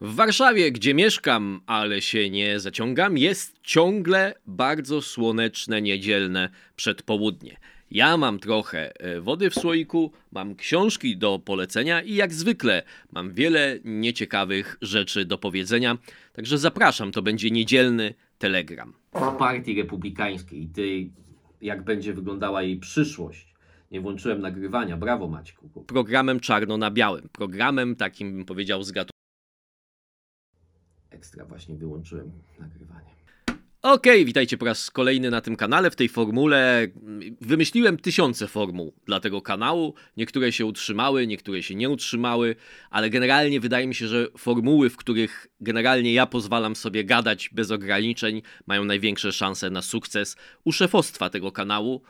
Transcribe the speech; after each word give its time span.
W 0.00 0.14
Warszawie, 0.14 0.72
gdzie 0.72 0.94
mieszkam, 0.94 1.60
ale 1.66 2.02
się 2.02 2.30
nie 2.30 2.60
zaciągam, 2.60 3.18
jest 3.18 3.58
ciągle 3.62 4.34
bardzo 4.46 5.02
słoneczne 5.02 5.82
niedzielne 5.82 6.48
przedpołudnie. 6.76 7.56
Ja 7.90 8.16
mam 8.16 8.38
trochę 8.38 9.00
e, 9.00 9.20
wody 9.20 9.50
w 9.50 9.54
słoiku, 9.54 10.12
mam 10.32 10.56
książki 10.56 11.16
do 11.16 11.38
polecenia 11.38 12.02
i 12.02 12.14
jak 12.14 12.32
zwykle 12.32 12.82
mam 13.12 13.32
wiele 13.32 13.78
nieciekawych 13.84 14.78
rzeczy 14.82 15.24
do 15.24 15.38
powiedzenia. 15.38 15.98
Także 16.32 16.58
zapraszam, 16.58 17.12
to 17.12 17.22
będzie 17.22 17.50
niedzielny 17.50 18.14
telegram. 18.38 18.92
O 19.12 19.32
partii 19.32 19.82
republikańskiej 19.82 20.62
i 20.62 20.68
tej, 20.68 21.12
jak 21.60 21.84
będzie 21.84 22.12
wyglądała 22.12 22.62
jej 22.62 22.76
przyszłość. 22.76 23.54
Nie 23.90 24.00
włączyłem 24.00 24.40
nagrywania, 24.40 24.96
brawo 24.96 25.28
Maćku. 25.28 25.84
Programem 25.86 26.40
czarno 26.40 26.76
na 26.76 26.90
białym, 26.90 27.28
programem 27.32 27.96
takim 27.96 28.32
bym 28.32 28.44
powiedział 28.44 28.82
z 28.82 28.92
gatunku 28.92 29.15
Ekstra, 31.16 31.44
właśnie 31.44 31.76
wyłączyłem 31.76 32.30
nagrywanie. 32.60 33.16
Okej, 33.82 34.12
okay, 34.12 34.24
witajcie 34.24 34.58
po 34.58 34.64
raz 34.64 34.90
kolejny 34.90 35.30
na 35.30 35.40
tym 35.40 35.56
kanale. 35.56 35.90
W 35.90 35.96
tej 35.96 36.08
formule 36.08 36.86
wymyśliłem 37.40 37.96
tysiące 37.98 38.48
formuł 38.48 38.92
dla 39.06 39.20
tego 39.20 39.42
kanału. 39.42 39.94
Niektóre 40.16 40.52
się 40.52 40.66
utrzymały, 40.66 41.26
niektóre 41.26 41.62
się 41.62 41.74
nie 41.74 41.90
utrzymały, 41.90 42.56
ale 42.90 43.10
generalnie 43.10 43.60
wydaje 43.60 43.86
mi 43.86 43.94
się, 43.94 44.08
że 44.08 44.26
formuły, 44.38 44.90
w 44.90 44.96
których 44.96 45.46
generalnie 45.60 46.12
ja 46.12 46.26
pozwalam 46.26 46.76
sobie 46.76 47.04
gadać 47.04 47.50
bez 47.52 47.70
ograniczeń, 47.70 48.42
mają 48.66 48.84
największe 48.84 49.32
szanse 49.32 49.70
na 49.70 49.82
sukces 49.82 50.36
u 50.64 50.72
szefostwa 50.72 51.30
tego 51.30 51.52
kanału 51.52 52.02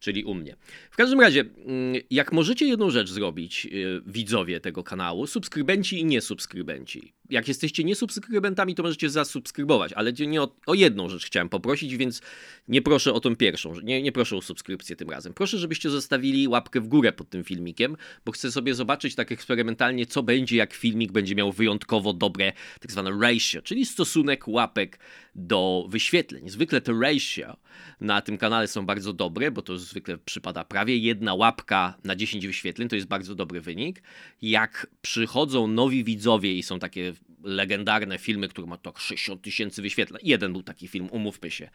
czyli 0.00 0.24
u 0.24 0.34
mnie. 0.34 0.56
W 0.90 0.96
każdym 0.96 1.20
razie, 1.20 1.40
mm, 1.40 2.02
jak 2.10 2.32
możecie 2.32 2.66
jedną 2.66 2.90
rzecz 2.90 3.10
zrobić, 3.10 3.66
y, 3.66 4.02
widzowie 4.06 4.60
tego 4.60 4.84
kanału, 4.84 5.26
subskrybenci 5.26 6.00
i 6.00 6.04
niesubskrybenci. 6.04 7.12
Jak 7.30 7.48
jesteście 7.48 7.84
niesubskrybentami, 7.84 8.74
to 8.74 8.82
możecie 8.82 9.10
zasubskrybować, 9.10 9.92
ale 9.92 10.12
nie 10.12 10.42
o, 10.42 10.54
o, 10.66 10.74
jedną 10.74 11.08
rzecz 11.08 11.26
chciałem 11.26 11.48
poprosić, 11.48 11.96
więc 11.96 12.22
nie 12.68 12.82
proszę 12.82 13.12
o 13.12 13.20
tą 13.20 13.36
pierwszą, 13.36 13.80
nie, 13.80 14.02
nie 14.02 14.12
proszę 14.12 14.36
o 14.36 14.42
subskrypcję 14.42 14.96
tym 14.96 15.10
razem. 15.10 15.34
Proszę, 15.34 15.58
żebyście 15.58 15.90
zostawili 15.90 16.48
łapkę 16.48 16.80
w 16.80 16.88
górę 16.88 17.12
pod 17.12 17.30
tym 17.30 17.44
filmikiem, 17.44 17.96
bo 18.24 18.32
chcę 18.32 18.52
sobie 18.52 18.74
zobaczyć 18.74 19.14
tak 19.14 19.32
eksperymentalnie, 19.32 20.06
co 20.06 20.22
będzie, 20.22 20.56
jak 20.56 20.72
filmik 20.72 21.12
będzie 21.12 21.34
miał 21.34 21.52
wyjątkowo 21.52 22.12
dobre, 22.12 22.52
tak 22.80 22.92
zwane 22.92 23.10
ratio, 23.20 23.62
czyli 23.62 23.86
stosunek 23.86 24.48
łapek 24.48 24.98
do 25.34 25.86
wyświetleń. 25.88 26.48
Zwykle 26.48 26.80
te 26.80 26.92
ratio 27.00 27.56
na 28.00 28.20
tym 28.20 28.38
kanale 28.38 28.68
są 28.68 28.86
bardzo 28.86 29.12
dobre, 29.12 29.50
bo 29.50 29.62
to 29.62 29.78
zwykle 29.78 30.18
przypada 30.18 30.64
prawie 30.64 30.96
jedna 30.96 31.34
łapka 31.34 31.94
na 32.04 32.16
10 32.16 32.46
wyświetleń, 32.46 32.88
to 32.88 32.96
jest 32.96 33.08
bardzo 33.08 33.34
dobry 33.34 33.60
wynik. 33.60 34.02
Jak 34.42 34.86
przychodzą 35.02 35.66
nowi 35.66 36.04
widzowie 36.04 36.54
i 36.54 36.62
są 36.62 36.78
takie 36.78 37.12
legendarne 37.42 38.18
filmy, 38.18 38.48
które 38.48 38.66
ma 38.66 38.76
tak 38.76 38.98
60 38.98 39.42
tysięcy 39.42 39.82
wyświetleń. 39.82 40.20
Jeden 40.24 40.52
był 40.52 40.62
taki 40.62 40.88
film, 40.88 41.08
umówmy 41.10 41.50
się, 41.50 41.70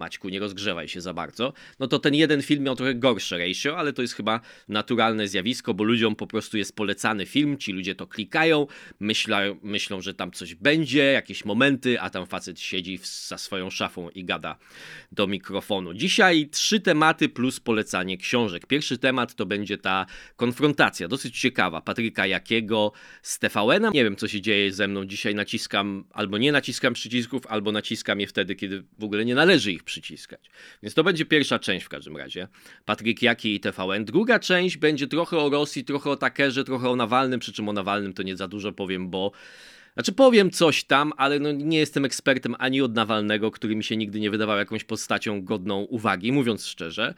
Maćku, 0.00 0.28
nie 0.28 0.38
rozgrzewaj 0.38 0.88
się 0.88 1.00
za 1.00 1.14
bardzo. 1.14 1.52
No 1.78 1.86
to 1.86 1.98
ten 1.98 2.14
jeden 2.14 2.42
film 2.42 2.64
miał 2.64 2.76
trochę 2.76 2.94
gorsze 2.94 3.38
ratio, 3.38 3.78
ale 3.78 3.92
to 3.92 4.02
jest 4.02 4.14
chyba 4.14 4.40
naturalne 4.68 5.28
zjawisko, 5.28 5.74
bo 5.74 5.84
ludziom 5.84 6.16
po 6.16 6.26
prostu 6.26 6.58
jest 6.58 6.76
polecany 6.76 7.26
film, 7.26 7.58
ci 7.58 7.72
ludzie 7.72 7.94
to 7.94 8.06
klikają, 8.06 8.66
myślą, 9.00 9.36
myślą 9.62 10.00
że 10.00 10.14
tam 10.14 10.32
coś 10.32 10.54
będzie, 10.54 11.04
jakieś 11.04 11.44
momenty, 11.44 12.00
a 12.00 12.10
tam 12.10 12.26
facet 12.26 12.60
siedzi 12.60 12.98
za 13.28 13.38
swoją 13.38 13.70
szafą 13.70 14.08
i 14.08 14.24
gada 14.24 14.58
do 15.12 15.26
mikrofonu. 15.26 15.94
Dzisiaj 15.94 16.48
trzy 16.48 16.80
tematy 16.80 17.28
plus 17.28 17.60
polecanie 17.60 18.18
książek. 18.18 18.66
Pierwszy 18.66 18.98
temat 18.98 19.34
to 19.34 19.46
będzie 19.46 19.78
ta 19.78 20.06
konfrontacja, 20.36 21.08
dosyć 21.08 21.40
ciekawa, 21.40 21.80
Patryka 21.80 22.26
Jakiego 22.26 22.92
z 23.22 23.38
TVN-a. 23.38 23.90
Nie 23.90 24.04
wiem, 24.04 24.16
co 24.16 24.28
się 24.28 24.40
dzieje 24.40 24.72
ze 24.72 24.88
mną 24.88 25.04
dzisiaj 25.04 25.34
naciskam, 25.34 26.04
albo 26.10 26.38
nie 26.38 26.52
naciskam 26.52 26.94
przycisków, 26.94 27.46
albo 27.46 27.72
naciskam 27.72 28.20
je 28.20 28.26
wtedy, 28.26 28.54
kiedy 28.54 28.84
w 28.98 29.04
ogóle 29.04 29.24
nie 29.24 29.34
należy 29.34 29.72
ich 29.72 29.84
przyciskać. 29.90 30.50
Więc 30.82 30.94
to 30.94 31.04
będzie 31.04 31.24
pierwsza 31.24 31.58
część 31.58 31.86
w 31.86 31.88
każdym 31.88 32.16
razie. 32.16 32.48
Patryk 32.84 33.22
Jaki 33.22 33.54
i 33.54 33.60
TVN. 33.60 34.04
Druga 34.04 34.38
część 34.38 34.76
będzie 34.76 35.06
trochę 35.06 35.38
o 35.38 35.50
Rosji, 35.50 35.84
trochę 35.84 36.10
o 36.10 36.16
Takerze, 36.16 36.64
trochę 36.64 36.90
o 36.90 36.96
Nawalnym, 36.96 37.40
przy 37.40 37.52
czym 37.52 37.68
o 37.68 37.72
Nawalnym 37.72 38.12
to 38.12 38.22
nie 38.22 38.36
za 38.36 38.48
dużo 38.48 38.72
powiem, 38.72 39.10
bo 39.10 39.32
znaczy 39.94 40.12
powiem 40.12 40.50
coś 40.50 40.84
tam, 40.84 41.12
ale 41.16 41.38
no 41.38 41.52
nie 41.52 41.78
jestem 41.78 42.04
ekspertem 42.04 42.54
ani 42.58 42.82
od 42.82 42.94
Nawalnego, 42.94 43.50
który 43.50 43.76
mi 43.76 43.84
się 43.84 43.96
nigdy 43.96 44.20
nie 44.20 44.30
wydawał 44.30 44.58
jakąś 44.58 44.84
postacią 44.84 45.44
godną 45.44 45.80
uwagi, 45.80 46.32
mówiąc 46.32 46.66
szczerze 46.66 47.14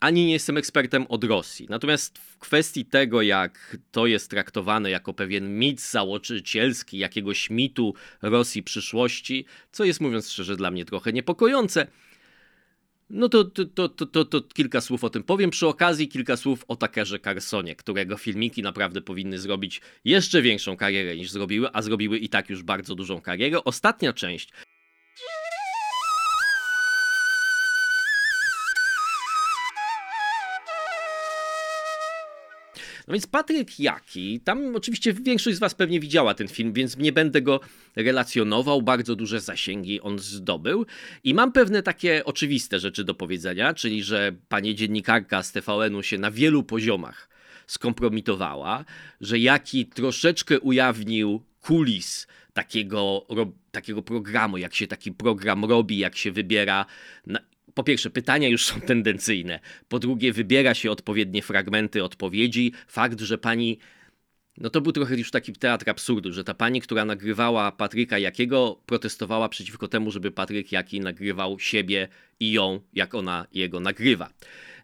ani 0.00 0.26
nie 0.26 0.32
jestem 0.32 0.56
ekspertem 0.56 1.06
od 1.08 1.24
Rosji. 1.24 1.66
Natomiast 1.70 2.18
w 2.18 2.38
kwestii 2.38 2.84
tego, 2.84 3.22
jak 3.22 3.76
to 3.92 4.06
jest 4.06 4.30
traktowane 4.30 4.90
jako 4.90 5.14
pewien 5.14 5.58
mit 5.58 5.80
założycielski 5.80 6.98
jakiegoś 6.98 7.50
mitu 7.50 7.94
Rosji 8.22 8.62
przyszłości, 8.62 9.44
co 9.72 9.84
jest 9.84 10.00
mówiąc 10.00 10.30
szczerze 10.30 10.56
dla 10.56 10.70
mnie 10.70 10.84
trochę 10.84 11.12
niepokojące, 11.12 11.86
no 13.10 13.28
to, 13.28 13.44
to, 13.44 13.64
to, 13.64 13.88
to, 13.88 14.24
to, 14.24 14.40
kilka 14.42 14.80
słów 14.80 15.04
o 15.04 15.10
tym 15.10 15.22
powiem. 15.22 15.50
Przy 15.50 15.66
okazji 15.66 16.08
kilka 16.08 16.36
słów 16.36 16.64
o 16.68 16.76
Takerze 16.76 17.18
Carsonie, 17.18 17.76
którego 17.76 18.16
filmiki 18.16 18.62
naprawdę 18.62 19.00
powinny 19.00 19.38
zrobić 19.38 19.80
jeszcze 20.04 20.42
większą 20.42 20.76
karierę 20.76 21.16
niż 21.16 21.30
zrobiły, 21.30 21.68
a 21.72 21.82
zrobiły 21.82 22.18
i 22.18 22.28
tak 22.28 22.50
już 22.50 22.62
bardzo 22.62 22.94
dużą 22.94 23.20
karierę. 23.20 23.64
Ostatnia 23.64 24.12
część 24.12 24.50
No 33.08 33.12
więc 33.12 33.26
Patryk 33.26 33.80
Jaki, 33.80 34.40
tam 34.40 34.76
oczywiście 34.76 35.12
większość 35.12 35.56
z 35.56 35.60
Was 35.60 35.74
pewnie 35.74 36.00
widziała 36.00 36.34
ten 36.34 36.48
film, 36.48 36.72
więc 36.72 36.96
nie 36.96 37.12
będę 37.12 37.42
go 37.42 37.60
relacjonował. 37.96 38.82
Bardzo 38.82 39.16
duże 39.16 39.40
zasięgi 39.40 40.00
on 40.00 40.18
zdobył. 40.18 40.86
I 41.24 41.34
mam 41.34 41.52
pewne 41.52 41.82
takie 41.82 42.24
oczywiste 42.24 42.80
rzeczy 42.80 43.04
do 43.04 43.14
powiedzenia, 43.14 43.74
czyli 43.74 44.02
że 44.02 44.32
pani 44.48 44.74
dziennikarka 44.74 45.42
z 45.42 45.52
TVN-u 45.52 46.02
się 46.02 46.18
na 46.18 46.30
wielu 46.30 46.62
poziomach 46.62 47.28
skompromitowała, 47.66 48.84
że 49.20 49.38
Jaki 49.38 49.86
troszeczkę 49.86 50.60
ujawnił 50.60 51.42
kulis 51.60 52.26
takiego, 52.52 53.26
takiego 53.70 54.02
programu, 54.02 54.58
jak 54.58 54.74
się 54.74 54.86
taki 54.86 55.12
program 55.12 55.64
robi, 55.64 55.98
jak 55.98 56.16
się 56.16 56.32
wybiera, 56.32 56.86
po 57.74 57.84
pierwsze, 57.84 58.10
pytania 58.10 58.48
już 58.48 58.66
są 58.66 58.80
tendencyjne. 58.80 59.60
Po 59.88 59.98
drugie, 59.98 60.32
wybiera 60.32 60.74
się 60.74 60.90
odpowiednie 60.90 61.42
fragmenty 61.42 62.04
odpowiedzi. 62.04 62.72
Fakt, 62.88 63.20
że 63.20 63.38
pani. 63.38 63.78
No 64.58 64.70
to 64.70 64.80
był 64.80 64.92
trochę 64.92 65.16
już 65.16 65.30
taki 65.30 65.52
teatr 65.52 65.90
absurdu, 65.90 66.32
że 66.32 66.44
ta 66.44 66.54
pani, 66.54 66.80
która 66.80 67.04
nagrywała 67.04 67.72
Patryka 67.72 68.18
Jakiego, 68.18 68.80
protestowała 68.86 69.48
przeciwko 69.48 69.88
temu, 69.88 70.10
żeby 70.10 70.30
Patryk 70.30 70.72
Jaki 70.72 71.00
nagrywał 71.00 71.58
siebie 71.58 72.08
i 72.40 72.52
ją, 72.52 72.80
jak 72.92 73.14
ona 73.14 73.46
jego 73.52 73.80
nagrywa. 73.80 74.30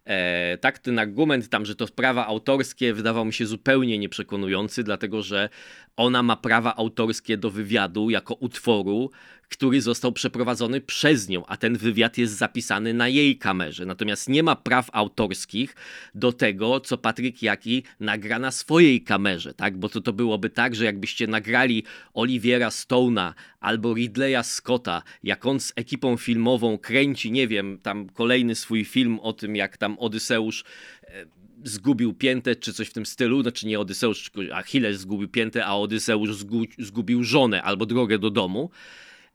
E, 0.05 0.59
tak, 0.59 0.78
ten 0.78 0.99
argument 0.99 1.49
tam, 1.49 1.67
że 1.67 1.75
to 1.75 1.87
prawa 1.87 2.27
autorskie 2.27 2.95
wydawał 2.95 3.25
mi 3.25 3.33
się 3.33 3.47
zupełnie 3.47 3.99
nieprzekonujący, 3.99 4.84
dlatego 4.84 5.22
że 5.22 5.49
ona 5.97 6.22
ma 6.22 6.37
prawa 6.37 6.77
autorskie 6.77 7.37
do 7.37 7.51
wywiadu 7.51 8.11
jako 8.11 8.34
utworu, 8.34 9.11
który 9.50 9.83
został 9.83 10.12
przeprowadzony 10.12 10.81
przez 10.81 11.28
nią, 11.28 11.47
a 11.47 11.56
ten 11.56 11.77
wywiad 11.77 12.19
jest 12.19 12.37
zapisany 12.37 12.94
na 12.94 13.09
jej 13.09 13.38
kamerze. 13.38 13.87
Natomiast 13.87 14.28
nie 14.28 14.43
ma 14.43 14.56
praw 14.56 14.91
autorskich 14.93 15.77
do 16.15 16.33
tego, 16.33 16.81
co 16.81 16.99
Patryk 16.99 17.43
Jaki 17.43 17.83
nagra 18.00 18.39
na 18.39 18.50
swojej 18.50 19.03
kamerze, 19.03 19.55
tak? 19.55 19.77
Bo 19.77 19.89
to, 19.89 20.00
to 20.00 20.12
byłoby 20.12 20.50
tak, 20.50 20.75
że 20.75 20.84
jakbyście 20.84 21.27
nagrali 21.27 21.84
Oliviera 22.15 22.69
Stone'a 22.69 23.33
albo 23.60 23.94
Ridleya 23.94 24.43
Scotta, 24.43 25.03
jak 25.22 25.47
on 25.47 25.60
z 25.60 25.72
ekipą 25.77 26.16
filmową 26.16 26.78
kręci, 26.78 27.33
nie 27.33 27.49
wiem, 27.49 27.78
tam 27.83 28.09
kolejny 28.09 28.55
swój 28.55 28.84
film 28.84 29.19
o 29.21 29.33
tym, 29.33 29.56
jak 29.56 29.77
tam 29.77 29.99
Odyseusz 29.99 30.65
e, 31.05 31.27
zgubił 31.65 32.15
piętę, 32.15 32.56
czy 32.56 32.72
coś 32.72 32.89
w 32.89 32.93
tym 32.93 33.06
stylu, 33.06 33.43
znaczy 33.43 33.66
nie 33.66 33.81
Odyseusz, 33.81 34.31
Achilles 34.53 35.00
zgubił 35.00 35.28
piętę, 35.28 35.66
a 35.66 35.77
Odyseusz 35.77 36.31
zgubił 36.78 37.25
żonę 37.25 37.62
albo 37.62 37.87
drogę 37.87 38.19
do 38.19 38.30
domu, 38.30 38.71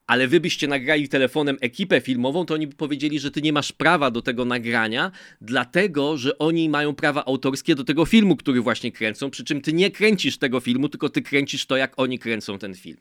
ale 0.07 0.28
wy 0.28 0.40
byście 0.40 0.68
nagrali 0.68 1.10
telefonem 1.10 1.57
ekipę 1.62 2.02
filmową, 2.02 2.46
to 2.46 2.54
oni 2.54 2.68
by 2.68 2.75
powiedzieli, 2.75 3.19
że 3.19 3.31
ty 3.31 3.42
nie 3.42 3.54
masz 3.54 3.72
prawa 3.72 4.12
do 4.12 4.22
tego 4.22 4.46
nagrania, 4.46 5.12
dlatego, 5.42 6.18
że 6.18 6.38
oni 6.38 6.69
mają 6.69 6.96
prawa 6.96 7.25
autorskie 7.25 7.75
do 7.75 7.84
tego 7.84 8.06
filmu, 8.06 8.36
który 8.36 8.62
właśnie 8.62 8.92
kręcą, 8.92 9.30
przy 9.30 9.44
czym 9.44 9.62
ty 9.62 9.74
nie 9.74 9.92
kręcisz 9.92 10.38
tego 10.38 10.60
filmu, 10.60 10.90
tylko 10.90 11.10
ty 11.10 11.22
kręcisz 11.22 11.66
to, 11.66 11.78
jak 11.78 12.00
oni 12.00 12.19
kręcą 12.19 12.60
ten 12.60 12.75
film. 12.75 12.98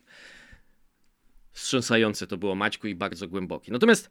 Wstrząsające 1.53 2.27
to 2.27 2.37
było 2.37 2.55
Maćku 2.55 2.87
i 2.87 2.95
bardzo 2.95 3.29
głębokie. 3.29 3.73
Natomiast 3.73 4.11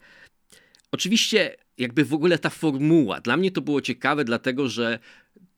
oczywiście 0.91 1.55
jakby 1.77 2.05
w 2.05 2.13
ogóle 2.13 2.39
ta 2.39 2.49
formuła, 2.49 3.21
dla 3.21 3.37
mnie 3.37 3.51
to 3.51 3.61
było 3.61 3.81
ciekawe, 3.81 4.25
dlatego, 4.25 4.69
że 4.69 4.99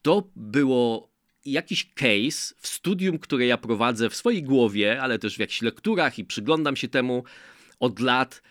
to 0.02 0.30
było 0.36 1.15
jakiś 1.46 1.92
case 1.94 2.54
w 2.58 2.66
studium, 2.66 3.18
które 3.18 3.46
ja 3.46 3.56
prowadzę 3.56 4.10
w 4.10 4.16
swojej 4.16 4.42
głowie, 4.42 5.02
ale 5.02 5.18
też 5.18 5.36
w 5.36 5.40
jakichś 5.40 5.62
lekturach 5.62 6.18
i 6.18 6.24
przyglądam 6.24 6.76
się 6.76 6.88
temu 6.88 7.24
od 7.80 8.00
lat, 8.00 8.42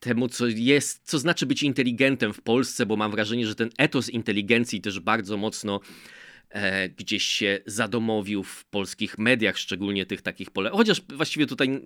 temu, 0.00 0.28
co 0.28 0.46
jest, 0.46 1.00
co 1.04 1.18
znaczy 1.18 1.46
być 1.46 1.62
inteligentem 1.62 2.32
w 2.32 2.40
Polsce, 2.40 2.86
bo 2.86 2.96
mam 2.96 3.10
wrażenie, 3.10 3.46
że 3.46 3.54
ten 3.54 3.70
etos 3.78 4.08
inteligencji 4.08 4.80
też 4.80 5.00
bardzo 5.00 5.36
mocno 5.36 5.80
gdzieś 6.96 7.24
się 7.24 7.60
zadomowił 7.66 8.42
w 8.42 8.64
polskich 8.64 9.18
mediach, 9.18 9.58
szczególnie 9.58 10.06
tych 10.06 10.22
takich 10.22 10.50
pole. 10.50 10.70
Chociaż 10.70 11.02
właściwie 11.14 11.46
tutaj 11.46 11.80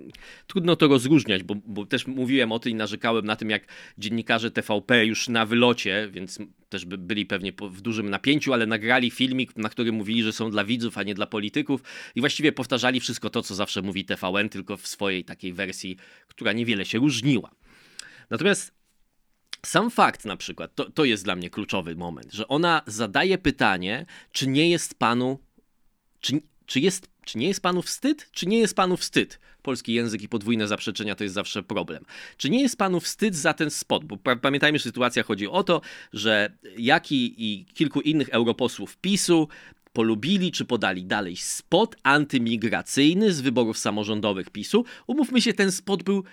trudno 0.47 0.77
to 0.77 0.89
rozróżniać, 0.89 1.43
bo, 1.43 1.55
bo 1.55 1.87
też 1.87 2.07
mówiłem 2.07 2.53
o 2.53 2.59
tym 2.59 2.73
i 2.73 2.75
narzekałem 2.75 3.27
na 3.27 3.37
tym, 3.37 3.51
jak 3.51 3.63
dziennikarze 3.99 4.51
TVP 4.51 5.07
już 5.07 5.29
na 5.29 5.47
wylocie, 5.47 6.09
więc 6.13 6.39
też 6.69 6.85
by 6.85 6.99
byli 6.99 7.27
pewnie 7.27 7.53
w 7.71 7.81
dużym 7.81 8.11
napięciu, 8.11 8.53
ale 8.53 8.67
nagrali 8.67 9.11
filmik, 9.11 9.57
na 9.57 9.69
którym 9.69 9.95
mówili, 9.95 10.23
że 10.23 10.33
są 10.33 10.51
dla 10.51 10.65
widzów, 10.65 10.99
a 10.99 11.03
nie 11.03 11.15
dla 11.15 11.27
polityków 11.27 11.83
i 12.15 12.21
właściwie 12.21 12.53
powtarzali 12.53 13.01
wszystko 13.01 13.31
to, 13.31 13.43
co 13.43 13.55
zawsze 13.55 13.83
mówi 13.83 14.05
TVN, 14.05 14.49
tylko 14.49 14.77
w 14.77 14.87
swojej 14.87 15.25
takiej 15.25 15.53
wersji, 15.53 15.97
która 16.29 16.53
niewiele 16.53 16.85
się 16.85 16.99
różniła. 16.99 17.51
Natomiast 18.31 18.80
sam 19.67 19.91
fakt 19.91 20.25
na 20.25 20.37
przykład, 20.37 20.75
to, 20.75 20.91
to 20.91 21.05
jest 21.05 21.25
dla 21.25 21.37
mnie 21.37 21.51
kluczowy 21.51 21.97
moment, 21.97 22.33
że 22.33 22.49
ona 22.49 22.83
zadaje 22.87 23.39
pytanie, 23.39 24.07
czy 24.33 24.47
nie 24.47 24.71
jest 24.71 24.95
panu, 24.95 25.39
czy, 26.21 26.41
czy, 26.67 26.81
jest, 26.81 27.09
czy 27.25 27.39
nie 27.39 27.49
jest 27.49 27.63
panu 27.63 27.83
wstyd, 27.83 28.31
czy 28.33 28.47
nie 28.47 28.59
jest 28.59 28.77
panu 28.77 28.97
wstyd? 28.97 29.41
Polski 29.63 29.95
język 29.95 30.23
i 30.23 30.29
podwójne 30.29 30.69
zaprzeczenia 30.69 31.15
to 31.15 31.25
jest 31.25 31.35
zawsze 31.35 31.63
problem. 31.63 32.05
Czy 32.37 32.51
nie 32.51 32.63
jest 32.63 32.77
panu 32.77 33.01
wstyd 33.01 33.37
za 33.37 33.55
ten 33.55 33.71
spot? 33.71 34.05
Bo 34.05 34.17
pamiętajmy, 34.43 34.79
że 34.79 34.85
sytuacja 34.85 35.23
chodzi 35.23 35.49
o 35.49 35.63
to, 35.63 35.81
że 36.13 36.53
Jaki 36.79 37.35
i 37.39 37.65
kilku 37.65 38.01
innych 38.01 38.29
europosłów 38.29 38.97
PiSu 38.97 39.49
polubili 39.93 40.53
czy 40.53 40.65
podali 40.65 41.05
dalej 41.05 41.37
spot 41.37 41.97
antymigracyjny 42.03 43.33
z 43.33 43.41
wyborów 43.41 43.79
samorządowych 43.79 44.51
PiSu. 44.51 44.85
Umówmy 45.07 45.41
się, 45.41 45.53
ten 45.53 45.73
spot 45.73 46.03
był 46.03 46.25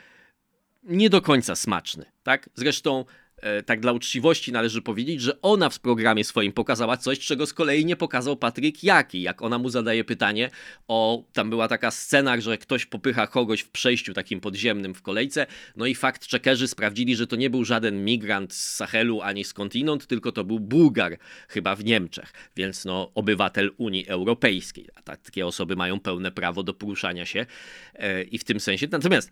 nie 0.88 1.10
do 1.10 1.22
końca 1.22 1.56
smaczny. 1.56 2.06
Tak? 2.24 2.50
Zresztą 2.56 3.06
E, 3.42 3.64
tak 3.64 3.80
dla 3.80 3.92
uczciwości 3.92 4.52
należy 4.52 4.82
powiedzieć, 4.82 5.22
że 5.22 5.42
ona 5.42 5.70
w 5.70 5.80
programie 5.80 6.24
swoim 6.24 6.52
pokazała 6.52 6.98
coś, 6.98 7.20
czego 7.20 7.46
z 7.46 7.54
kolei 7.54 7.86
nie 7.86 7.96
pokazał 7.96 8.38
Patryk 8.38 8.84
Jaki. 8.84 9.22
Jak 9.22 9.42
ona 9.42 9.58
mu 9.58 9.70
zadaje 9.70 10.04
pytanie 10.04 10.50
o, 10.88 11.24
tam 11.34 11.50
była 11.50 11.68
taka 11.68 11.92
scena, 11.92 12.42
że 12.42 12.58
ktoś 12.58 12.86
popycha 12.86 13.28
kogoś 13.28 13.62
w 13.62 13.70
przejściu 13.70 14.14
takim 14.14 14.40
podziemnym 14.40 14.94
w 14.94 15.02
kolejce, 15.02 15.46
no 15.76 15.86
i 15.86 15.96
fakt 15.96 16.28
czekerzy 16.28 16.68
sprawdzili, 16.68 17.16
że 17.16 17.28
to 17.28 17.36
nie 17.36 17.50
był 17.50 17.66
żaden 17.66 18.06
migrant 18.06 18.54
z 18.54 18.76
Sahelu 18.76 19.22
ani 19.22 19.44
skądinąd, 19.44 20.08
tylko 20.08 20.32
to 20.32 20.44
był 20.44 20.60
Bułgar, 20.60 21.18
chyba 21.48 21.76
w 21.76 21.86
Niemczech, 21.86 22.34
więc 22.56 22.86
no 22.86 23.12
obywatel 23.16 23.72
Unii 23.78 24.08
Europejskiej. 24.08 24.88
A 24.96 25.02
takie 25.02 25.46
osoby 25.46 25.76
mają 25.76 26.00
pełne 26.00 26.32
prawo 26.32 26.64
do 26.64 26.74
poruszania 26.74 27.26
się 27.26 27.46
e, 27.94 28.24
i 28.24 28.38
w 28.38 28.44
tym 28.44 28.60
sensie. 28.60 28.88
Natomiast 28.92 29.32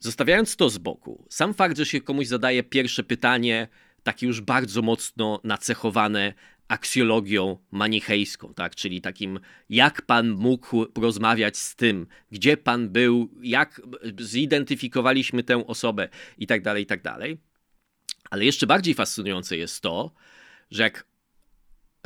Zostawiając 0.00 0.56
to 0.56 0.70
z 0.70 0.78
boku, 0.78 1.26
sam 1.30 1.54
fakt, 1.54 1.76
że 1.76 1.86
się 1.86 2.00
komuś 2.00 2.26
zadaje 2.26 2.62
pierwsze 2.62 3.04
pytanie, 3.04 3.68
takie 4.02 4.26
już 4.26 4.40
bardzo 4.40 4.82
mocno 4.82 5.40
nacechowane 5.44 6.34
aksjologią 6.68 7.58
manichejską, 7.70 8.54
tak? 8.54 8.74
czyli 8.74 9.00
takim, 9.00 9.40
jak 9.68 10.02
pan 10.02 10.30
mógł 10.30 10.86
rozmawiać 10.98 11.56
z 11.58 11.76
tym, 11.76 12.06
gdzie 12.30 12.56
pan 12.56 12.88
był, 12.88 13.30
jak 13.42 13.82
zidentyfikowaliśmy 14.20 15.42
tę 15.42 15.66
osobę 15.66 16.08
i 16.38 16.46
tak 16.46 16.62
dalej, 16.62 16.82
i 16.82 16.86
tak 16.86 17.02
dalej. 17.02 17.38
Ale 18.30 18.44
jeszcze 18.44 18.66
bardziej 18.66 18.94
fascynujące 18.94 19.56
jest 19.56 19.80
to, 19.80 20.12
że 20.70 20.82
jak 20.82 21.06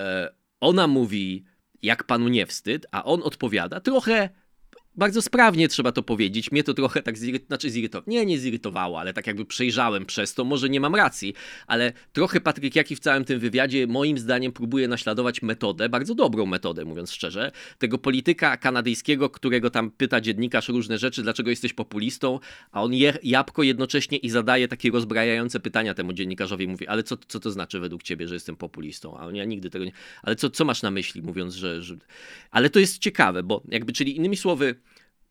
e, 0.00 0.34
ona 0.60 0.86
mówi, 0.86 1.44
jak 1.82 2.04
panu 2.04 2.28
nie 2.28 2.46
wstyd, 2.46 2.86
a 2.92 3.04
on 3.04 3.22
odpowiada 3.22 3.80
trochę 3.80 4.28
bardzo 4.96 5.22
sprawnie 5.22 5.68
trzeba 5.68 5.92
to 5.92 6.02
powiedzieć. 6.02 6.52
Mnie 6.52 6.64
to 6.64 6.74
trochę 6.74 7.02
tak 7.02 7.18
znaczy 7.46 7.70
zirytowało. 7.70 8.10
Nie, 8.10 8.26
nie 8.26 8.38
zirytowało, 8.38 9.00
ale 9.00 9.12
tak 9.12 9.26
jakby 9.26 9.44
przejrzałem 9.44 10.06
przez 10.06 10.34
to. 10.34 10.44
Może 10.44 10.68
nie 10.68 10.80
mam 10.80 10.94
racji, 10.94 11.34
ale 11.66 11.92
trochę 12.12 12.40
Patryk 12.40 12.76
Jaki 12.76 12.96
w 12.96 13.00
całym 13.00 13.24
tym 13.24 13.40
wywiadzie 13.40 13.86
moim 13.86 14.18
zdaniem 14.18 14.52
próbuje 14.52 14.88
naśladować 14.88 15.42
metodę, 15.42 15.88
bardzo 15.88 16.14
dobrą 16.14 16.46
metodę, 16.46 16.84
mówiąc 16.84 17.12
szczerze, 17.12 17.52
tego 17.78 17.98
polityka 17.98 18.56
kanadyjskiego, 18.56 19.30
którego 19.30 19.70
tam 19.70 19.90
pyta 19.90 20.20
dziennikarz 20.20 20.68
różne 20.68 20.98
rzeczy, 20.98 21.22
dlaczego 21.22 21.50
jesteś 21.50 21.72
populistą, 21.72 22.40
a 22.72 22.82
on 22.82 22.94
je 22.94 23.18
jabłko 23.22 23.62
jednocześnie 23.62 24.18
i 24.18 24.30
zadaje 24.30 24.68
takie 24.68 24.90
rozbrajające 24.90 25.60
pytania 25.60 25.94
temu 25.94 26.12
dziennikarzowi. 26.12 26.68
Mówi, 26.68 26.86
ale 26.86 27.02
co, 27.02 27.16
co 27.28 27.40
to 27.40 27.50
znaczy 27.50 27.80
według 27.80 28.02
ciebie, 28.02 28.28
że 28.28 28.34
jestem 28.34 28.56
populistą? 28.56 29.18
A 29.18 29.26
on, 29.26 29.36
ja 29.36 29.44
nigdy 29.44 29.70
tego 29.70 29.84
nie... 29.84 29.92
Ale 30.22 30.36
co, 30.36 30.50
co 30.50 30.64
masz 30.64 30.82
na 30.82 30.90
myśli, 30.90 31.22
mówiąc, 31.22 31.54
że, 31.54 31.82
że... 31.82 31.96
Ale 32.50 32.70
to 32.70 32.78
jest 32.78 32.98
ciekawe, 32.98 33.42
bo 33.42 33.62
jakby, 33.68 33.92
czyli 33.92 34.16
innymi 34.16 34.36
słowy, 34.36 34.74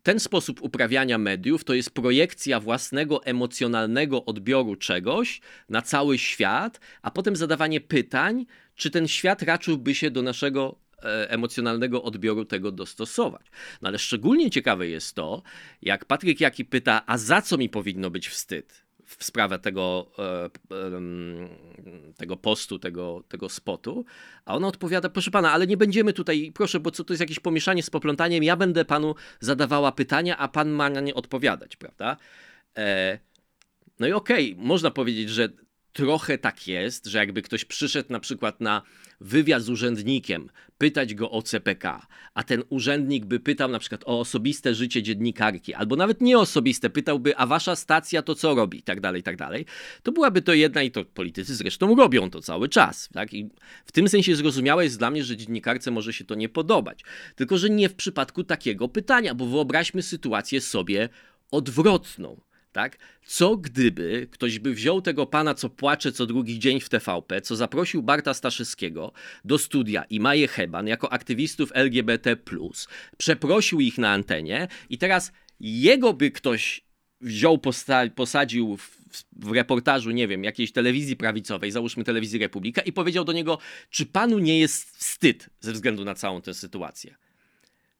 ten 0.04 0.20
sposób 0.20 0.62
uprawiania 0.62 1.18
mediów 1.18 1.64
to 1.64 1.74
jest 1.74 1.92
projekcja 1.92 2.60
własnego 2.60 3.26
emocjonalnego 3.26 4.26
odbioru 4.26 4.76
czegoś 4.76 5.42
na 5.70 5.82
cały 5.82 6.18
świat, 6.18 6.80
a 7.02 7.12
potem 7.12 7.36
zadawanie 7.36 7.82
pytań, 7.82 8.46
czy 8.76 8.92
ten 8.92 9.08
świat 9.08 9.42
raczyłby 9.42 9.96
się 9.96 10.12
do 10.12 10.22
naszego 10.22 10.76
e, 11.04 11.30
emocjonalnego 11.30 12.04
odbioru 12.04 12.46
tego 12.46 12.72
dostosować. 12.72 13.46
No 13.82 13.88
ale 13.88 14.00
szczególnie 14.00 14.50
ciekawe 14.50 14.88
jest 14.88 15.16
to, 15.16 15.44
jak 15.82 16.06
Patryk 16.06 16.42
Jaki 16.42 16.66
pyta, 16.66 17.02
a 17.06 17.18
za 17.18 17.42
co 17.42 17.58
mi 17.58 17.70
powinno 17.70 18.10
być 18.10 18.28
wstyd? 18.28 18.82
W 19.06 19.24
sprawę 19.24 19.60
tego, 19.60 20.12
e, 20.20 20.50
tego 22.18 22.38
postu, 22.38 22.80
tego, 22.80 23.24
tego 23.28 23.50
spotu, 23.50 24.06
a 24.46 24.56
ona 24.56 24.68
odpowiada, 24.68 25.10
proszę 25.10 25.32
pana, 25.32 25.52
ale 25.52 25.68
nie 25.68 25.78
będziemy 25.78 26.14
tutaj, 26.14 26.52
proszę, 26.56 26.80
bo 26.80 26.92
co 26.92 27.04
to 27.04 27.14
jest 27.14 27.22
jakieś 27.22 27.40
pomieszanie 27.40 27.84
z 27.84 27.90
poplątaniem, 27.90 28.44
ja 28.44 28.56
będę 28.56 28.86
panu 28.86 29.16
zadawała 29.40 29.92
pytania, 29.92 30.38
a 30.38 30.48
pan 30.48 30.70
ma 30.70 30.90
na 30.90 31.02
nie 31.02 31.14
odpowiadać, 31.14 31.76
prawda? 31.76 32.18
E, 32.78 33.20
no 34.00 34.08
i 34.08 34.12
okej, 34.12 34.54
okay, 34.54 34.66
można 34.66 34.92
powiedzieć, 34.92 35.30
że 35.30 35.50
trochę 35.94 36.38
tak 36.38 36.68
jest, 36.68 37.06
że 37.06 37.18
jakby 37.18 37.42
ktoś 37.42 37.66
przyszedł 37.66 38.12
na 38.12 38.19
przykład 38.19 38.62
na 38.62 38.81
wywiad 39.22 39.63
z 39.63 39.69
urzędnikiem, 39.69 40.50
pytać 40.78 41.13
go 41.13 41.31
o 41.31 41.42
CPK, 41.42 42.07
a 42.34 42.44
ten 42.44 42.63
urzędnik 42.69 43.25
by 43.25 43.40
pytał 43.40 43.69
na 43.69 43.80
przykład 43.80 44.04
o 44.06 44.19
osobiste 44.19 44.75
życie 44.75 45.04
dziennikarki, 45.04 45.74
albo 45.74 45.95
nawet 45.95 46.22
nie 46.22 46.40
osobiste, 46.40 46.90
pytałby, 46.90 47.38
a 47.38 47.48
wasza 47.48 47.75
stacja 47.75 48.22
to 48.22 48.36
co 48.36 48.56
robi, 48.56 48.80
i 48.80 48.84
tak 48.84 49.01
dalej, 49.01 49.22
i 49.22 49.24
tak 49.24 49.38
dalej, 49.38 49.66
to 50.04 50.12
byłaby 50.12 50.42
to 50.42 50.54
jedna 50.54 50.84
i 50.84 50.92
to 50.92 51.06
politycy 51.06 51.56
zresztą 51.56 51.95
robią 51.95 52.30
to 52.30 52.42
cały 52.42 52.69
czas. 52.69 53.10
Tak? 53.13 53.34
I 53.34 53.50
w 53.86 53.92
tym 53.92 54.10
sensie 54.10 54.36
zrozumiałe 54.36 54.84
jest 54.84 55.00
dla 55.00 55.12
mnie, 55.12 55.24
że 55.24 55.38
dziennikarce 55.38 55.92
może 55.92 56.13
się 56.13 56.25
to 56.25 56.36
nie 56.36 56.50
podobać. 56.50 57.04
Tylko, 57.36 57.57
że 57.57 57.69
nie 57.69 57.90
w 57.90 57.95
przypadku 57.95 58.44
takiego 58.44 58.90
pytania, 58.90 59.36
bo 59.36 59.45
wyobraźmy 59.45 60.01
sytuację 60.01 60.62
sobie 60.62 61.10
odwrotną 61.51 62.42
tak? 62.74 62.98
Co 63.25 63.58
gdyby 63.58 64.28
ktoś 64.31 64.60
by 64.60 64.74
wziął 64.74 65.02
tego 65.02 65.25
pana, 65.25 65.54
co 65.54 65.70
płacze 65.70 66.12
co 66.12 66.25
drugi 66.25 66.60
dzień 66.60 66.80
w 66.80 66.90
TVP, 66.90 67.42
co 67.42 67.56
zaprosił 67.56 68.04
Barta 68.04 68.34
Staszewskiego 68.34 69.12
do 69.46 69.58
studia 69.58 70.04
i 70.04 70.20
Maję 70.20 70.48
Heban 70.48 70.88
jako 70.88 71.14
aktywistów 71.14 71.72
LGBT+, 71.74 72.38
przeprosił 73.18 73.80
ich 73.80 73.98
na 73.98 74.12
antenie 74.12 74.68
i 74.90 74.98
teraz 74.98 75.31
jego 75.60 76.14
by 76.14 76.31
ktoś 76.31 76.81
wziął, 77.21 77.59
posadził 78.16 78.78
w, 78.78 78.97
w, 79.31 79.52
reportażu, 79.52 80.12
nie 80.12 80.28
wiem, 80.28 80.44
jakiejś 80.44 80.71
telewizji 80.71 81.16
prawicowej, 81.16 81.71
załóżmy 81.71 82.04
telewizji 82.04 82.40
Republika 82.40 82.81
i 82.81 82.94
powiedział 82.94 83.26
do 83.26 83.33
niego, 83.33 83.57
czy 83.90 84.06
panu 84.06 84.40
nie 84.40 84.59
jest 84.59 84.97
wstyd 84.97 85.50
ze 85.59 85.74
względu 85.74 86.06
na 86.06 86.16
całą 86.16 86.42
tę 86.42 86.54
sytuację 86.54 87.16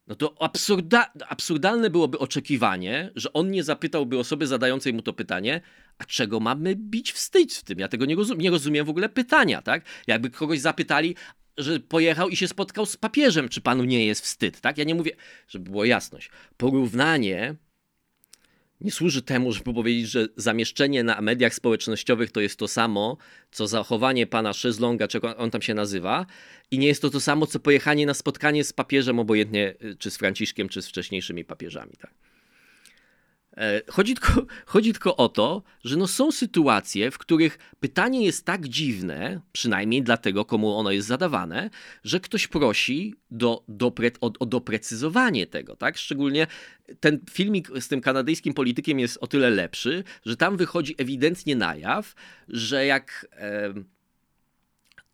no 0.08 0.16
to 0.16 0.42
absurda, 0.42 1.12
absurdalne 1.28 1.90
byłoby 1.90 2.20
oczekiwanie, 2.20 3.12
że 3.16 3.34
on 3.34 3.52
nie 3.52 3.64
zapytałby 3.64 4.20
osoby 4.20 4.48
zadającej 4.48 4.94
mu 4.94 5.02
to 5.02 5.14
pytanie, 5.14 5.62
a 5.98 6.06
czego 6.06 6.40
mamy 6.40 6.76
bić 6.76 7.12
wstyd 7.12 7.54
w 7.54 7.64
tym? 7.64 7.80
Ja 7.80 7.88
tego 7.88 8.06
nie, 8.06 8.16
rozum 8.16 8.38
nie 8.38 8.50
rozumiem 8.50 8.86
w 8.86 8.90
ogóle 8.90 9.10
pytania, 9.10 9.62
tak? 9.62 9.86
Jakby 10.08 10.30
kogoś 10.30 10.60
zapytali, 10.60 11.16
że 11.58 11.80
pojechał 11.80 12.30
i 12.30 12.36
się 12.36 12.48
spotkał 12.48 12.86
z 12.86 12.98
papieżem, 12.98 13.50
czy 13.50 13.62
panu 13.62 13.84
nie 13.84 14.06
jest 14.06 14.22
wstyd, 14.22 14.62
tak? 14.62 14.78
Ja 14.78 14.84
nie 14.84 14.96
mówię, 14.96 15.12
żeby 15.48 15.70
było 15.70 15.86
jasność. 15.86 16.30
Porównanie 16.58 17.56
nie 18.84 18.92
służy 18.92 19.22
temu, 19.22 19.52
żeby 19.52 19.74
powiedzieć, 19.74 20.10
że 20.10 20.28
zamieszczenie 20.36 21.04
na 21.04 21.22
mediach 21.22 21.54
społecznościowych 21.54 22.32
to 22.32 22.42
jest 22.42 22.60
to 22.60 22.68
samo, 22.68 23.18
co 23.52 23.68
zachowanie 23.68 24.28
pana 24.28 24.54
Szyzlonga, 24.54 25.08
czego 25.08 25.38
on 25.38 25.52
tam 25.52 25.62
się 25.62 25.74
nazywa, 25.74 26.26
i 26.72 26.78
nie 26.80 26.88
jest 26.88 27.02
to 27.02 27.10
to 27.10 27.20
samo, 27.20 27.48
co 27.48 27.60
pojechanie 27.60 28.06
na 28.06 28.14
spotkanie 28.14 28.64
z 28.64 28.74
papieżem, 28.74 29.20
obojętnie 29.20 29.74
czy 30.00 30.12
z 30.12 30.18
Franciszkiem, 30.18 30.70
czy 30.70 30.82
z 30.82 30.88
wcześniejszymi 30.88 31.46
papieżami. 31.46 31.92
Tak? 32.02 32.33
E, 33.58 33.82
chodzi 33.90 34.14
tylko, 34.14 34.46
chodzi 34.66 34.92
tylko 34.94 35.18
o 35.18 35.30
to, 35.30 35.64
że 35.84 35.98
no 35.98 36.08
są 36.08 36.32
sytuacje, 36.32 37.12
w 37.12 37.18
których 37.18 37.58
pytanie 37.80 38.26
jest 38.26 38.46
tak 38.46 38.68
dziwne, 38.68 39.42
przynajmniej 39.52 40.04
dla 40.04 40.18
tego, 40.18 40.46
komu 40.46 40.78
ono 40.78 40.92
jest 40.92 41.08
zadawane, 41.08 41.70
że 42.04 42.20
ktoś 42.20 42.48
prosi 42.48 43.16
do, 43.32 43.64
dopre, 43.68 44.12
o, 44.22 44.32
o 44.40 44.46
doprecyzowanie 44.46 45.48
tego. 45.48 45.76
Tak? 45.76 45.98
Szczególnie 45.98 46.48
ten 47.00 47.20
filmik 47.32 47.70
z 47.80 47.88
tym 47.88 48.02
kanadyjskim 48.02 48.54
politykiem 48.54 49.00
jest 49.00 49.18
o 49.22 49.28
tyle 49.28 49.50
lepszy, 49.50 50.04
że 50.26 50.38
tam 50.38 50.58
wychodzi 50.58 50.96
ewidentnie 50.98 51.56
na 51.56 51.76
jaw, 51.76 52.16
że 52.48 52.86
jak. 52.86 53.28
E, 53.32 53.74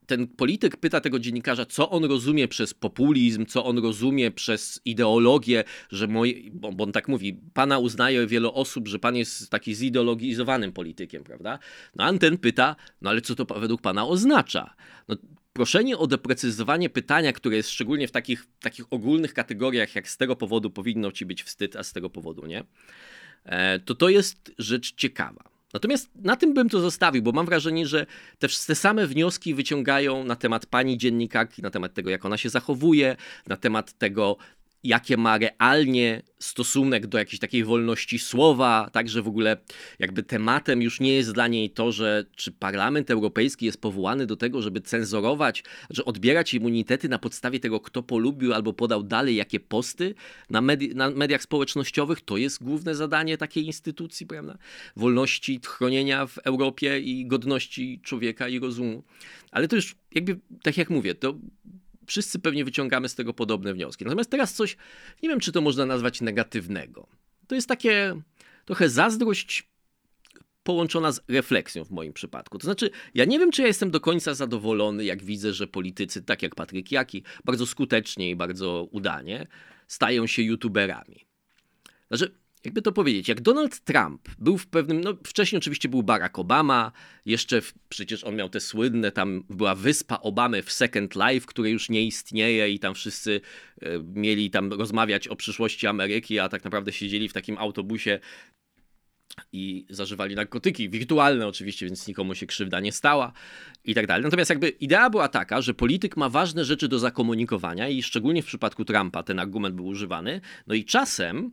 ten 0.10 0.28
polityk 0.28 0.78
pyta 0.78 1.02
tego 1.02 1.20
dziennikarza, 1.20 1.66
co 1.66 1.90
on 1.90 2.06
rozumie 2.06 2.48
przez 2.48 2.74
populizm, 2.74 3.46
co 3.46 3.66
on 3.66 3.78
rozumie 3.78 4.32
przez 4.32 4.82
ideologię, 4.86 5.64
że 5.90 6.08
moi, 6.08 6.52
bo, 6.54 6.72
bo 6.72 6.84
on 6.84 6.92
tak 6.92 7.08
mówi, 7.08 7.40
pana 7.54 7.80
uznaje 7.80 8.28
wiele 8.28 8.54
osób, 8.54 8.88
że 8.88 9.00
pan 9.00 9.16
jest 9.16 9.50
taki 9.50 9.76
zideologizowanym 9.76 10.72
politykiem, 10.72 11.24
prawda? 11.24 11.60
No 11.96 12.04
a 12.04 12.14
ten 12.14 12.38
pyta, 12.38 12.76
no 13.02 13.10
ale 13.10 13.22
co 13.22 13.36
to 13.36 13.60
według 13.60 13.82
pana 13.82 14.08
oznacza? 14.08 14.76
No, 15.08 15.16
proszenie 15.54 15.98
o 15.98 16.08
doprecyzowanie 16.08 16.90
pytania, 16.90 17.34
które 17.34 17.56
jest 17.56 17.70
szczególnie 17.70 18.08
w 18.08 18.12
takich, 18.12 18.48
takich 18.62 18.86
ogólnych 18.94 19.34
kategoriach, 19.34 19.96
jak 19.96 20.10
z 20.10 20.18
tego 20.18 20.36
powodu 20.36 20.70
powinno 20.70 21.12
ci 21.12 21.26
być 21.26 21.44
wstyd, 21.44 21.76
a 21.76 21.84
z 21.84 21.94
tego 21.94 22.10
powodu 22.10 22.46
nie, 22.46 22.64
e, 23.44 23.80
to 23.80 23.96
to 23.96 24.10
jest 24.10 24.52
rzecz 24.58 24.96
ciekawa. 24.96 25.59
Natomiast 25.74 26.10
na 26.16 26.36
tym 26.36 26.54
bym 26.54 26.70
to 26.70 26.80
zostawił, 26.80 27.24
bo 27.24 27.32
mam 27.32 27.46
wrażenie, 27.46 27.88
że 27.88 28.06
te, 28.40 28.48
te 28.68 28.76
same 28.76 29.08
wnioski 29.08 29.56
wyciągają 29.56 30.24
na 30.24 30.36
temat 30.36 30.66
pani 30.66 30.98
dziennikarki, 30.98 31.62
na 31.62 31.70
temat 31.70 31.94
tego, 31.94 32.10
jak 32.10 32.26
ona 32.26 32.38
się 32.38 32.50
zachowuje, 32.50 33.16
na 33.48 33.58
temat 33.58 33.94
tego, 33.94 34.38
jakie 34.84 35.18
ma 35.18 35.38
realnie 35.38 36.22
stosunek 36.40 37.08
do 37.08 37.18
jakiejś 37.18 37.40
takiej 37.40 37.64
wolności 37.64 38.20
słowa, 38.20 38.90
także 38.94 39.22
w 39.22 39.28
ogóle 39.28 39.58
jakby 40.00 40.24
tematem 40.24 40.82
już 40.82 41.00
nie 41.00 41.14
jest 41.14 41.32
dla 41.32 41.48
niej 41.48 41.70
to, 41.70 41.92
że 41.92 42.26
czy 42.36 42.52
Parlament 42.52 43.12
Europejski 43.12 43.66
jest 43.66 43.82
powołany 43.82 44.26
do 44.26 44.36
tego, 44.36 44.62
żeby 44.62 44.82
cenzurować, 44.82 45.64
że 45.90 46.06
odbierać 46.06 46.54
immunitety 46.54 47.10
na 47.10 47.20
podstawie 47.20 47.60
tego, 47.60 47.80
kto 47.80 48.04
polubił 48.04 48.54
albo 48.54 48.74
podał 48.74 49.04
dalej 49.04 49.36
jakie 49.36 49.60
posty 49.60 50.16
na, 50.50 50.62
medi 50.62 50.96
na 50.96 51.10
mediach 51.10 51.44
społecznościowych, 51.44 52.22
to 52.22 52.38
jest 52.38 52.64
główne 52.64 52.96
zadanie 52.96 53.38
takiej 53.38 53.66
instytucji, 53.66 54.28
prawda? 54.28 54.58
Wolności, 54.96 55.60
chronienia 55.66 56.28
w 56.28 56.38
Europie 56.38 57.00
i 57.00 57.26
godności 57.26 58.00
człowieka 58.04 58.48
i 58.48 58.60
rozumu. 58.60 59.04
Ale 59.52 59.68
to 59.68 59.76
już 59.76 59.96
jakby, 60.16 60.40
tak 60.64 60.78
jak 60.78 60.90
mówię, 60.90 61.16
to 61.16 61.36
wszyscy 62.10 62.40
pewnie 62.40 62.66
wyciągamy 62.66 63.10
z 63.10 63.16
tego 63.16 63.34
podobne 63.34 63.74
wnioski. 63.74 64.06
Natomiast 64.06 64.30
teraz 64.30 64.54
coś, 64.54 64.78
nie 65.24 65.30
wiem, 65.30 65.40
czy 65.40 65.52
to 65.52 65.62
można 65.62 65.86
nazwać 65.86 66.22
negatywnego. 66.22 67.08
To 67.48 67.56
jest 67.56 67.68
takie 67.68 68.22
trochę 68.66 68.90
zazdrość 68.90 69.70
połączona 70.64 71.12
z 71.12 71.22
refleksją 71.28 71.86
w 71.86 71.92
moim 71.92 72.14
przypadku. 72.14 72.58
To 72.58 72.66
znaczy, 72.66 72.90
ja 73.14 73.26
nie 73.26 73.40
wiem, 73.40 73.52
czy 73.52 73.62
ja 73.62 73.68
jestem 73.68 73.92
do 73.92 74.00
końca 74.00 74.34
zadowolony, 74.34 75.06
jak 75.06 75.24
widzę, 75.24 75.54
że 75.54 75.68
politycy, 75.68 76.22
tak 76.22 76.42
jak 76.44 76.56
Patryk 76.56 76.92
Jaki, 76.92 77.24
bardzo 77.46 77.66
skutecznie 77.66 78.30
i 78.30 78.36
bardzo 78.36 78.88
udanie 78.92 79.48
stają 79.88 80.28
się 80.28 80.42
youtuberami. 80.42 81.26
Znaczy, 82.08 82.36
jakby 82.66 82.82
to 82.82 82.92
powiedzieć, 82.92 83.28
jak 83.28 83.42
Donald 83.42 83.80
Trump 83.80 84.30
był 84.38 84.58
w 84.58 84.68
pewnym, 84.68 85.02
no 85.02 85.14
wcześniej 85.26 85.58
oczywiście 85.58 85.90
był 85.90 86.04
Barack 86.04 86.40
Obama, 86.40 86.92
jeszcze 87.26 87.62
w, 87.62 87.74
przecież 87.90 88.24
on 88.24 88.36
miał 88.36 88.50
te 88.50 88.60
słynne, 88.60 89.12
tam 89.12 89.44
była 89.50 89.76
wyspa 89.76 90.20
Obamy 90.20 90.64
w 90.64 90.72
Second 90.72 91.16
Life, 91.16 91.48
która 91.48 91.70
już 91.70 91.90
nie 91.90 92.06
istnieje 92.06 92.70
i 92.70 92.80
tam 92.80 92.96
wszyscy 92.96 93.42
e, 93.82 94.00
mieli 94.14 94.50
tam 94.50 94.74
rozmawiać 94.74 95.28
o 95.28 95.36
przyszłości 95.36 95.88
Ameryki, 95.88 96.40
a 96.40 96.50
tak 96.50 96.64
naprawdę 96.64 96.92
siedzieli 96.92 97.30
w 97.30 97.34
takim 97.34 97.58
autobusie 97.58 98.20
i 99.54 99.86
zażywali 99.90 100.36
narkotyki, 100.36 100.90
wirtualne 100.90 101.48
oczywiście, 101.48 101.86
więc 101.86 102.08
nikomu 102.08 102.36
się 102.36 102.46
krzywda 102.46 102.80
nie 102.80 102.92
stała 102.92 103.34
i 103.86 103.96
tak 103.96 104.08
dalej. 104.08 104.24
Natomiast 104.24 104.50
jakby 104.50 104.70
idea 104.70 105.10
była 105.10 105.28
taka, 105.28 105.62
że 105.62 105.74
polityk 105.74 106.18
ma 106.18 106.30
ważne 106.30 106.66
rzeczy 106.66 106.88
do 106.88 107.00
zakomunikowania 107.00 107.90
i 107.90 108.04
szczególnie 108.04 108.44
w 108.44 108.46
przypadku 108.46 108.86
Trumpa 108.86 109.24
ten 109.24 109.40
argument 109.40 109.76
był 109.76 109.86
używany, 109.86 110.42
no 110.68 110.76
i 110.76 110.86
czasem 110.86 111.52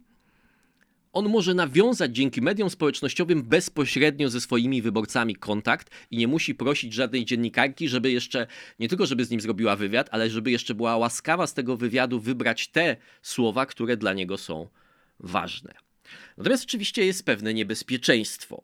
on 1.16 1.28
może 1.28 1.54
nawiązać 1.54 2.16
dzięki 2.16 2.42
mediom 2.42 2.70
społecznościowym 2.70 3.42
bezpośrednio 3.42 4.28
ze 4.28 4.40
swoimi 4.40 4.82
wyborcami 4.82 5.36
kontakt 5.36 5.90
i 6.10 6.16
nie 6.16 6.28
musi 6.28 6.54
prosić 6.54 6.92
żadnej 6.92 7.24
dziennikarki, 7.24 7.88
żeby 7.88 8.10
jeszcze, 8.10 8.46
nie 8.78 8.88
tylko 8.88 9.06
żeby 9.06 9.24
z 9.24 9.30
nim 9.30 9.40
zrobiła 9.40 9.76
wywiad, 9.76 10.08
ale 10.12 10.30
żeby 10.30 10.50
jeszcze 10.50 10.74
była 10.74 10.96
łaskawa 10.96 11.46
z 11.46 11.54
tego 11.54 11.76
wywiadu 11.76 12.20
wybrać 12.20 12.68
te 12.68 12.96
słowa, 13.22 13.66
które 13.66 13.96
dla 13.96 14.12
niego 14.12 14.38
są 14.38 14.68
ważne. 15.20 15.74
Natomiast 16.36 16.64
oczywiście 16.64 17.06
jest 17.06 17.24
pewne 17.24 17.54
niebezpieczeństwo. 17.54 18.62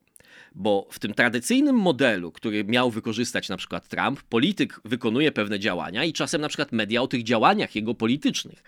Bo 0.55 0.89
w 0.91 0.99
tym 0.99 1.15
tradycyjnym 1.15 1.77
modelu, 1.77 2.33
który 2.33 2.65
miał 2.65 2.91
wykorzystać 2.91 3.49
na 3.49 3.57
przykład 3.57 3.89
Trump, 3.89 4.23
polityk 4.23 4.81
wykonuje 4.85 5.33
pewne 5.33 5.59
działania 5.59 6.05
i 6.05 6.13
czasem 6.13 6.41
na 6.41 6.49
przykład 6.49 6.73
media 6.73 7.03
o 7.03 7.07
tych 7.07 7.23
działaniach 7.23 7.75
jego 7.75 7.95
politycznych 7.95 8.63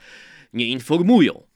nie 0.53 0.67
informują. 0.67 1.54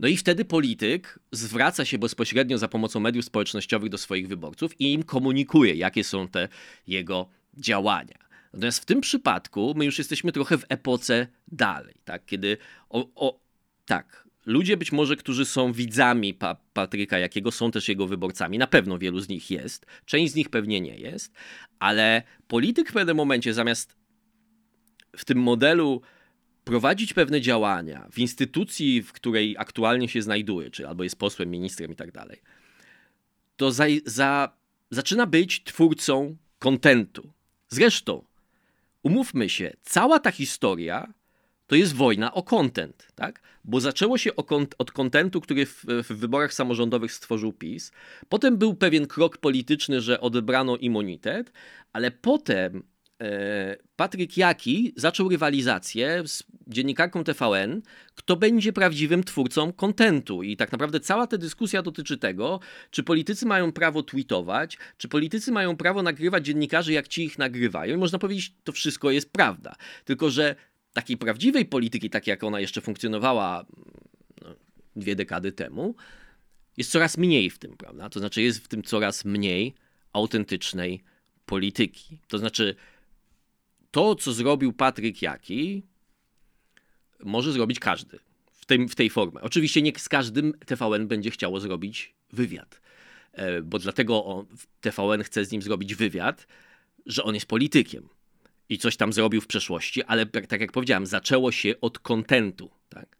No 0.00 0.08
i 0.08 0.16
wtedy 0.16 0.44
polityk 0.44 1.18
zwraca 1.32 1.84
się 1.84 1.98
bezpośrednio 1.98 2.58
za 2.58 2.68
pomocą 2.68 3.00
mediów 3.00 3.24
społecznościowych 3.24 3.90
do 3.90 3.98
swoich 3.98 4.28
wyborców 4.28 4.80
i 4.80 4.92
im 4.92 5.02
komunikuje, 5.02 5.74
jakie 5.74 6.04
są 6.04 6.28
te 6.28 6.48
jego 6.86 7.28
działania. 7.54 8.18
Natomiast 8.52 8.82
w 8.82 8.84
tym 8.84 9.00
przypadku 9.00 9.74
my 9.76 9.84
już 9.84 9.98
jesteśmy 9.98 10.32
trochę 10.32 10.58
w 10.58 10.64
epoce 10.68 11.26
dalej, 11.48 11.94
tak? 12.04 12.24
Kiedy 12.26 12.56
o, 12.88 13.08
o 13.14 13.40
tak, 13.86 14.28
ludzie 14.46 14.76
być 14.76 14.92
może, 14.92 15.16
którzy 15.16 15.44
są 15.44 15.72
widzami 15.72 16.34
pa 16.34 16.56
Patryka 16.72 17.18
Jakiego, 17.18 17.50
są 17.50 17.70
też 17.70 17.88
jego 17.88 18.06
wyborcami. 18.06 18.58
Na 18.58 18.66
pewno 18.66 18.98
wielu 18.98 19.20
z 19.20 19.28
nich 19.28 19.50
jest, 19.50 19.86
część 20.04 20.32
z 20.32 20.36
nich 20.36 20.48
pewnie 20.48 20.80
nie 20.80 20.96
jest, 20.96 21.32
ale 21.78 22.22
polityk 22.48 22.90
w 22.90 22.92
pewnym 22.92 23.16
momencie 23.16 23.54
zamiast 23.54 23.96
w 25.16 25.24
tym 25.24 25.38
modelu 25.38 26.02
prowadzić 26.70 27.12
pewne 27.12 27.40
działania 27.40 28.08
w 28.12 28.18
instytucji, 28.18 29.02
w 29.02 29.12
której 29.12 29.56
aktualnie 29.58 30.08
się 30.08 30.22
znajduje, 30.22 30.70
czy 30.70 30.88
albo 30.88 31.04
jest 31.04 31.18
posłem, 31.18 31.50
ministrem 31.50 31.92
i 31.92 31.96
tak 31.96 32.12
dalej, 32.12 32.40
to 33.56 33.72
za, 33.72 33.84
za, 34.06 34.52
zaczyna 34.90 35.26
być 35.26 35.64
twórcą 35.64 36.36
kontentu. 36.58 37.32
Zresztą, 37.68 38.24
umówmy 39.02 39.48
się, 39.48 39.72
cała 39.82 40.18
ta 40.18 40.30
historia 40.30 41.12
to 41.66 41.74
jest 41.76 41.94
wojna 41.94 42.34
o 42.34 42.42
content, 42.42 43.08
tak? 43.14 43.42
Bo 43.64 43.80
zaczęło 43.80 44.18
się 44.18 44.30
od 44.78 44.92
kontentu, 44.92 45.40
który 45.40 45.66
w, 45.66 45.84
w, 45.84 46.12
wyborach 46.12 46.54
samorządowych 46.54 47.12
stworzył 47.12 47.52
PiS. 47.52 47.92
Potem 48.28 48.56
był 48.56 48.74
pewien 48.74 49.06
krok 49.06 49.38
polityczny, 49.38 50.00
że 50.00 50.20
odebrano 50.20 50.76
immunitet, 50.76 51.52
ale 51.92 52.10
potem 52.10 52.82
Patryk 53.96 54.36
Jaki 54.36 54.92
zaczął 54.96 55.28
rywalizację 55.28 56.22
z 56.26 56.42
dziennikarką 56.66 57.24
TVN, 57.24 57.82
kto 58.14 58.36
będzie 58.36 58.72
prawdziwym 58.72 59.24
twórcą 59.24 59.72
kontentu. 59.72 60.42
I 60.42 60.56
tak 60.56 60.72
naprawdę 60.72 61.00
cała 61.00 61.26
ta 61.26 61.38
dyskusja 61.38 61.82
dotyczy 61.82 62.18
tego, 62.18 62.60
czy 62.90 63.02
politycy 63.02 63.46
mają 63.46 63.72
prawo 63.72 64.02
tweetować, 64.02 64.78
czy 64.96 65.08
politycy 65.08 65.52
mają 65.52 65.76
prawo 65.76 66.02
nagrywać 66.02 66.46
dziennikarzy, 66.46 66.92
jak 66.92 67.08
ci 67.08 67.24
ich 67.24 67.38
nagrywają. 67.38 67.94
I 67.96 67.98
można 67.98 68.18
powiedzieć, 68.18 68.54
to 68.64 68.72
wszystko 68.72 69.10
jest 69.10 69.32
prawda. 69.32 69.74
Tylko, 70.04 70.30
że 70.30 70.54
takiej 70.92 71.16
prawdziwej 71.16 71.64
polityki, 71.64 72.10
tak 72.10 72.26
jak 72.26 72.44
ona 72.44 72.60
jeszcze 72.60 72.80
funkcjonowała 72.80 73.66
no, 74.42 74.54
dwie 74.96 75.16
dekady 75.16 75.52
temu, 75.52 75.94
jest 76.76 76.90
coraz 76.90 77.18
mniej 77.18 77.50
w 77.50 77.58
tym, 77.58 77.76
prawda? 77.76 78.08
To 78.08 78.18
znaczy, 78.18 78.42
jest 78.42 78.64
w 78.64 78.68
tym 78.68 78.82
coraz 78.82 79.24
mniej 79.24 79.74
autentycznej 80.12 81.02
polityki. 81.46 82.18
To 82.28 82.38
znaczy, 82.38 82.76
to, 83.90 84.14
co 84.14 84.32
zrobił 84.32 84.72
Patryk 84.72 85.22
Jaki, 85.22 85.82
może 87.24 87.52
zrobić 87.52 87.78
każdy 87.78 88.18
w 88.52 88.66
tej, 88.66 88.88
w 88.88 88.94
tej 88.94 89.10
formie. 89.10 89.40
Oczywiście 89.40 89.82
nie 89.82 89.92
z 89.96 90.08
każdym 90.08 90.52
TVN 90.66 91.08
będzie 91.08 91.30
chciało 91.30 91.60
zrobić 91.60 92.14
wywiad, 92.32 92.80
e, 93.32 93.62
bo 93.62 93.78
dlatego 93.78 94.24
on, 94.24 94.46
TVN 94.80 95.22
chce 95.22 95.44
z 95.44 95.52
nim 95.52 95.62
zrobić 95.62 95.94
wywiad, 95.94 96.46
że 97.06 97.22
on 97.22 97.34
jest 97.34 97.46
politykiem 97.46 98.08
i 98.68 98.78
coś 98.78 98.96
tam 98.96 99.12
zrobił 99.12 99.40
w 99.40 99.46
przeszłości, 99.46 100.02
ale 100.02 100.26
tak 100.26 100.60
jak 100.60 100.72
powiedziałem, 100.72 101.06
zaczęło 101.06 101.52
się 101.52 101.74
od 101.80 101.98
kontentu. 101.98 102.70
Tak? 102.88 103.16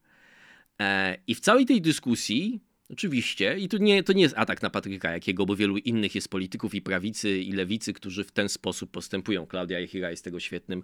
E, 0.81 1.17
I 1.27 1.35
w 1.35 1.41
całej 1.41 1.67
tej 1.67 1.81
dyskusji 1.81 2.61
Oczywiście. 2.93 3.59
I 3.59 3.69
to 3.69 3.79
nie, 3.79 4.03
to 4.03 4.13
nie 4.13 4.23
jest 4.23 4.39
atak 4.39 4.63
na 4.63 4.71
Patryka 4.71 5.11
Jakiego, 5.11 5.47
bo 5.47 5.57
wielu 5.57 5.77
innych 5.77 6.15
jest 6.15 6.29
polityków 6.29 6.75
i 6.75 6.83
prawicy, 6.83 7.39
i 7.39 7.53
lewicy, 7.53 7.93
którzy 7.93 8.25
w 8.25 8.33
ten 8.33 8.49
sposób 8.49 8.91
postępują. 8.91 9.47
Klaudia 9.47 9.81
Jachira 9.81 10.11
jest 10.11 10.25
tego 10.25 10.41
świetnym 10.41 10.83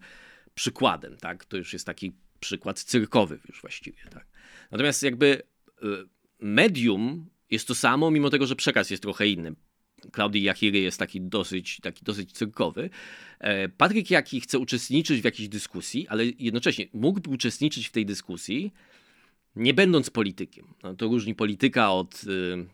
przykładem. 0.54 1.16
Tak? 1.16 1.44
To 1.44 1.56
już 1.56 1.72
jest 1.72 1.86
taki 1.86 2.12
przykład 2.40 2.82
cyrkowy 2.82 3.38
już 3.48 3.60
właściwie. 3.60 3.98
Tak? 4.10 4.26
Natomiast 4.70 5.02
jakby 5.02 5.42
y, 5.82 5.86
medium 6.40 7.30
jest 7.50 7.68
to 7.68 7.74
samo, 7.74 8.10
mimo 8.10 8.30
tego, 8.30 8.46
że 8.46 8.56
przekaz 8.56 8.90
jest 8.90 9.02
trochę 9.02 9.28
inny. 9.28 9.54
Klaudii 10.12 10.42
Jachiry 10.42 10.78
jest 10.78 10.98
taki 10.98 11.20
dosyć, 11.20 11.80
taki 11.80 12.04
dosyć 12.04 12.32
cyrkowy. 12.32 12.90
E, 13.38 13.68
Patryk 13.68 14.10
Jaki 14.10 14.40
chce 14.40 14.58
uczestniczyć 14.58 15.20
w 15.20 15.24
jakiejś 15.24 15.48
dyskusji, 15.48 16.08
ale 16.08 16.24
jednocześnie 16.38 16.86
mógłby 16.92 17.30
uczestniczyć 17.30 17.88
w 17.88 17.92
tej 17.92 18.06
dyskusji, 18.06 18.72
nie 19.56 19.74
będąc 19.74 20.10
politykiem. 20.10 20.74
No, 20.82 20.94
to 20.94 21.06
różni 21.06 21.34
polityka 21.34 21.92
od 21.92 22.24
y, 22.24 22.66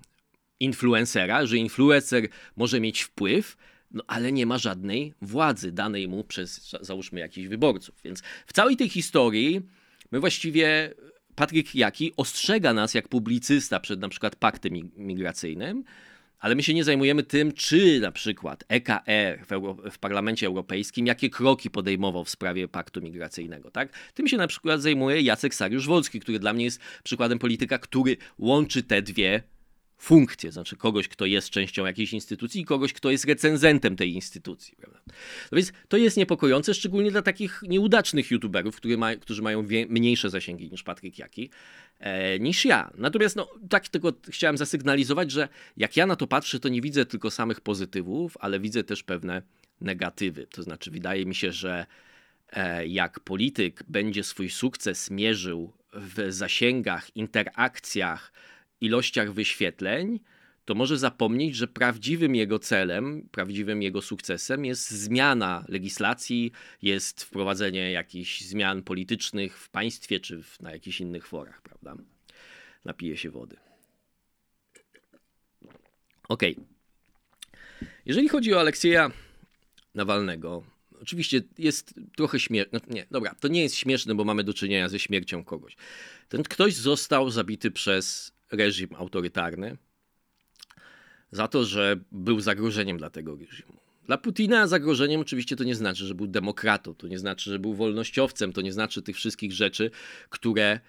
influencera, 0.61 1.47
że 1.47 1.57
influencer 1.57 2.29
może 2.57 2.81
mieć 2.81 3.03
wpływ, 3.03 3.57
no 3.91 4.05
ale 4.07 4.33
nie 4.33 4.47
ma 4.47 4.59
żadnej 4.59 5.15
władzy 5.23 5.73
danej 5.73 6.09
mu 6.09 6.25
przez, 6.25 6.71
załóżmy, 6.81 7.21
jakichś 7.21 7.49
wyborców. 7.49 7.95
Więc 8.05 8.23
w 8.47 8.53
całej 8.53 8.77
tej 8.77 8.89
historii 8.89 9.61
my 10.11 10.21
właściwie, 10.21 10.95
Patryk 11.35 11.75
Jaki 11.75 12.13
ostrzega 12.17 12.75
nas 12.75 12.95
jak 12.95 13.09
publicysta 13.09 13.81
przed 13.81 14.01
na 14.01 14.09
przykład 14.09 14.37
paktem 14.37 14.91
migracyjnym, 14.97 15.85
ale 16.43 16.55
my 16.55 16.63
się 16.63 16.75
nie 16.75 16.85
zajmujemy 16.85 17.23
tym, 17.23 17.53
czy 17.53 18.01
na 18.01 18.13
przykład 18.13 18.65
EKR 18.69 19.47
w, 19.47 19.53
Euro 19.53 19.75
w, 19.91 19.99
Parlamencie 19.99 20.47
Europejskim, 20.47 21.07
jakie 21.07 21.31
kroki 21.31 21.71
podejmował 21.71 22.25
w 22.25 22.31
sprawie 22.31 22.69
paktu 22.69 23.01
migracyjnego. 23.01 23.71
Tak? 23.71 23.89
Tym 24.15 24.29
się 24.29 24.37
na 24.37 24.47
przykład 24.47 24.83
zajmuje 24.83 25.21
Jacek 25.21 25.55
Sariusz-Wolski, 25.55 26.21
który 26.21 26.39
dla 26.39 26.53
mnie 26.53 26.65
jest 26.65 26.81
przykładem 27.05 27.39
polityka, 27.39 27.79
który 27.79 28.17
łączy 28.39 28.83
te 28.83 29.03
dwie 29.03 29.43
funkcję, 30.03 30.53
znaczy 30.53 30.77
kogoś, 30.77 31.09
kto 31.09 31.27
jest 31.27 31.51
częścią 31.51 31.87
jakiejś 31.87 32.13
instytucji 32.13 32.61
i 32.61 32.65
kogoś, 32.65 32.93
kto 32.93 33.11
jest 33.11 33.25
recenzentem 33.25 33.97
tej 33.97 34.13
instytucji. 34.13 34.77
Prawda? 34.77 35.01
No 35.53 35.57
więc 35.57 35.73
to 35.89 35.97
jest 35.97 36.17
niepokojące, 36.17 36.75
szczególnie 36.75 37.11
dla 37.11 37.23
takich 37.23 37.61
nieudacznych 37.69 38.31
youtuberów, 38.31 38.81
ma, 38.99 39.17
którzy 39.17 39.43
mają 39.43 39.67
wie, 39.67 39.87
mniejsze 39.87 40.31
zasięgi 40.31 40.71
niż 40.71 40.83
Patryk 40.83 41.19
Jaki, 41.19 41.51
e, 41.99 42.39
niż 42.39 42.65
ja. 42.65 42.91
Natomiast 42.99 43.37
no, 43.37 43.49
tak 43.69 43.89
tylko 43.89 44.13
chciałem 44.29 44.57
zasygnalizować, 44.57 45.31
że 45.31 45.49
jak 45.77 45.97
ja 45.97 46.07
na 46.07 46.17
to 46.17 46.27
patrzę, 46.27 46.61
to 46.61 46.69
nie 46.69 46.81
widzę 46.81 47.07
tylko 47.07 47.31
samych 47.31 47.61
pozytywów, 47.61 48.37
ale 48.41 48.61
widzę 48.61 48.85
też 48.85 49.03
pewne 49.03 49.43
negatywy. 49.81 50.47
To 50.47 50.63
znaczy 50.63 50.91
wydaje 50.91 51.27
mi 51.27 51.35
się, 51.35 51.53
że 51.53 51.87
e, 52.53 52.87
jak 52.87 53.21
polityk 53.21 53.83
będzie 53.89 54.25
swój 54.25 54.51
sukces 54.51 55.11
mierzył 55.11 55.73
w 55.93 56.33
zasięgach, 56.33 57.17
interakcjach, 57.17 58.33
ilościach 58.83 59.33
wyświetleń, 59.33 60.21
to 60.65 60.75
może 60.75 60.99
zapomnieć, 60.99 61.57
że 61.57 61.69
prawdziwym 61.69 62.35
jego 62.35 62.59
celem, 62.59 63.29
prawdziwym 63.31 63.83
jego 63.83 64.03
sukcesem 64.03 64.65
jest 64.65 64.91
zmiana 64.91 65.65
legislacji, 65.69 66.53
jest 66.83 67.25
wprowadzenie 67.25 67.93
jakichś 67.93 68.41
zmian 68.41 68.83
politycznych 68.83 69.59
w 69.59 69.69
państwie 69.69 70.21
czy 70.21 70.43
w, 70.43 70.61
na 70.61 70.73
jakichś 70.73 71.01
innych 71.01 71.27
forach, 71.27 71.63
prawda? 71.63 71.97
Napije 72.85 73.17
się 73.17 73.31
wody. 73.31 73.57
Ok. 76.29 76.43
Jeżeli 78.07 78.29
chodzi 78.29 78.55
o 78.55 78.61
Aleksieja 78.61 79.11
Nawalnego, 79.95 80.63
oczywiście 81.03 81.43
jest 81.59 81.95
trochę 82.17 82.41
śmieszne. 82.41 82.81
No, 82.89 82.95
nie, 82.95 83.07
dobra, 83.11 83.35
to 83.35 83.49
nie 83.49 83.63
jest 83.63 83.77
śmieszne, 83.77 84.15
bo 84.15 84.25
mamy 84.25 84.45
do 84.45 84.55
czynienia 84.55 84.89
ze 84.89 84.99
śmiercią 84.99 85.45
kogoś. 85.45 85.77
Ten 86.29 86.43
ktoś 86.43 86.75
został 86.75 87.31
zabity 87.31 87.71
przez 87.71 88.33
reżim 88.53 88.89
autorytarny, 88.97 89.77
za 91.31 91.49
to, 91.49 91.65
że 91.65 91.97
był 92.13 92.41
zagrożeniem 92.41 92.99
dla 92.99 93.11
tego 93.11 93.37
reżimu. 93.37 93.73
Dla 94.07 94.19
Putina 94.19 94.67
zagrożeniem 94.67 95.21
oczywiście 95.21 95.57
to 95.57 95.65
nie 95.65 95.75
znaczy, 95.75 96.07
że 96.07 96.15
był 96.15 96.27
demokratą, 96.27 96.95
to 96.95 97.09
nie 97.09 97.19
znaczy, 97.19 97.51
że 97.51 97.59
był 97.59 97.75
wolnościowcem, 97.75 98.53
to 98.53 98.61
nie 98.61 98.73
znaczy 98.73 99.03
tych 99.03 99.17
wszystkich 99.17 99.53
rzeczy, 99.53 99.91
które 100.31 100.81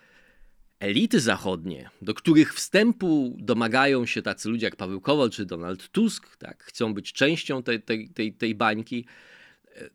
elity 0.80 1.20
zachodnie, 1.20 1.90
do 2.02 2.14
których 2.14 2.54
wstępu 2.54 3.36
domagają 3.40 4.06
się 4.06 4.22
tacy 4.22 4.50
ludzie 4.50 4.66
jak 4.66 4.76
Paweł 4.76 5.02
Kowal 5.02 5.30
czy 5.30 5.46
Donald 5.46 5.90
Tusk, 5.90 6.38
tak, 6.38 6.64
chcą 6.64 6.94
być 6.94 7.14
częścią 7.14 7.64
tej, 7.64 7.82
tej, 7.82 8.10
tej, 8.10 8.34
tej 8.34 8.56
bańki, 8.56 9.06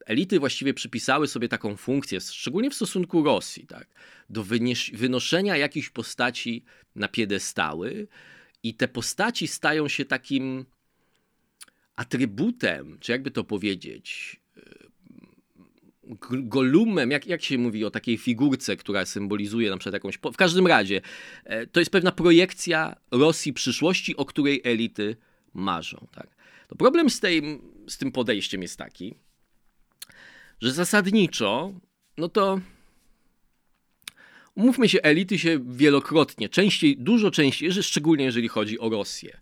elity 0.06 0.40
właściwie 0.40 0.74
przypisały 0.74 1.28
sobie 1.28 1.48
taką 1.48 1.76
funkcję, 1.76 2.20
szczególnie 2.20 2.70
w 2.70 2.74
stosunku 2.74 3.24
Rosji, 3.24 3.66
tak, 3.66 3.86
do 4.28 4.44
wynoszenia 4.92 5.56
jakichś 5.56 5.90
postaci 5.90 6.64
na 6.94 7.08
piedestały 7.08 8.08
i 8.62 8.74
te 8.74 8.88
postaci 8.88 9.48
stają 9.48 9.88
się 9.88 10.04
takim 10.04 10.64
atrybutem, 11.96 12.98
czy 13.00 13.12
jakby 13.12 13.30
to 13.30 13.44
powiedzieć, 13.44 14.40
golumem, 16.30 17.10
jak, 17.10 17.26
jak 17.26 17.42
się 17.42 17.58
mówi 17.58 17.84
o 17.84 17.90
takiej 17.90 18.18
figurce, 18.18 18.76
która 18.76 19.06
symbolizuje 19.06 19.70
na 19.70 19.76
przykład 19.76 19.92
jakąś. 19.92 20.18
W 20.32 20.36
każdym 20.36 20.66
razie, 20.66 21.00
e, 21.44 21.66
to 21.66 21.80
jest 21.80 21.92
pewna 21.92 22.12
projekcja 22.12 22.96
Rosji 23.10 23.52
przyszłości, 23.52 24.16
o 24.16 24.24
której 24.24 24.60
elity 24.64 25.16
marzą. 25.54 26.06
Tak? 26.14 26.36
To 26.68 26.76
problem 26.76 27.10
z, 27.10 27.20
tej, 27.20 27.60
z 27.88 27.98
tym 27.98 28.12
podejściem 28.12 28.62
jest 28.62 28.76
taki, 28.76 29.14
że 30.60 30.72
zasadniczo, 30.72 31.72
no 32.16 32.28
to 32.28 32.60
umówmy 34.58 34.88
się, 34.88 35.02
elity 35.02 35.38
się 35.38 35.60
wielokrotnie, 35.66 36.48
częściej, 36.48 36.96
dużo 36.96 37.30
częściej, 37.30 37.72
szczególnie 37.72 38.24
jeżeli 38.24 38.48
chodzi 38.48 38.78
o 38.78 38.88
Rosję, 38.88 39.40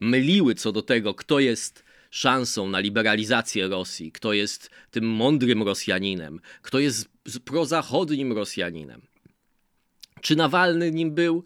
myliły 0.00 0.54
co 0.54 0.72
do 0.72 0.82
tego, 0.82 1.14
kto 1.14 1.40
jest 1.40 1.84
szansą 2.10 2.68
na 2.68 2.78
liberalizację 2.80 3.68
Rosji, 3.68 4.12
kto 4.12 4.32
jest 4.32 4.70
tym 4.90 5.04
mądrym 5.04 5.62
Rosjaninem, 5.62 6.40
kto 6.62 6.78
jest 6.78 7.08
prozachodnim 7.44 8.32
Rosjaninem. 8.32 9.02
Czy 10.20 10.36
Nawalny 10.36 10.90
nim 10.90 11.14
był? 11.14 11.44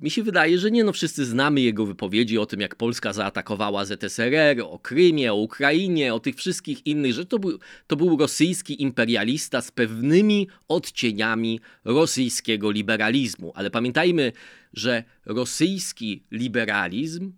Mi 0.00 0.10
się 0.10 0.22
wydaje, 0.22 0.58
że 0.58 0.70
nie, 0.70 0.84
no 0.84 0.92
wszyscy 0.92 1.24
znamy 1.24 1.60
jego 1.60 1.86
wypowiedzi 1.86 2.38
o 2.38 2.46
tym, 2.46 2.60
jak 2.60 2.74
Polska 2.74 3.12
zaatakowała 3.12 3.84
ZSRR, 3.84 4.60
o 4.62 4.78
Krymie, 4.78 5.32
o 5.32 5.36
Ukrainie, 5.36 6.14
o 6.14 6.20
tych 6.20 6.36
wszystkich 6.36 6.86
innych 6.86 7.12
rzeczach. 7.12 7.28
To 7.28 7.38
był, 7.38 7.58
to 7.86 7.96
był 7.96 8.16
rosyjski 8.16 8.82
imperialista 8.82 9.62
z 9.62 9.70
pewnymi 9.70 10.48
odcieniami 10.68 11.60
rosyjskiego 11.84 12.70
liberalizmu. 12.70 13.52
Ale 13.54 13.70
pamiętajmy, 13.70 14.32
że 14.72 15.04
rosyjski 15.26 16.22
liberalizm 16.30 17.32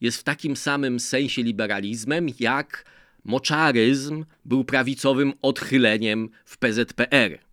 jest 0.00 0.18
w 0.18 0.24
takim 0.24 0.56
samym 0.56 1.00
sensie 1.00 1.42
liberalizmem, 1.42 2.26
jak 2.40 2.84
moczaryzm 3.24 4.24
był 4.44 4.64
prawicowym 4.64 5.32
odchyleniem 5.42 6.28
w 6.44 6.58
PZPR. 6.58 7.45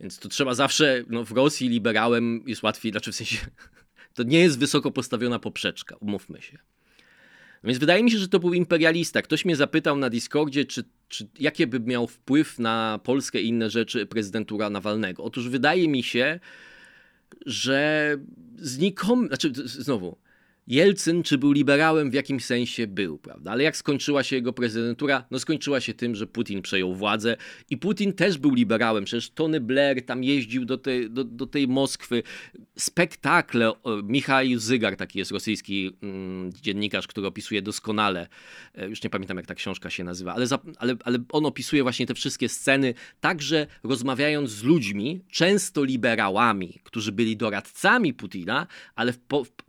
Więc 0.00 0.18
to 0.18 0.28
trzeba 0.28 0.54
zawsze, 0.54 1.04
no 1.08 1.24
w 1.24 1.32
Rosji 1.32 1.68
liberałem 1.68 2.42
jest 2.46 2.62
łatwiej, 2.62 2.92
znaczy 2.92 3.12
w 3.12 3.16
sensie, 3.16 3.38
to 4.14 4.22
nie 4.22 4.40
jest 4.40 4.58
wysoko 4.58 4.90
postawiona 4.90 5.38
poprzeczka, 5.38 5.96
umówmy 5.96 6.42
się. 6.42 6.58
Więc 7.64 7.78
wydaje 7.78 8.02
mi 8.02 8.10
się, 8.10 8.18
że 8.18 8.28
to 8.28 8.38
był 8.38 8.54
imperialista. 8.54 9.22
Ktoś 9.22 9.44
mnie 9.44 9.56
zapytał 9.56 9.96
na 9.96 10.10
Discordzie, 10.10 10.64
czy, 10.64 10.84
czy 11.08 11.28
jaki 11.38 11.66
by 11.66 11.80
miał 11.80 12.06
wpływ 12.06 12.58
na 12.58 13.00
Polskę 13.04 13.40
i 13.40 13.48
inne 13.48 13.70
rzeczy 13.70 14.06
prezydentura 14.06 14.70
Nawalnego. 14.70 15.24
Otóż 15.24 15.48
wydaje 15.48 15.88
mi 15.88 16.02
się, 16.02 16.40
że 17.46 18.16
znikom, 18.56 19.26
znaczy 19.26 19.52
znowu, 19.64 20.16
Jelcyn, 20.68 21.22
czy 21.22 21.38
był 21.38 21.52
liberałem, 21.52 22.10
w 22.10 22.14
jakimś 22.14 22.44
sensie 22.44 22.86
był, 22.86 23.18
prawda? 23.18 23.50
Ale 23.50 23.62
jak 23.62 23.76
skończyła 23.76 24.22
się 24.22 24.36
jego 24.36 24.52
prezydentura? 24.52 25.24
No 25.30 25.38
skończyła 25.38 25.80
się 25.80 25.94
tym, 25.94 26.14
że 26.14 26.26
Putin 26.26 26.62
przejął 26.62 26.94
władzę 26.94 27.36
i 27.70 27.76
Putin 27.76 28.12
też 28.12 28.38
był 28.38 28.54
liberałem. 28.54 29.04
Przecież 29.04 29.30
Tony 29.30 29.60
Blair 29.60 30.06
tam 30.06 30.24
jeździł 30.24 30.64
do 30.64 30.78
tej, 30.78 31.10
do, 31.10 31.24
do 31.24 31.46
tej 31.46 31.68
Moskwy. 31.68 32.22
Spektakle, 32.78 33.72
Michał 34.02 34.44
Zygar, 34.56 34.96
taki 34.96 35.18
jest 35.18 35.30
rosyjski 35.30 35.96
mm, 36.02 36.52
dziennikarz, 36.52 37.06
który 37.06 37.26
opisuje 37.26 37.62
doskonale, 37.62 38.28
e, 38.74 38.88
już 38.88 39.02
nie 39.02 39.10
pamiętam 39.10 39.36
jak 39.36 39.46
ta 39.46 39.54
książka 39.54 39.90
się 39.90 40.04
nazywa, 40.04 40.34
ale, 40.34 40.46
za, 40.46 40.58
ale, 40.78 40.96
ale 41.04 41.18
on 41.32 41.46
opisuje 41.46 41.82
właśnie 41.82 42.06
te 42.06 42.14
wszystkie 42.14 42.48
sceny, 42.48 42.94
także 43.20 43.66
rozmawiając 43.82 44.50
z 44.50 44.62
ludźmi, 44.62 45.20
często 45.30 45.84
liberałami, 45.84 46.80
którzy 46.84 47.12
byli 47.12 47.36
doradcami 47.36 48.14
Putina, 48.14 48.66
ale 48.94 49.12
w, 49.12 49.18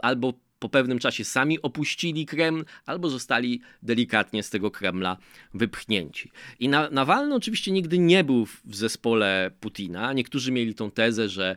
albo 0.02 0.49
po 0.60 0.70
pewnym 0.70 1.00
czasie 1.00 1.26
sami 1.26 1.62
opuścili 1.62 2.26
Kreml 2.26 2.66
albo 2.86 3.10
zostali 3.10 3.62
delikatnie 3.84 4.44
z 4.44 4.50
tego 4.50 4.72
Kremla 4.72 5.18
wypchnięci. 5.54 6.32
I 6.60 6.70
na, 6.70 6.90
Nawalny 6.90 7.36
oczywiście 7.36 7.72
nigdy 7.72 8.00
nie 8.00 8.24
był 8.24 8.46
w 8.46 8.76
zespole 8.76 9.52
Putina. 9.60 10.14
Niektórzy 10.14 10.52
mieli 10.52 10.76
tą 10.76 10.92
tezę, 10.92 11.30
że 11.30 11.56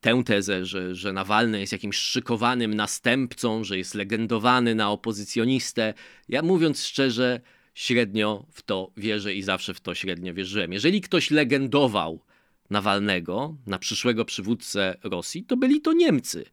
tę 0.00 0.22
tezę, 0.24 0.66
że, 0.66 0.94
że 0.94 1.12
Nawalny 1.12 1.60
jest 1.60 1.72
jakimś 1.72 1.96
szykowanym 1.96 2.74
następcą, 2.74 3.64
że 3.64 3.78
jest 3.78 3.94
legendowany 3.94 4.74
na 4.74 4.90
opozycjonistę. 4.90 5.94
Ja 6.28 6.42
mówiąc 6.42 6.84
szczerze, 6.84 7.40
średnio 7.74 8.46
w 8.52 8.62
to 8.62 8.92
wierzę 8.96 9.34
i 9.34 9.42
zawsze 9.42 9.74
w 9.74 9.80
to 9.80 9.94
średnio 9.94 10.34
wierzyłem. 10.34 10.72
Jeżeli 10.72 11.00
ktoś 11.00 11.30
legendował 11.30 12.20
Nawalnego 12.70 13.56
na 13.66 13.78
przyszłego 13.78 14.24
przywódcę 14.24 14.96
Rosji, 15.02 15.44
to 15.44 15.56
byli 15.56 15.80
to 15.80 15.92
Niemcy. 15.92 16.44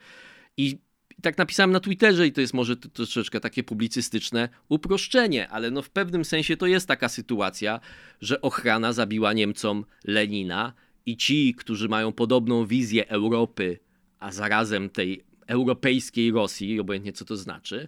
I 0.57 0.77
i 1.17 1.21
tak 1.21 1.37
napisałem 1.37 1.71
na 1.71 1.79
Twitterze 1.79 2.27
i 2.27 2.31
to 2.31 2.41
jest 2.41 2.53
może 2.53 2.77
troszeczkę 2.77 3.39
takie 3.39 3.63
publicystyczne 3.63 4.49
uproszczenie, 4.69 5.49
ale 5.49 5.71
no 5.71 5.81
w 5.81 5.89
pewnym 5.89 6.25
sensie 6.25 6.57
to 6.57 6.67
jest 6.67 6.87
taka 6.87 7.09
sytuacja, 7.09 7.79
że 8.21 8.41
ochrana 8.41 8.93
zabiła 8.93 9.33
Niemcom 9.33 9.85
Lenina 10.03 10.73
i 11.05 11.17
ci, 11.17 11.55
którzy 11.55 11.89
mają 11.89 12.11
podobną 12.11 12.65
wizję 12.65 13.09
Europy, 13.09 13.79
a 14.19 14.31
zarazem 14.31 14.89
tej 14.89 15.23
europejskiej 15.47 16.31
Rosji, 16.31 16.79
obojętnie 16.79 17.13
co 17.13 17.25
to 17.25 17.37
znaczy, 17.37 17.87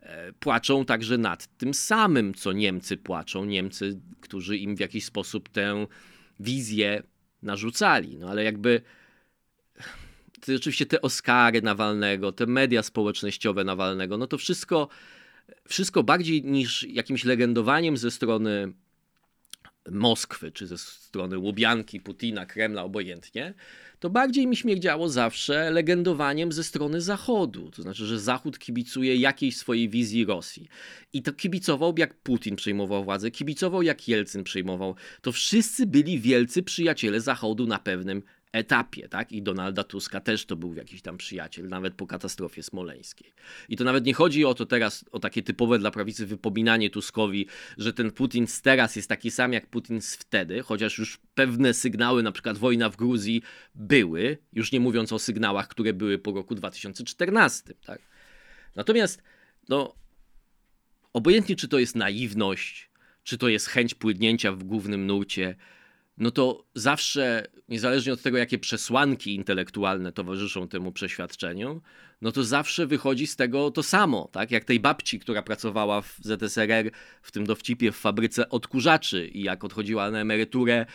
e, 0.00 0.32
płaczą 0.32 0.84
także 0.84 1.18
nad 1.18 1.56
tym 1.56 1.74
samym, 1.74 2.34
co 2.34 2.52
Niemcy 2.52 2.96
płaczą. 2.96 3.44
Niemcy, 3.44 4.00
którzy 4.20 4.56
im 4.56 4.76
w 4.76 4.80
jakiś 4.80 5.04
sposób 5.04 5.48
tę 5.48 5.86
wizję 6.40 7.02
narzucali. 7.42 8.18
No 8.18 8.28
ale 8.28 8.44
jakby 8.44 8.82
te, 10.44 10.54
oczywiście 10.56 10.86
te 10.86 11.02
Oscary 11.02 11.62
Nawalnego, 11.62 12.32
te 12.32 12.46
media 12.46 12.82
społecznościowe 12.82 13.64
Nawalnego, 13.64 14.18
no 14.18 14.26
to 14.26 14.38
wszystko, 14.38 14.88
wszystko 15.68 16.02
bardziej 16.02 16.44
niż 16.44 16.82
jakimś 16.82 17.24
legendowaniem 17.24 17.96
ze 17.96 18.10
strony 18.10 18.72
Moskwy, 19.90 20.52
czy 20.52 20.66
ze 20.66 20.78
strony 20.78 21.38
Łubianki, 21.38 22.00
Putina, 22.00 22.46
Kremla, 22.46 22.82
obojętnie, 22.82 23.54
to 23.98 24.10
bardziej 24.10 24.46
mi 24.46 24.56
śmierdziało 24.56 25.08
zawsze 25.08 25.70
legendowaniem 25.70 26.52
ze 26.52 26.64
strony 26.64 27.00
Zachodu. 27.00 27.70
To 27.70 27.82
znaczy, 27.82 28.06
że 28.06 28.20
Zachód 28.20 28.58
kibicuje 28.58 29.16
jakiejś 29.16 29.56
swojej 29.56 29.88
wizji 29.88 30.24
Rosji. 30.24 30.68
I 31.12 31.22
to 31.22 31.32
kibicował, 31.32 31.94
jak 31.98 32.14
Putin 32.14 32.56
przejmował 32.56 33.04
władzę, 33.04 33.30
kibicował, 33.30 33.82
jak 33.82 34.08
Jelcyn 34.08 34.44
przejmował. 34.44 34.94
To 35.22 35.32
wszyscy 35.32 35.86
byli 35.86 36.20
wielcy 36.20 36.62
przyjaciele 36.62 37.20
Zachodu 37.20 37.66
na 37.66 37.78
pewnym 37.78 38.22
etapie, 38.54 39.08
tak? 39.08 39.32
I 39.32 39.42
Donalda 39.42 39.84
Tuska 39.84 40.20
też 40.20 40.46
to 40.46 40.56
był 40.56 40.74
jakiś 40.74 41.02
tam 41.02 41.16
przyjaciel, 41.16 41.68
nawet 41.68 41.94
po 41.94 42.06
katastrofie 42.06 42.62
smoleńskiej. 42.62 43.32
I 43.68 43.76
to 43.76 43.84
nawet 43.84 44.04
nie 44.04 44.14
chodzi 44.14 44.44
o 44.44 44.54
to 44.54 44.66
teraz, 44.66 45.04
o 45.12 45.18
takie 45.18 45.42
typowe 45.42 45.78
dla 45.78 45.90
prawicy 45.90 46.26
wypominanie 46.26 46.90
Tuskowi, 46.90 47.46
że 47.78 47.92
ten 47.92 48.10
Putin 48.10 48.46
z 48.46 48.62
teraz 48.62 48.96
jest 48.96 49.08
taki 49.08 49.30
sam 49.30 49.52
jak 49.52 49.66
Putin 49.66 50.00
z 50.00 50.16
wtedy, 50.16 50.62
chociaż 50.62 50.98
już 50.98 51.20
pewne 51.34 51.74
sygnały, 51.74 52.22
na 52.22 52.32
przykład 52.32 52.58
wojna 52.58 52.90
w 52.90 52.96
Gruzji 52.96 53.42
były, 53.74 54.38
już 54.52 54.72
nie 54.72 54.80
mówiąc 54.80 55.12
o 55.12 55.18
sygnałach, 55.18 55.68
które 55.68 55.92
były 55.92 56.18
po 56.18 56.32
roku 56.32 56.54
2014, 56.54 57.74
tak? 57.86 58.00
Natomiast, 58.76 59.22
no, 59.68 59.94
obojętnie 61.12 61.56
czy 61.56 61.68
to 61.68 61.78
jest 61.78 61.96
naiwność, 61.96 62.90
czy 63.22 63.38
to 63.38 63.48
jest 63.48 63.66
chęć 63.66 63.94
płynęcia 63.94 64.52
w 64.52 64.64
głównym 64.64 65.06
nurcie, 65.06 65.56
no 66.18 66.30
to 66.30 66.64
zawsze, 66.74 67.46
niezależnie 67.68 68.12
od 68.12 68.22
tego, 68.22 68.38
jakie 68.38 68.58
przesłanki 68.58 69.34
intelektualne 69.34 70.12
towarzyszą 70.12 70.68
temu 70.68 70.92
przeświadczeniu, 70.92 71.82
no 72.22 72.32
to 72.32 72.44
zawsze 72.44 72.86
wychodzi 72.86 73.26
z 73.26 73.36
tego 73.36 73.70
to 73.70 73.82
samo, 73.82 74.28
tak? 74.32 74.50
Jak 74.50 74.64
tej 74.64 74.80
babci, 74.80 75.20
która 75.20 75.42
pracowała 75.42 76.02
w 76.02 76.18
ZSRR 76.20 76.90
w 77.22 77.32
tym 77.32 77.46
dowcipie 77.46 77.92
w 77.92 77.96
fabryce 77.96 78.48
odkurzaczy 78.48 79.26
i 79.26 79.42
jak 79.42 79.64
odchodziła 79.64 80.10
na 80.10 80.18
emeryturę, 80.20 80.86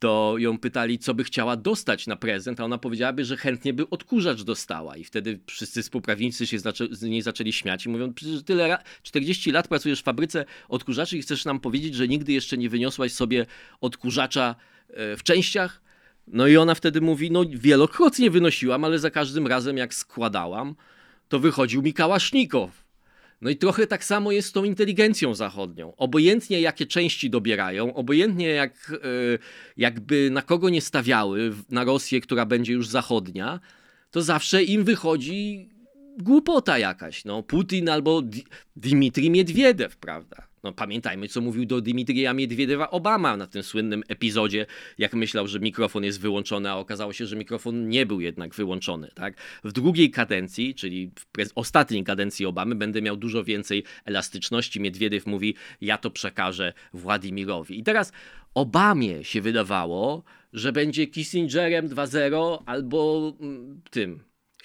to 0.00 0.34
ją 0.38 0.58
pytali, 0.58 0.98
co 0.98 1.14
by 1.14 1.24
chciała 1.24 1.56
dostać 1.56 2.06
na 2.06 2.16
prezent, 2.16 2.60
a 2.60 2.64
ona 2.64 2.78
powiedziałaby, 2.78 3.24
że 3.24 3.36
chętnie 3.36 3.72
by 3.72 3.90
odkurzacz 3.90 4.42
dostała. 4.42 4.96
I 4.96 5.04
wtedy 5.04 5.40
wszyscy 5.46 5.82
współprawnicy 5.82 6.46
się 6.46 6.58
z 6.90 7.02
niej 7.02 7.22
zaczęli 7.22 7.52
śmiać 7.52 7.86
i 7.86 7.88
mówią, 7.88 8.14
przecież 8.14 8.42
tyle 8.42 8.78
40 9.02 9.50
lat 9.50 9.68
pracujesz 9.68 10.00
w 10.00 10.04
fabryce 10.04 10.44
odkurzaczy 10.68 11.18
i 11.18 11.22
chcesz 11.22 11.44
nam 11.44 11.60
powiedzieć, 11.60 11.94
że 11.94 12.08
nigdy 12.08 12.32
jeszcze 12.32 12.58
nie 12.58 12.68
wyniosłaś 12.68 13.12
sobie 13.12 13.46
odkurzacza 13.80 14.54
e, 14.88 15.16
w 15.16 15.22
częściach? 15.22 15.82
No 16.26 16.46
i 16.46 16.56
ona 16.56 16.74
wtedy 16.74 17.00
mówi, 17.00 17.30
no 17.30 17.44
wielokrotnie 17.48 18.30
wynosiłam, 18.30 18.84
ale 18.84 18.98
za 18.98 19.10
każdym 19.10 19.46
razem 19.46 19.76
jak 19.76 19.94
składałam, 19.94 20.74
to 21.28 21.38
wychodził 21.38 21.82
mi 21.82 21.94
kałasznikow. 21.94 22.89
No 23.40 23.50
i 23.50 23.56
trochę 23.56 23.86
tak 23.86 24.04
samo 24.04 24.32
jest 24.32 24.48
z 24.48 24.52
tą 24.52 24.64
inteligencją 24.64 25.34
zachodnią. 25.34 25.96
Obojętnie 25.96 26.60
jakie 26.60 26.86
części 26.86 27.30
dobierają, 27.30 27.94
obojętnie 27.94 28.48
jak, 28.48 28.92
e, 28.92 29.38
jakby 29.76 30.30
na 30.30 30.42
kogo 30.42 30.68
nie 30.68 30.80
stawiały, 30.80 31.52
na 31.70 31.84
Rosję, 31.84 32.20
która 32.20 32.46
będzie 32.46 32.72
już 32.72 32.88
zachodnia, 32.88 33.60
to 34.10 34.22
zawsze 34.22 34.62
im 34.62 34.84
wychodzi 34.84 35.70
głupota 36.18 36.78
jakaś. 36.78 37.24
No, 37.24 37.42
Putin 37.42 37.88
albo 37.88 38.22
Dmitrij 38.76 39.30
Miedwiedew, 39.30 39.96
prawda? 39.96 40.49
No, 40.62 40.72
pamiętajmy, 40.72 41.28
co 41.28 41.40
mówił 41.40 41.66
do 41.66 41.80
Dmitrija 41.80 42.34
Miedwiedewa 42.34 42.90
Obama 42.90 43.36
na 43.36 43.46
tym 43.46 43.62
słynnym 43.62 44.02
epizodzie, 44.08 44.66
jak 44.98 45.14
myślał, 45.14 45.46
że 45.46 45.60
mikrofon 45.60 46.04
jest 46.04 46.20
wyłączony, 46.20 46.70
a 46.70 46.76
okazało 46.76 47.12
się, 47.12 47.26
że 47.26 47.36
mikrofon 47.36 47.88
nie 47.88 48.06
był 48.06 48.20
jednak 48.20 48.54
wyłączony. 48.54 49.10
Tak? 49.14 49.34
W 49.64 49.72
drugiej 49.72 50.10
kadencji, 50.10 50.74
czyli 50.74 51.10
w 51.46 51.50
ostatniej 51.54 52.04
kadencji 52.04 52.46
Obamy, 52.46 52.74
będę 52.74 53.02
miał 53.02 53.16
dużo 53.16 53.44
więcej 53.44 53.84
elastyczności. 54.04 54.80
Miedwiedew 54.80 55.26
mówi, 55.26 55.54
ja 55.80 55.98
to 55.98 56.10
przekażę 56.10 56.72
Władimirowi. 56.92 57.78
I 57.78 57.82
teraz 57.82 58.12
Obamie 58.54 59.24
się 59.24 59.40
wydawało, 59.40 60.22
że 60.52 60.72
będzie 60.72 61.06
Kissingerem 61.06 61.88
2.0 61.88 62.62
albo 62.66 63.32
mm, 63.40 63.80
tym, 63.90 64.20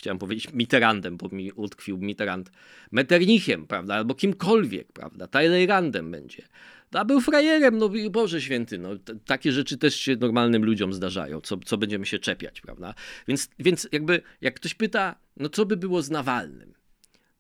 chciałem 0.06 0.20
powiedzieć 0.20 0.54
Mitterrandem, 0.54 1.18
bo 1.18 1.30
mi 1.30 1.52
utkwił 1.52 1.98
Mitterrand, 1.98 2.52
Metternichem, 2.92 3.68
prawda, 3.68 3.96
albo 3.96 4.16
kimkolwiek, 4.16 4.94
prawda, 4.94 5.28
Talleyrandem 5.28 6.12
będzie. 6.12 6.44
A 6.92 7.06
był 7.06 7.22
frajerem, 7.22 7.78
no 7.78 7.90
Boże 8.10 8.42
Święty, 8.42 8.78
no 8.78 8.90
takie 9.26 9.52
rzeczy 9.52 9.78
też 9.78 9.96
się 9.96 10.16
normalnym 10.16 10.66
ludziom 10.66 10.94
zdarzają, 10.94 11.42
co, 11.42 11.58
co 11.58 11.78
będziemy 11.78 12.06
się 12.06 12.20
czepiać, 12.20 12.62
prawda. 12.62 12.94
Więc, 13.28 13.50
więc 13.60 13.88
jakby, 13.92 14.22
jak 14.42 14.56
ktoś 14.56 14.74
pyta, 14.74 15.16
no 15.38 15.50
co 15.50 15.66
by 15.66 15.78
było 15.78 16.02
z 16.02 16.10
Nawalnym, 16.10 16.74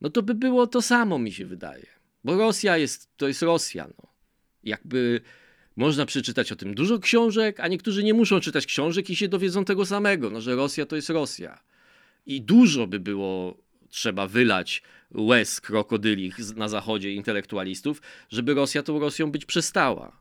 no 0.01 0.09
to 0.09 0.23
by 0.23 0.35
było 0.35 0.67
to 0.67 0.81
samo, 0.81 1.19
mi 1.19 1.31
się 1.31 1.45
wydaje. 1.45 1.85
Bo 2.23 2.37
Rosja 2.37 2.77
jest, 2.77 3.09
to 3.17 3.27
jest 3.27 3.41
Rosja, 3.41 3.87
no. 3.87 4.07
Jakby 4.63 5.21
można 5.75 6.05
przeczytać 6.05 6.51
o 6.51 6.55
tym 6.55 6.75
dużo 6.75 6.99
książek, 6.99 7.59
a 7.59 7.67
niektórzy 7.67 8.03
nie 8.03 8.13
muszą 8.13 8.39
czytać 8.39 8.65
książek 8.65 9.09
i 9.09 9.15
się 9.15 9.27
dowiedzą 9.27 9.65
tego 9.65 9.85
samego, 9.85 10.29
no, 10.29 10.41
że 10.41 10.55
Rosja 10.55 10.85
to 10.85 10.95
jest 10.95 11.09
Rosja 11.09 11.59
i 12.25 12.41
dużo 12.41 12.87
by 12.87 12.99
było 12.99 13.57
trzeba 13.89 14.27
wylać 14.27 14.83
łez 15.11 15.61
krokodylich 15.61 16.55
na 16.55 16.69
zachodzie 16.69 17.13
intelektualistów, 17.13 18.01
żeby 18.29 18.53
Rosja 18.53 18.83
tą 18.83 18.99
Rosją 18.99 19.31
być 19.31 19.45
przestała. 19.45 20.19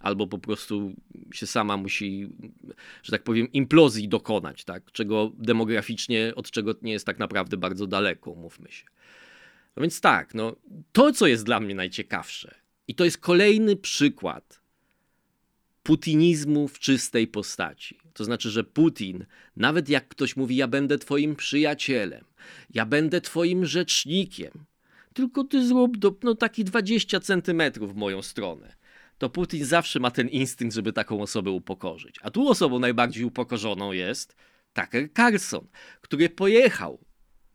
Albo 0.00 0.26
po 0.26 0.38
prostu 0.38 0.94
się 1.32 1.46
sama 1.46 1.76
musi, 1.76 2.28
że 3.02 3.12
tak 3.12 3.22
powiem, 3.22 3.52
implozji 3.52 4.08
dokonać, 4.08 4.64
tak? 4.64 4.92
czego 4.92 5.32
demograficznie, 5.38 6.32
od 6.36 6.50
czego 6.50 6.74
nie 6.82 6.92
jest 6.92 7.06
tak 7.06 7.18
naprawdę 7.18 7.56
bardzo 7.56 7.86
daleko, 7.86 8.34
mówmy 8.34 8.70
się. 8.70 8.84
No 9.76 9.80
więc 9.80 10.00
tak, 10.00 10.34
no, 10.34 10.56
to 10.92 11.12
co 11.12 11.26
jest 11.26 11.44
dla 11.44 11.60
mnie 11.60 11.74
najciekawsze, 11.74 12.54
i 12.88 12.94
to 12.94 13.04
jest 13.04 13.18
kolejny 13.18 13.76
przykład 13.76 14.61
putinizmu 15.82 16.68
w 16.68 16.78
czystej 16.78 17.26
postaci. 17.26 17.98
To 18.14 18.24
znaczy, 18.24 18.50
że 18.50 18.64
Putin, 18.64 19.26
nawet 19.56 19.88
jak 19.88 20.08
ktoś 20.08 20.36
mówi, 20.36 20.56
ja 20.56 20.68
będę 20.68 20.98
twoim 20.98 21.36
przyjacielem, 21.36 22.24
ja 22.74 22.86
będę 22.86 23.20
twoim 23.20 23.66
rzecznikiem, 23.66 24.64
tylko 25.14 25.44
ty 25.44 25.66
zrób 25.66 25.96
do, 25.96 26.14
no, 26.22 26.34
taki 26.34 26.64
20 26.64 27.20
centymetrów 27.20 27.94
w 27.94 27.96
moją 27.96 28.22
stronę. 28.22 28.76
To 29.18 29.30
Putin 29.30 29.64
zawsze 29.64 30.00
ma 30.00 30.10
ten 30.10 30.28
instynkt, 30.28 30.74
żeby 30.74 30.92
taką 30.92 31.22
osobę 31.22 31.50
upokorzyć. 31.50 32.16
A 32.22 32.30
tu 32.30 32.48
osobą 32.48 32.78
najbardziej 32.78 33.24
upokorzoną 33.24 33.92
jest 33.92 34.36
Tucker 34.72 35.12
Carlson, 35.12 35.66
który 36.00 36.30
pojechał 36.30 37.04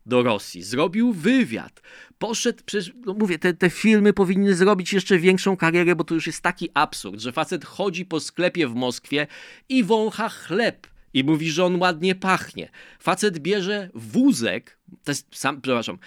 do 0.08 0.22
Rosji, 0.22 0.62
zrobił 0.62 1.12
wywiad, 1.12 1.82
poszedł, 2.18 2.62
przecież, 2.66 2.92
no 3.06 3.14
mówię, 3.14 3.38
te, 3.38 3.54
te 3.54 3.70
filmy 3.70 4.12
powinny 4.12 4.54
zrobić 4.54 4.92
jeszcze 4.92 5.18
większą 5.18 5.56
karierę, 5.56 5.96
bo 5.96 6.04
to 6.04 6.14
już 6.14 6.26
jest 6.26 6.40
taki 6.40 6.68
absurd, 6.74 7.20
że 7.20 7.32
facet 7.32 7.64
chodzi 7.64 8.04
po 8.04 8.20
sklepie 8.20 8.68
w 8.68 8.74
Moskwie 8.74 9.26
i 9.68 9.84
wącha 9.84 10.28
chleb 10.28 10.86
i 11.14 11.24
mówi, 11.24 11.50
że 11.50 11.64
on 11.64 11.80
ładnie 11.80 12.14
pachnie. 12.14 12.68
Facet 12.98 13.38
bierze 13.38 13.90
wózek, 13.94 14.78
to 15.04 15.10
jest 15.10 15.26
sam, 15.32 15.60
przepraszam, 15.60 15.98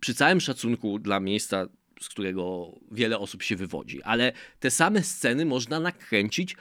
przy 0.00 0.14
całym 0.14 0.40
szacunku 0.40 0.98
dla 0.98 1.20
miejsca, 1.20 1.66
z 2.00 2.08
którego 2.08 2.72
wiele 2.90 3.18
osób 3.18 3.42
się 3.42 3.56
wywodzi, 3.56 4.02
ale 4.02 4.32
te 4.60 4.70
same 4.70 5.02
sceny 5.02 5.44
można 5.44 5.80
nakręcić 5.80 6.56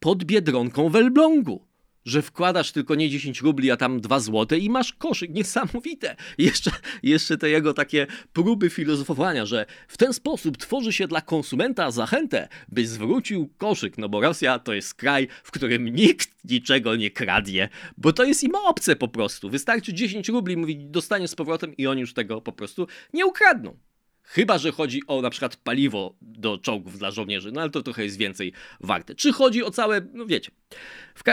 pod 0.00 0.24
Biedronką 0.24 0.88
w 0.88 0.96
Elblągu 0.96 1.69
że 2.04 2.22
wkładasz 2.22 2.72
tylko 2.72 2.94
nie 2.94 3.10
10 3.10 3.40
rubli, 3.40 3.70
a 3.70 3.76
tam 3.76 4.00
2 4.00 4.20
złote 4.20 4.58
i 4.58 4.70
masz 4.70 4.92
koszyk. 4.92 5.30
Niesamowite. 5.30 6.16
jeszcze, 6.38 6.70
jeszcze 7.02 7.38
te 7.38 7.50
jego 7.50 7.74
takie 7.74 8.06
próby 8.32 8.70
filozofowania, 8.70 9.46
że 9.46 9.66
w 9.88 9.96
ten 9.96 10.12
sposób 10.12 10.56
tworzy 10.56 10.92
się 10.92 11.08
dla 11.08 11.20
konsumenta 11.20 11.90
zachętę, 11.90 12.48
by 12.68 12.86
zwrócił 12.86 13.50
koszyk, 13.58 13.98
no 13.98 14.08
bo 14.08 14.20
Rosja 14.20 14.58
to 14.58 14.72
jest 14.72 14.94
kraj, 14.94 15.28
w 15.44 15.50
którym 15.50 15.88
nikt 15.88 16.44
niczego 16.44 16.96
nie 16.96 17.10
kradnie, 17.10 17.68
bo 17.96 18.12
to 18.12 18.24
jest 18.24 18.44
im 18.44 18.54
obce 18.54 18.96
po 18.96 19.08
prostu. 19.08 19.50
Wystarczy 19.50 19.94
10 19.94 20.28
rubli, 20.28 20.56
mówi, 20.56 20.76
dostanie 20.76 21.28
z 21.28 21.34
powrotem 21.34 21.76
i 21.76 21.86
oni 21.86 22.00
już 22.00 22.14
tego 22.14 22.40
po 22.40 22.52
prostu 22.52 22.86
nie 23.12 23.26
ukradną. 23.26 23.76
Chyba, 24.22 24.58
że 24.58 24.72
chodzi 24.72 25.02
o 25.06 25.22
na 25.22 25.30
przykład 25.30 25.56
paliwo 25.56 26.14
do 26.22 26.58
czołgów 26.58 26.98
dla 26.98 27.10
żołnierzy, 27.10 27.52
no 27.52 27.60
ale 27.60 27.70
to 27.70 27.82
trochę 27.82 28.04
jest 28.04 28.16
więcej 28.16 28.52
warte. 28.80 29.14
Czy 29.14 29.32
chodzi 29.32 29.64
o 29.64 29.70
całe, 29.70 30.00
no 30.12 30.26
wiecie. 30.26 30.50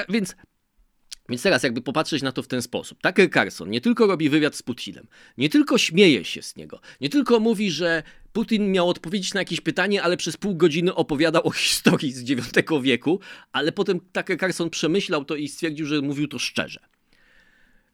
Więc 0.09 0.35
więc 1.29 1.41
teraz 1.41 1.63
jakby 1.63 1.81
popatrzeć 1.81 2.21
na 2.21 2.31
to 2.31 2.43
w 2.43 2.47
ten 2.47 2.61
sposób. 2.61 3.01
Tucker 3.01 3.31
Carlson 3.31 3.69
nie 3.69 3.81
tylko 3.81 4.07
robi 4.07 4.29
wywiad 4.29 4.55
z 4.55 4.63
Putinem, 4.63 5.07
nie 5.37 5.49
tylko 5.49 5.77
śmieje 5.77 6.25
się 6.25 6.41
z 6.41 6.55
niego, 6.55 6.79
nie 7.01 7.09
tylko 7.09 7.39
mówi, 7.39 7.71
że 7.71 8.03
Putin 8.33 8.71
miał 8.71 8.89
odpowiedzieć 8.89 9.33
na 9.33 9.41
jakieś 9.41 9.61
pytanie, 9.61 10.03
ale 10.03 10.17
przez 10.17 10.37
pół 10.37 10.55
godziny 10.55 10.95
opowiadał 10.95 11.47
o 11.47 11.51
historii 11.67 12.11
z 12.11 12.29
IX 12.29 12.47
wieku, 12.81 13.19
ale 13.51 13.71
potem 13.71 13.99
Tucker 13.99 14.39
Carlson 14.39 14.69
przemyślał 14.69 15.25
to 15.25 15.35
i 15.35 15.47
stwierdził, 15.47 15.85
że 15.85 16.01
mówił 16.01 16.27
to 16.27 16.39
szczerze. 16.39 16.79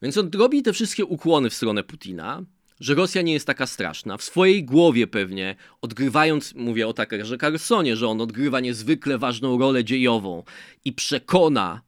Więc 0.02 0.18
on 0.18 0.30
robi 0.36 0.64
te 0.64 0.74
wszystkie 0.74 1.06
ukłony 1.06 1.50
w 1.50 1.54
stronę 1.54 1.84
Putina, 1.84 2.44
że 2.80 2.96
Rosja 2.96 3.22
nie 3.22 3.34
jest 3.34 3.48
taka 3.48 3.68
straszna. 3.68 4.18
W 4.18 4.24
swojej 4.24 4.64
głowie 4.64 5.08
pewnie, 5.08 5.56
odgrywając, 5.82 6.56
mówię 6.56 6.88
o 6.88 6.94
Tuckerze 6.94 7.38
Carlsonie, 7.38 7.96
że 7.96 8.08
on 8.08 8.22
odgrywa 8.22 8.60
niezwykle 8.60 9.18
ważną 9.18 9.60
rolę 9.60 9.84
dziejową 9.84 10.44
i 10.86 10.94
przekona 10.94 11.82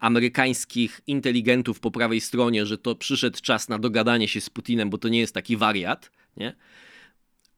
amerykańskich 0.00 1.00
inteligentów 1.06 1.80
po 1.80 1.90
prawej 1.90 2.20
stronie, 2.20 2.66
że 2.66 2.78
to 2.78 2.94
przyszedł 2.94 3.38
czas 3.42 3.68
na 3.68 3.78
dogadanie 3.78 4.28
się 4.28 4.40
z 4.40 4.50
Putinem, 4.50 4.90
bo 4.90 4.98
to 4.98 5.08
nie 5.08 5.20
jest 5.20 5.34
taki 5.34 5.56
wariat, 5.56 6.10
nie? 6.36 6.56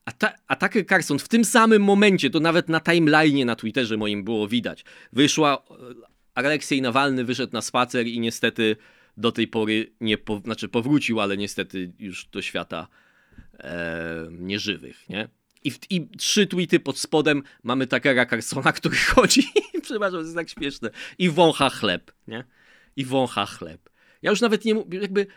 A, 0.05 0.11
ta, 0.11 0.33
a 0.47 0.55
Tucker 0.55 0.85
Carlson 0.85 1.19
w 1.19 1.27
tym 1.27 1.45
samym 1.45 1.83
momencie, 1.83 2.29
to 2.29 2.39
nawet 2.39 2.69
na 2.69 2.79
timeline 2.79 3.45
na 3.45 3.55
Twitterze 3.55 3.97
moim 3.97 4.23
było 4.23 4.47
widać, 4.47 4.85
wyszła, 5.13 5.63
e, 5.71 5.73
Aleksiej 6.35 6.81
Nawalny 6.81 7.23
wyszedł 7.23 7.53
na 7.53 7.61
spacer 7.61 8.07
i 8.07 8.19
niestety 8.19 8.75
do 9.17 9.31
tej 9.31 9.47
pory 9.47 9.91
nie, 10.01 10.17
po, 10.17 10.41
znaczy 10.45 10.69
powrócił, 10.69 11.21
ale 11.21 11.37
niestety 11.37 11.93
już 11.99 12.25
do 12.25 12.41
świata 12.41 12.87
e, 13.59 14.27
nieżywych, 14.31 15.09
nie? 15.09 15.27
I, 15.63 15.71
I 15.89 16.07
trzy 16.17 16.47
tweety 16.47 16.79
pod 16.79 16.99
spodem 16.99 17.43
mamy 17.63 17.87
Takera 17.87 18.25
Carsona, 18.25 18.71
który 18.71 18.95
chodzi, 19.15 19.43
przepraszam, 19.81 20.19
to 20.19 20.21
jest 20.21 20.35
tak 20.35 20.49
śmieszne, 20.49 20.89
i 21.17 21.29
wącha 21.29 21.69
chleb, 21.69 22.11
nie? 22.27 22.43
i 22.95 23.05
wącha 23.05 23.45
chleb. 23.45 23.89
Ja 24.21 24.29
już 24.29 24.41
nawet 24.41 24.65
nie 24.65 24.75
jakby 24.91 25.27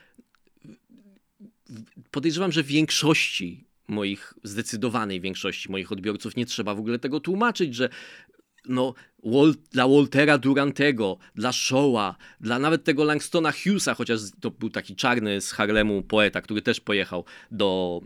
podejrzewam, 2.10 2.52
że 2.52 2.62
większości 2.62 3.64
moich, 3.88 4.34
zdecydowanej 4.42 5.20
większości 5.20 5.70
moich 5.70 5.92
odbiorców 5.92 6.36
nie 6.36 6.46
trzeba 6.46 6.74
w 6.74 6.78
ogóle 6.78 6.98
tego 6.98 7.20
tłumaczyć, 7.20 7.74
że 7.74 7.88
no, 8.68 8.94
dla 9.72 9.88
Waltera 9.88 10.38
Durantego, 10.38 11.18
dla 11.34 11.50
Shaw'a, 11.50 12.14
dla 12.40 12.58
nawet 12.58 12.84
tego 12.84 13.04
Langstona 13.04 13.52
Hughesa, 13.52 13.94
chociaż 13.94 14.20
to 14.40 14.50
był 14.50 14.70
taki 14.70 14.96
czarny 14.96 15.40
z 15.40 15.52
Harlemu 15.52 16.02
poeta, 16.02 16.40
który 16.40 16.62
też 16.62 16.80
pojechał 16.80 17.24
do 17.50 18.00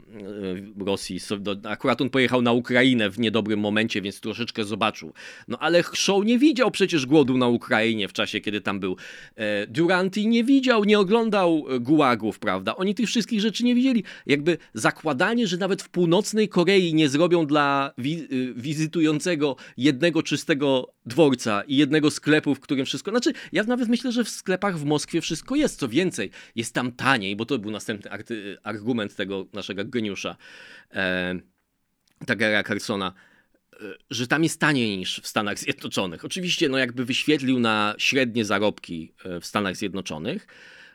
e, 0.79 0.85
Rosji. 0.85 1.21
Do, 1.41 1.57
akurat 1.65 2.01
on 2.01 2.11
pojechał 2.11 2.43
na 2.43 2.53
Ukrainę 2.53 3.11
w 3.11 3.19
niedobrym 3.19 3.61
momencie, 3.61 4.03
więc 4.03 4.21
troszeczkę 4.21 4.65
zobaczył. 4.65 5.13
No 5.49 5.59
ale 5.59 5.83
Shaw 5.83 6.25
nie 6.25 6.39
widział 6.39 6.71
przecież 6.71 7.07
głodu 7.07 7.39
na 7.39 7.49
Ukrainie 7.49 8.09
w 8.09 8.13
czasie, 8.13 8.41
kiedy 8.41 8.61
tam 8.61 8.81
był. 8.81 8.97
E, 9.37 9.67
Duranty 9.67 10.25
nie 10.25 10.45
widział, 10.45 10.85
nie 10.85 10.99
oglądał 10.99 11.65
gułagów, 11.81 12.39
prawda? 12.39 12.77
Oni 12.77 12.95
tych 12.95 13.07
wszystkich 13.07 13.41
rzeczy 13.41 13.65
nie 13.65 13.75
widzieli. 13.75 14.05
Jakby 14.27 14.59
zakładanie, 14.75 15.47
że 15.47 15.57
nawet 15.57 15.83
w 15.83 15.89
północnej 15.89 16.49
Korei 16.49 16.95
nie 16.95 17.09
zrobią 17.09 17.47
dla 17.47 17.93
wi 17.99 18.29
wizytującego 18.57 19.57
jednego 19.77 20.23
czystego 20.23 20.93
dworca 21.07 21.63
i 21.63 21.77
jednego 21.77 22.11
sklepu, 22.11 22.55
w 22.55 22.61
którym 22.61 22.87
wszystko. 22.87 23.11
Znaczy, 23.11 23.33
ja 23.53 23.65
nawet 23.65 23.89
myślę, 23.89 24.13
że 24.13 24.25
w 24.25 24.29
sklepach 24.29 24.79
w 24.79 24.85
Moskwie 24.85 25.21
wszystko 25.21 25.57
jest. 25.57 25.79
Co 25.79 25.89
więcej, 25.89 26.31
jest 26.57 26.75
tam 26.75 26.93
taniej, 26.93 27.37
bo 27.37 27.47
to 27.47 27.59
był 27.59 27.71
następny 27.71 28.11
argument 28.63 29.17
tego 29.17 29.47
naszego 29.53 29.85
geniusza, 29.85 30.37
e, 30.95 31.41
Tagara 32.27 32.63
Carsona 32.63 33.15
e, 33.73 33.77
że 34.11 34.27
tam 34.27 34.43
jest 34.43 34.61
taniej 34.61 34.99
niż 34.99 35.21
w 35.21 35.27
Stanach 35.27 35.59
Zjednoczonych. 35.59 36.25
Oczywiście, 36.25 36.69
no 36.69 36.79
jakby 36.79 37.05
wyświetlił 37.05 37.61
na 37.61 37.95
średnie 37.99 38.45
zarobki 38.45 39.13
e, 39.25 39.41
w 39.41 39.47
Stanach 39.47 39.77
Zjednoczonych 39.77 40.47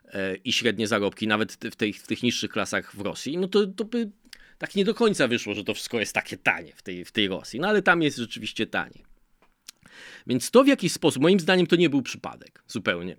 e, 0.06 0.36
i 0.36 0.54
średnie 0.54 0.88
zarobki 0.88 1.28
nawet 1.28 1.54
w, 1.54 1.76
tej, 1.76 1.94
w 1.94 2.08
tych 2.08 2.24
niższych 2.24 2.52
klasach 2.52 2.96
w 2.96 3.02
Rosji, 3.02 3.38
no 3.38 3.48
to, 3.48 3.68
to 3.68 3.86
by 3.86 4.12
tak 4.58 4.76
nie 4.76 4.86
do 4.86 4.94
końca 4.94 5.28
wyszło, 5.28 5.54
że 5.54 5.64
to 5.64 5.74
wszystko 5.74 6.00
jest 6.00 6.14
takie 6.14 6.38
tanie 6.38 6.74
w 6.76 6.82
tej, 6.82 7.06
w 7.06 7.12
tej 7.12 7.28
Rosji. 7.28 7.60
No 7.60 7.68
ale 7.68 7.82
tam 7.82 8.02
jest 8.02 8.18
rzeczywiście 8.18 8.68
taniej. 8.68 9.15
Więc 10.28 10.52
to 10.52 10.64
w 10.64 10.68
jakiś 10.68 10.92
sposób, 10.92 11.24
moim 11.24 11.40
zdaniem, 11.40 11.68
to 11.68 11.76
nie 11.76 11.90
był 11.90 12.02
przypadek 12.02 12.64
zupełnie. 12.68 13.18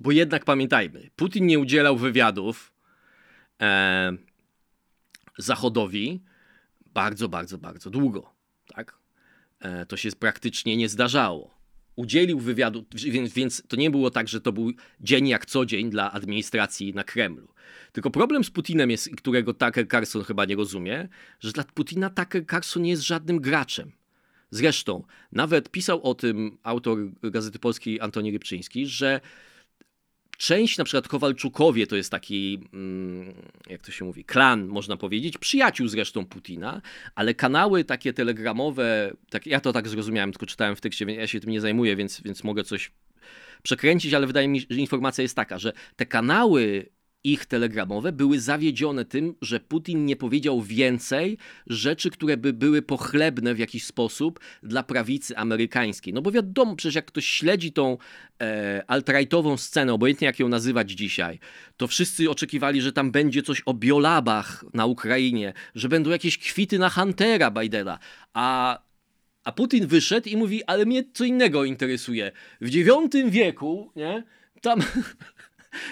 Bo 0.00 0.12
jednak 0.12 0.44
pamiętajmy, 0.44 1.10
Putin 1.16 1.46
nie 1.46 1.58
udzielał 1.58 1.96
wywiadów 1.96 2.72
e, 3.60 4.12
Zachodowi 5.38 6.22
bardzo, 6.94 7.28
bardzo, 7.28 7.58
bardzo 7.58 7.90
długo. 7.90 8.32
Tak? 8.74 8.98
E, 9.60 9.86
to 9.86 9.96
się 9.96 10.10
praktycznie 10.18 10.76
nie 10.76 10.88
zdarzało. 10.88 11.56
Udzielił 11.96 12.40
wywiadu, 12.40 12.86
więc, 12.94 13.32
więc 13.32 13.62
to 13.68 13.76
nie 13.76 13.90
było 13.90 14.10
tak, 14.10 14.28
że 14.28 14.40
to 14.40 14.52
był 14.52 14.72
dzień 15.00 15.28
jak 15.28 15.46
co 15.46 15.66
dzień 15.66 15.90
dla 15.90 16.12
administracji 16.12 16.94
na 16.94 17.04
Kremlu. 17.04 17.48
Tylko 17.92 18.10
problem 18.10 18.44
z 18.44 18.50
Putinem 18.50 18.90
jest, 18.90 19.10
którego 19.16 19.54
Tucker 19.54 19.88
Carlson 19.88 20.24
chyba 20.24 20.44
nie 20.44 20.56
rozumie, 20.56 21.08
że 21.40 21.52
dla 21.52 21.64
Putina 21.64 22.10
Tucker 22.10 22.46
Carlson 22.46 22.82
nie 22.82 22.90
jest 22.90 23.02
żadnym 23.02 23.40
graczem. 23.40 23.92
Zresztą 24.50 25.02
nawet 25.32 25.70
pisał 25.70 26.02
o 26.02 26.14
tym 26.14 26.58
autor 26.62 26.98
Gazety 27.22 27.58
Polskiej 27.58 28.00
Antoni 28.00 28.32
Rybczyński, 28.32 28.86
że 28.86 29.20
część, 30.36 30.78
na 30.78 30.84
przykład 30.84 31.08
Kowalczukowie, 31.08 31.86
to 31.86 31.96
jest 31.96 32.10
taki, 32.10 32.68
mm, 32.72 33.34
jak 33.70 33.82
to 33.82 33.92
się 33.92 34.04
mówi, 34.04 34.24
klan, 34.24 34.66
można 34.66 34.96
powiedzieć, 34.96 35.38
przyjaciół 35.38 35.88
zresztą 35.88 36.26
Putina, 36.26 36.82
ale 37.14 37.34
kanały 37.34 37.84
takie 37.84 38.12
telegramowe, 38.12 39.12
tak, 39.30 39.46
ja 39.46 39.60
to 39.60 39.72
tak 39.72 39.88
zrozumiałem, 39.88 40.32
tylko 40.32 40.46
czytałem 40.46 40.76
w 40.76 40.80
tekście, 40.80 41.04
ja 41.04 41.26
się 41.26 41.40
tym 41.40 41.50
nie 41.50 41.60
zajmuję, 41.60 41.96
więc, 41.96 42.20
więc 42.20 42.44
mogę 42.44 42.64
coś 42.64 42.92
przekręcić, 43.62 44.14
ale 44.14 44.26
wydaje 44.26 44.48
mi 44.48 44.60
się, 44.60 44.66
że 44.70 44.80
informacja 44.80 45.22
jest 45.22 45.36
taka, 45.36 45.58
że 45.58 45.72
te 45.96 46.06
kanały 46.06 46.90
ich 47.32 47.46
telegramowe 47.46 48.12
były 48.12 48.40
zawiedzione 48.40 49.04
tym, 49.04 49.34
że 49.42 49.60
Putin 49.60 50.06
nie 50.06 50.16
powiedział 50.16 50.62
więcej 50.62 51.38
rzeczy, 51.66 52.10
które 52.10 52.36
by 52.36 52.52
były 52.52 52.82
pochlebne 52.82 53.54
w 53.54 53.58
jakiś 53.58 53.84
sposób 53.84 54.40
dla 54.62 54.82
prawicy 54.82 55.36
amerykańskiej. 55.36 56.12
No 56.14 56.22
bo 56.22 56.30
wiadomo, 56.30 56.76
przecież 56.76 56.94
jak 56.94 57.04
ktoś 57.04 57.26
śledzi 57.26 57.72
tą 57.72 57.98
e, 58.40 58.82
alt-rightową 58.86 59.56
scenę, 59.56 59.92
obojętnie 59.92 60.26
jak 60.26 60.38
ją 60.38 60.48
nazywać 60.48 60.90
dzisiaj, 60.90 61.38
to 61.76 61.86
wszyscy 61.86 62.30
oczekiwali, 62.30 62.82
że 62.82 62.92
tam 62.92 63.10
będzie 63.10 63.42
coś 63.42 63.62
o 63.66 63.74
biolabach 63.74 64.64
na 64.74 64.86
Ukrainie, 64.86 65.52
że 65.74 65.88
będą 65.88 66.10
jakieś 66.10 66.38
kwity 66.38 66.78
na 66.78 66.90
Huntera 66.90 67.50
Bidena, 67.50 67.98
a 68.34 68.78
a 69.44 69.52
Putin 69.52 69.86
wyszedł 69.86 70.28
i 70.28 70.36
mówi, 70.36 70.64
ale 70.64 70.86
mnie 70.86 71.04
co 71.14 71.24
innego 71.24 71.64
interesuje. 71.64 72.32
W 72.60 72.74
IX 72.74 73.30
wieku, 73.30 73.92
nie, 73.96 74.24
tam 74.60 74.80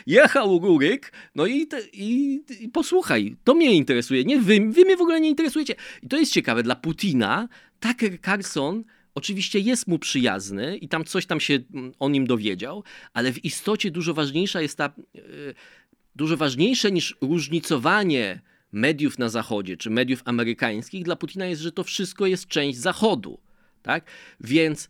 jechał 0.06 0.58
Ruryk, 0.58 1.12
no 1.34 1.46
i, 1.46 1.66
te, 1.66 1.80
i, 1.92 2.40
i, 2.60 2.68
posłuchaj, 2.68 3.36
to 3.44 3.54
mnie 3.54 3.74
interesuje, 3.74 4.24
nie 4.24 4.38
wy, 4.38 4.60
wy 4.70 4.84
mnie 4.84 4.96
w 4.96 5.00
ogóle 5.00 5.20
nie 5.20 5.28
interesujecie. 5.28 5.74
I 6.02 6.08
to 6.08 6.16
jest 6.16 6.32
ciekawe, 6.32 6.62
dla 6.62 6.76
Putina 6.76 7.48
Tucker 7.80 8.20
Carlson 8.20 8.84
oczywiście 9.14 9.58
jest 9.58 9.88
mu 9.88 9.98
przyjazny 9.98 10.76
i 10.76 10.88
tam 10.88 11.04
coś 11.04 11.26
tam 11.26 11.40
się 11.40 11.58
mm, 11.74 11.92
o 11.98 12.08
nim 12.08 12.26
dowiedział, 12.26 12.84
ale 13.12 13.32
w 13.32 13.44
istocie 13.44 13.90
dużo 13.90 14.14
ważniejsza 14.14 14.60
jest 14.60 14.78
ta, 14.78 14.92
yy, 15.14 15.54
dużo 16.16 16.36
ważniejsze 16.36 16.92
niż 16.92 17.16
różnicowanie 17.20 18.40
mediów 18.72 19.18
na 19.18 19.28
Zachodzie, 19.28 19.76
czy 19.76 19.90
mediów 19.90 20.22
amerykańskich, 20.24 21.04
dla 21.04 21.16
Putina 21.16 21.46
jest, 21.46 21.62
że 21.62 21.72
to 21.72 21.84
wszystko 21.84 22.26
jest 22.26 22.48
część 22.48 22.78
Zachodu. 22.78 23.38
Tak? 23.82 24.04
Więc 24.40 24.88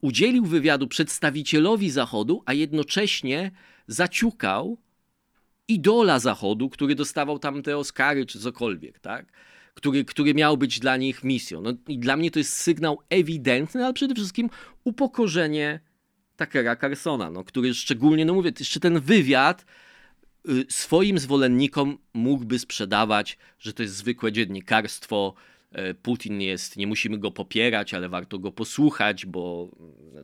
udzielił 0.00 0.44
wywiadu 0.44 0.88
przedstawicielowi 0.88 1.90
Zachodu, 1.90 2.42
a 2.46 2.52
jednocześnie 2.52 3.50
zaciukał 3.86 4.78
idola 5.68 6.18
Zachodu, 6.18 6.70
który 6.70 6.94
dostawał 6.94 7.38
tam 7.38 7.62
te 7.62 7.76
Oscary 7.76 8.26
czy 8.26 8.40
cokolwiek, 8.40 8.98
tak? 8.98 9.26
Który, 9.74 10.04
który 10.04 10.34
miał 10.34 10.56
być 10.56 10.80
dla 10.80 10.96
nich 10.96 11.24
misją. 11.24 11.60
No 11.62 11.72
i 11.88 11.98
dla 11.98 12.16
mnie 12.16 12.30
to 12.30 12.38
jest 12.38 12.52
sygnał 12.52 12.98
ewidentny, 13.10 13.84
ale 13.84 13.94
przede 13.94 14.14
wszystkim 14.14 14.50
upokorzenie 14.84 15.80
Takera 16.36 16.76
Carsona, 16.76 17.30
no, 17.30 17.44
który 17.44 17.74
szczególnie, 17.74 18.24
no 18.24 18.34
mówię, 18.34 18.52
jeszcze 18.58 18.80
ten 18.80 19.00
wywiad 19.00 19.64
y, 20.48 20.66
swoim 20.68 21.18
zwolennikom 21.18 21.98
mógłby 22.14 22.58
sprzedawać, 22.58 23.38
że 23.58 23.72
to 23.72 23.82
jest 23.82 23.96
zwykłe 23.96 24.32
dziennikarstwo, 24.32 25.34
Putin 26.02 26.40
jest, 26.40 26.76
nie 26.76 26.86
musimy 26.86 27.18
go 27.18 27.30
popierać, 27.30 27.94
ale 27.94 28.08
warto 28.08 28.38
go 28.38 28.52
posłuchać, 28.52 29.26
bo 29.26 29.70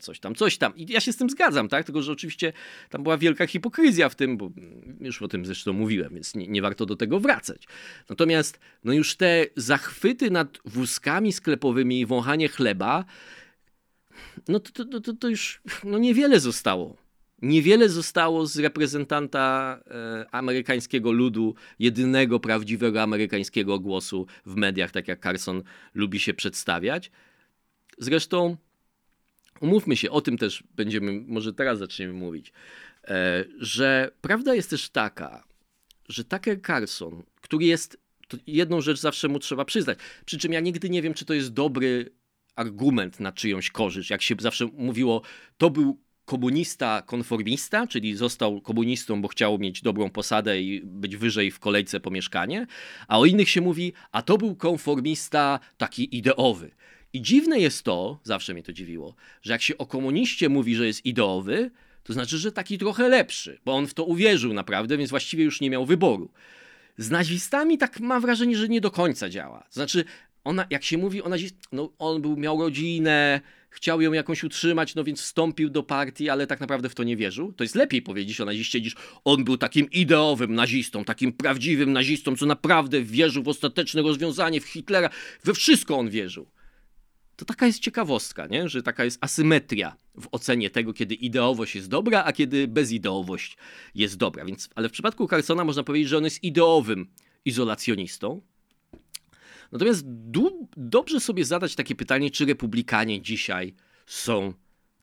coś 0.01 0.21
tam, 0.21 0.35
coś 0.35 0.59
tam. 0.59 0.77
I 0.77 0.93
ja 0.93 1.01
się 1.01 1.13
z 1.13 1.17
tym 1.17 1.31
zgadzam, 1.31 1.69
tak? 1.69 1.87
Tylko, 1.87 2.03
że 2.03 2.13
oczywiście 2.13 2.53
tam 2.91 3.03
była 3.03 3.19
wielka 3.19 3.47
hipokryzja 3.47 4.09
w 4.09 4.15
tym, 4.15 4.37
bo 4.37 4.51
już 5.01 5.23
o 5.23 5.29
tym 5.29 5.47
zresztą 5.47 5.73
mówiłem, 5.73 6.15
więc 6.15 6.35
nie, 6.35 6.49
nie 6.49 6.63
warto 6.63 6.87
do 6.87 6.97
tego 6.97 7.21
wracać. 7.21 7.69
Natomiast 8.09 8.61
no 8.85 8.93
już 8.93 9.17
te 9.17 9.47
zachwyty 9.57 10.31
nad 10.31 10.59
wózkami 10.65 11.33
sklepowymi 11.33 12.01
i 12.01 12.07
wąchanie 12.07 12.49
chleba, 12.49 13.05
no 14.49 14.61
to, 14.61 14.85
to, 14.85 15.01
to, 15.01 15.13
to 15.13 15.29
już 15.29 15.61
no 15.85 15.99
niewiele 15.99 16.41
zostało 16.41 17.08
Niewiele 17.43 17.89
zostało 17.89 18.47
z 18.47 18.59
reprezentanta 18.59 19.79
e, 19.87 20.27
amerykańskiego 20.31 21.13
ludu, 21.13 21.55
jedynego 21.79 22.41
prawdziwego 22.41 23.03
amerykańskiego 23.03 23.79
głosu 23.79 24.27
w 24.47 24.57
mediach, 24.57 24.91
tak 24.91 25.09
jak 25.09 25.23
Carson 25.23 25.63
lubi 25.95 26.21
się 26.21 26.35
przedstawiać. 26.35 27.11
Zresztą, 27.99 28.57
umówmy 29.61 29.97
się, 29.97 30.11
o 30.11 30.21
tym 30.21 30.39
też 30.39 30.65
będziemy, 30.77 31.21
może 31.27 31.53
teraz 31.53 31.79
zaczniemy 31.79 32.13
mówić, 32.13 32.53
e, 33.05 33.45
że 33.59 34.11
prawda 34.21 34.55
jest 34.55 34.71
też 34.71 34.91
taka, 34.91 35.45
że 36.09 36.25
Tucker 36.25 36.63
Carlson, 36.63 37.23
który 37.41 37.65
jest, 37.65 37.99
jedną 38.47 38.81
rzecz 38.81 38.99
zawsze 38.99 39.29
mu 39.29 39.39
trzeba 39.39 39.65
przyznać, 39.65 39.99
przy 40.25 40.39
czym 40.39 40.53
ja 40.53 40.61
nigdy 40.61 40.91
nie 40.91 41.03
wiem, 41.03 41.15
czy 41.15 41.25
to 41.25 41.35
jest 41.35 41.53
dobry 41.53 42.11
argument 42.57 43.21
na 43.21 43.33
czyjąś 43.33 43.71
korzyść. 43.71 44.11
Jak 44.11 44.23
się 44.23 44.35
zawsze 44.41 44.67
mówiło, 44.67 45.23
to 45.59 45.71
był 45.71 46.01
komunista 46.29 47.03
konformista, 47.03 47.87
czyli 47.87 48.17
został 48.17 48.61
komunistą, 48.61 49.23
bo 49.23 49.29
chciał 49.29 49.59
mieć 49.59 49.83
dobrą 49.83 50.11
posadę 50.11 50.61
i 50.61 50.81
być 50.85 51.17
wyżej 51.17 51.51
w 51.51 51.59
kolejce 51.59 52.01
po 52.01 52.11
mieszkanie, 52.11 52.67
a 53.09 53.19
o 53.19 53.25
innych 53.25 53.49
się 53.49 53.61
mówi, 53.61 53.93
a 54.13 54.23
to 54.23 54.39
był 54.39 54.57
konformista 54.57 55.61
taki 55.77 56.17
ideowy. 56.17 56.71
I 57.13 57.23
dziwne 57.23 57.59
jest 57.59 57.83
to, 57.83 58.21
zawsze 58.25 58.55
mnie 58.55 58.63
to 58.63 58.73
dziwiło, 58.73 59.15
że 59.43 59.53
jak 59.53 59.63
się 59.63 59.79
o 59.79 59.87
komuniście 59.87 60.49
mówi, 60.49 60.75
że 60.75 60.87
jest 60.87 61.07
ideowy, 61.07 61.71
to 62.05 62.13
znaczy, 62.13 62.39
że 62.39 62.53
taki 62.53 62.79
trochę 62.79 63.09
lepszy, 63.09 63.59
bo 63.65 63.77
on 63.77 63.87
w 63.87 63.95
to 63.95 64.05
uwierzył 64.05 64.53
naprawdę, 64.53 64.97
więc 64.97 65.11
właściwie 65.11 65.45
już 65.45 65.61
nie 65.61 65.71
miał 65.71 65.87
wyboru. 65.87 66.31
Z 66.99 67.11
nazistami 67.11 67.79
tak 67.79 68.01
mam 68.01 68.23
wrażenie, 68.23 68.57
że 68.57 68.69
nie 68.69 68.81
do 68.81 68.91
końca 68.91 69.29
działa. 69.29 69.67
Znaczy, 69.71 70.05
ona, 70.45 70.67
jak 70.71 70.85
się 70.85 70.99
mówi 70.99 71.23
o 71.23 71.29
nazistach, 71.29 71.73
no 71.73 71.93
on 71.99 72.23
był, 72.23 72.37
miał 72.37 72.61
rodzinę, 72.61 73.41
chciał 73.71 74.01
ją 74.01 74.13
jakąś 74.13 74.45
utrzymać, 74.45 74.95
no 74.95 75.05
więc 75.05 75.21
wstąpił 75.21 75.71
do 75.71 75.83
partii, 75.83 76.31
ale 76.31 76.47
tak 76.47 76.61
naprawdę 76.61 76.89
w 76.89 76.95
to 76.95 77.05
nie 77.05 77.17
wierzył. 77.17 77.53
To 77.53 77.65
jest 77.65 77.75
lepiej 77.75 78.03
powiedzieć 78.03 78.41
o 78.41 78.45
naziście 78.45 78.81
niż 78.81 78.97
on 79.25 79.45
był 79.45 79.57
takim 79.57 79.91
ideowym 79.91 80.55
nazistą, 80.55 81.05
takim 81.05 81.33
prawdziwym 81.33 81.93
nazistą, 81.93 82.37
co 82.37 82.47
naprawdę 82.47 83.03
wierzył 83.03 83.43
w 83.43 83.49
ostateczne 83.49 84.03
rozwiązanie, 84.03 84.61
w 84.61 84.65
Hitlera, 84.65 85.11
we 85.45 85.55
wszystko 85.55 85.99
on 85.99 86.11
wierzył. 86.11 86.47
to 87.37 87.45
taka 87.45 87.67
jest 87.67 87.79
ciekawostka, 87.79 88.47
nie? 88.47 88.69
że 88.69 88.83
taka 88.83 89.05
jest 89.05 89.19
asymetria 89.21 89.97
w 90.15 90.29
ocenie 90.33 90.71
tego, 90.71 90.93
kiedy 90.93 91.15
ideowość 91.15 91.75
jest 91.75 91.89
dobra, 91.89 92.25
a 92.25 92.33
kiedy 92.33 92.69
bezideowość 92.69 93.57
jest 93.95 94.17
dobra. 94.17 94.45
Więc, 94.45 94.69
ale 94.75 94.89
w 94.89 94.93
przypadku 94.93 95.29
Carsona 95.29 95.65
można 95.65 95.83
powiedzieć, 95.83 96.09
że 96.09 96.19
on 96.19 96.25
jest 96.25 96.45
ideowym 96.45 97.07
izolacjonistą. 97.45 98.43
Natomiast 99.73 100.05
dobrze 100.77 101.21
sobie 101.21 101.45
zadać 101.45 101.75
takie 101.75 101.95
pytanie, 101.95 102.31
czy 102.31 102.45
republikanie 102.45 103.23
dzisiaj 103.23 103.75
są 104.07 104.53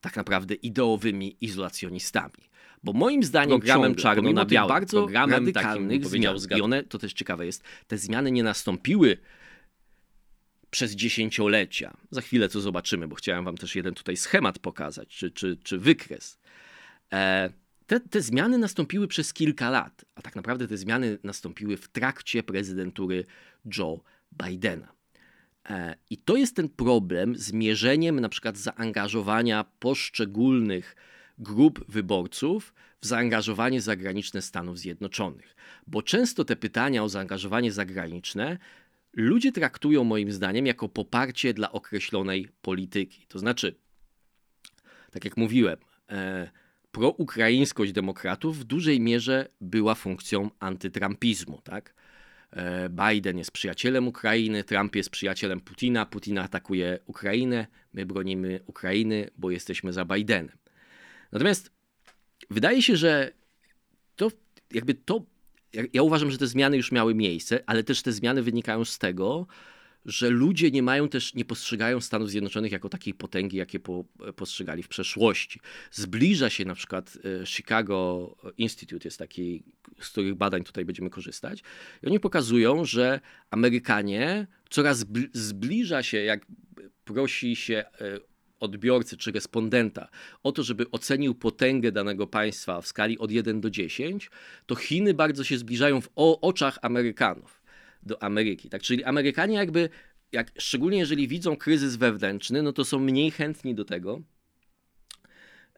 tak 0.02 0.16
naprawdę 0.16 0.54
ideowymi 0.54 1.38
izolacjonistami. 1.42 2.50
Bo 2.84 2.94
moim 2.94 3.24
zdaniem 3.24 3.60
programem 3.60 3.96
czarno 3.96 4.32
na 4.32 4.46
białym, 4.46 4.70
bardzo 4.70 4.98
programem 4.98 5.40
radykalnych 5.40 6.06
zmian, 6.06 6.38
i 6.58 6.62
one, 6.62 6.84
to 6.84 6.98
też 6.98 7.14
ciekawe 7.14 7.46
jest, 7.46 7.64
te 7.88 7.98
zmiany 7.98 8.32
nie 8.32 8.44
nastąpiły 8.44 9.18
przez 10.70 10.96
dziesięciolecia. 10.96 11.98
Za 12.12 12.22
chwilę 12.22 12.50
to 12.50 12.62
zobaczymy, 12.62 13.08
bo 13.08 13.16
chciałem 13.16 13.46
wam 13.46 13.58
też 13.58 13.76
jeden 13.76 13.94
tutaj 13.94 14.18
schemat 14.18 14.60
pokazać, 14.60 15.08
czy, 15.08 15.32
czy, 15.32 15.58
czy 15.64 15.78
wykres. 15.78 16.40
E, 17.14 17.50
te, 17.88 18.00
te 18.00 18.22
zmiany 18.22 18.58
nastąpiły 18.58 19.08
przez 19.08 19.34
kilka 19.34 19.70
lat, 19.70 20.06
a 20.16 20.22
tak 20.22 20.36
naprawdę 20.36 20.68
te 20.68 20.78
zmiany 20.78 21.18
nastąpiły 21.24 21.78
w 21.78 21.88
trakcie 21.88 22.44
prezydentury 22.44 23.26
Joe 23.78 24.04
Bidena. 24.32 24.96
E, 25.70 25.96
I 26.10 26.18
to 26.18 26.36
jest 26.36 26.56
ten 26.56 26.70
problem 26.70 27.36
z 27.36 27.54
mierzeniem 27.54 28.20
na 28.20 28.30
przykład 28.30 28.58
zaangażowania 28.58 29.66
poszczególnych 29.80 30.96
grup 31.38 31.86
wyborców 31.92 32.74
w 33.02 33.06
zaangażowanie 33.06 33.82
zagraniczne 33.82 34.42
Stanów 34.42 34.80
Zjednoczonych. 34.80 35.56
Bo 35.88 36.02
często 36.02 36.46
te 36.46 36.56
pytania 36.56 37.04
o 37.04 37.10
zaangażowanie 37.10 37.72
zagraniczne 37.72 38.58
ludzie 39.14 39.52
traktują 39.52 40.04
moim 40.04 40.32
zdaniem 40.32 40.66
jako 40.66 40.90
poparcie 40.90 41.54
dla 41.54 41.72
określonej 41.72 42.48
polityki. 42.62 43.26
To 43.28 43.40
znaczy, 43.40 43.76
tak 45.12 45.26
jak 45.26 45.38
mówiłem, 45.38 45.78
e, 46.10 46.50
proukraińskość 46.92 47.92
demokratów 47.92 48.60
w 48.60 48.64
dużej 48.64 49.00
mierze 49.00 49.48
była 49.62 49.96
funkcją 49.96 50.50
antytrampizmu. 50.60 51.62
Tak? 51.64 51.94
E, 52.56 52.90
Biden 52.90 53.38
jest 53.38 53.52
przyjacielem 53.52 54.08
Ukrainy, 54.08 54.64
Trump 54.64 54.96
jest 54.96 55.10
przyjacielem 55.10 55.62
Putina, 55.62 56.06
Putin 56.06 56.38
atakuje 56.38 57.00
Ukrainę, 57.06 57.68
my 57.94 58.06
bronimy 58.06 58.60
Ukrainy, 58.66 59.30
bo 59.38 59.52
jesteśmy 59.52 59.94
za 59.94 60.06
Bidenem. 60.06 60.58
Natomiast 61.32 61.72
wydaje 62.50 62.82
się, 62.82 62.98
że 62.98 63.32
to 64.16 64.32
jakby 64.72 64.94
to 64.94 65.22
ja 65.94 66.02
uważam, 66.02 66.32
że 66.32 66.38
te 66.38 66.48
zmiany 66.48 66.78
już 66.78 66.92
miały 66.92 67.16
miejsce, 67.16 67.64
ale 67.66 67.84
też 67.84 68.02
te 68.02 68.12
zmiany 68.12 68.42
wynikają 68.42 68.86
z 68.86 68.98
tego, 69.00 69.48
że 70.06 70.30
ludzie 70.30 70.72
nie 70.72 70.84
mają 70.84 71.10
też, 71.10 71.34
nie 71.34 71.46
postrzegają 71.46 72.02
Stanów 72.02 72.30
Zjednoczonych 72.30 72.72
jako 72.72 72.90
takiej 72.90 73.14
potęgi, 73.14 73.58
jakie 73.58 73.80
po, 73.80 74.06
postrzegali 74.36 74.84
w 74.84 74.88
przeszłości. 74.88 75.60
Zbliża 75.92 76.50
się 76.50 76.66
na 76.66 76.76
przykład 76.76 77.18
e, 77.42 77.46
Chicago 77.46 78.36
Institute, 78.58 79.08
jest 79.08 79.20
taki, 79.20 79.64
z 80.00 80.10
których 80.10 80.36
badań 80.36 80.64
tutaj 80.64 80.86
będziemy 80.86 81.10
korzystać. 81.10 81.64
I 82.04 82.08
oni 82.08 82.20
pokazują, 82.20 82.86
że 82.86 83.20
Amerykanie 83.52 84.48
coraz 84.70 85.06
zbliża 85.34 86.04
się, 86.04 86.18
jak 86.18 86.46
prosi 87.06 87.56
się 87.56 87.76
e, 88.02 88.20
odbiorcy 88.60 89.18
czy 89.18 89.32
respondenta 89.32 90.08
o 90.44 90.52
to, 90.52 90.64
żeby 90.64 90.92
ocenił 90.92 91.36
potęgę 91.36 91.92
danego 91.92 92.28
państwa 92.28 92.82
w 92.82 92.88
skali 92.88 93.20
od 93.20 93.32
1 93.32 93.62
do 93.62 93.70
10, 93.70 94.30
to 94.66 94.76
Chiny 94.76 95.14
bardzo 95.14 95.44
się 95.44 95.58
zbliżają 95.58 96.02
w 96.02 96.10
oczach 96.42 96.80
Amerykanów 96.82 97.65
do 98.06 98.24
Ameryki. 98.24 98.70
Tak? 98.70 98.82
Czyli 98.82 99.04
Amerykanie 99.04 99.56
jakby, 99.56 99.90
jak, 100.32 100.52
szczególnie 100.58 100.98
jeżeli 100.98 101.28
widzą 101.28 101.58
kryzys 101.58 101.96
wewnętrzny, 101.96 102.64
no 102.64 102.74
to 102.74 102.86
są 102.86 103.00
mniej 103.00 103.32
chętni 103.32 103.76
do 103.76 103.86
tego, 103.86 104.22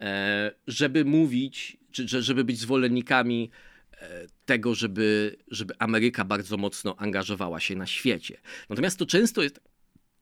e, 0.02 0.52
żeby 0.68 1.06
mówić, 1.06 1.78
czy 1.92 2.08
żeby 2.08 2.44
być 2.44 2.60
zwolennikami 2.60 3.50
e, 3.92 4.28
tego, 4.46 4.76
żeby, 4.76 5.38
żeby 5.48 5.74
Ameryka 5.80 6.26
bardzo 6.26 6.58
mocno 6.58 6.96
angażowała 6.98 7.60
się 7.60 7.76
na 7.76 7.86
świecie. 7.86 8.38
Natomiast 8.70 9.00
to 9.00 9.06
często 9.06 9.44
jest, 9.44 9.60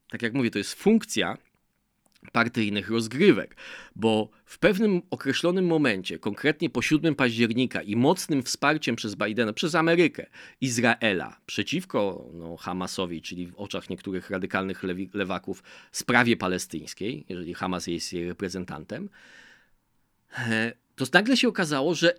tak 0.10 0.22
jak 0.22 0.34
mówię, 0.34 0.52
to 0.52 0.58
jest 0.58 0.74
funkcja 0.74 1.38
partyjnych 2.32 2.90
rozgrywek, 2.90 3.56
bo 3.96 4.30
w 4.46 4.60
pewnym 4.60 5.02
określonym 5.10 5.66
momencie, 5.66 6.20
konkretnie 6.20 6.70
po 6.70 6.82
7 6.82 7.16
października 7.16 7.82
i 7.82 7.96
mocnym 7.96 8.44
wsparciem 8.44 8.96
przez 8.96 9.16
Bidena, 9.16 9.54
przez 9.54 9.76
Amerykę, 9.76 10.26
Izraela 10.62 11.40
przeciwko 11.46 12.30
no, 12.34 12.58
Hamasowi, 12.58 13.22
czyli 13.22 13.48
w 13.48 13.56
oczach 13.56 13.90
niektórych 13.90 14.30
radykalnych 14.30 14.84
lewi, 14.84 15.10
lewaków, 15.14 15.64
sprawie 15.92 16.38
palestyńskiej, 16.38 17.26
jeżeli 17.30 17.54
Hamas 17.54 17.88
jest 17.88 18.14
jej 18.14 18.28
reprezentantem, 18.28 19.10
to 20.96 21.06
nagle 21.14 21.38
się 21.38 21.48
okazało, 21.48 21.96
że 21.96 22.14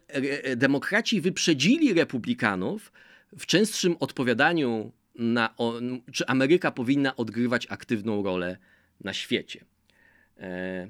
demokraci 0.57 1.21
wyprzedzili 1.21 1.95
republikanów 1.95 2.93
w 3.39 3.47
częstszym 3.47 3.97
odpowiadaniu 4.01 4.93
na, 5.15 5.55
czy 6.13 6.27
Ameryka 6.27 6.71
powinna 6.71 7.17
odgrywać 7.17 7.67
aktywną 7.71 8.23
rolę 8.23 8.57
na 9.01 9.13
świecie. 9.13 9.65
E, 10.39 10.89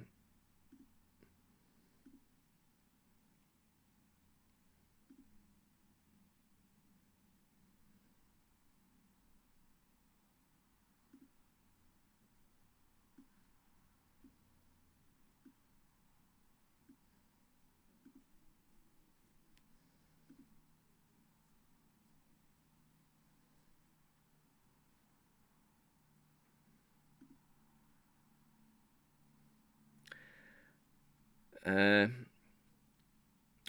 E... 31.66 32.08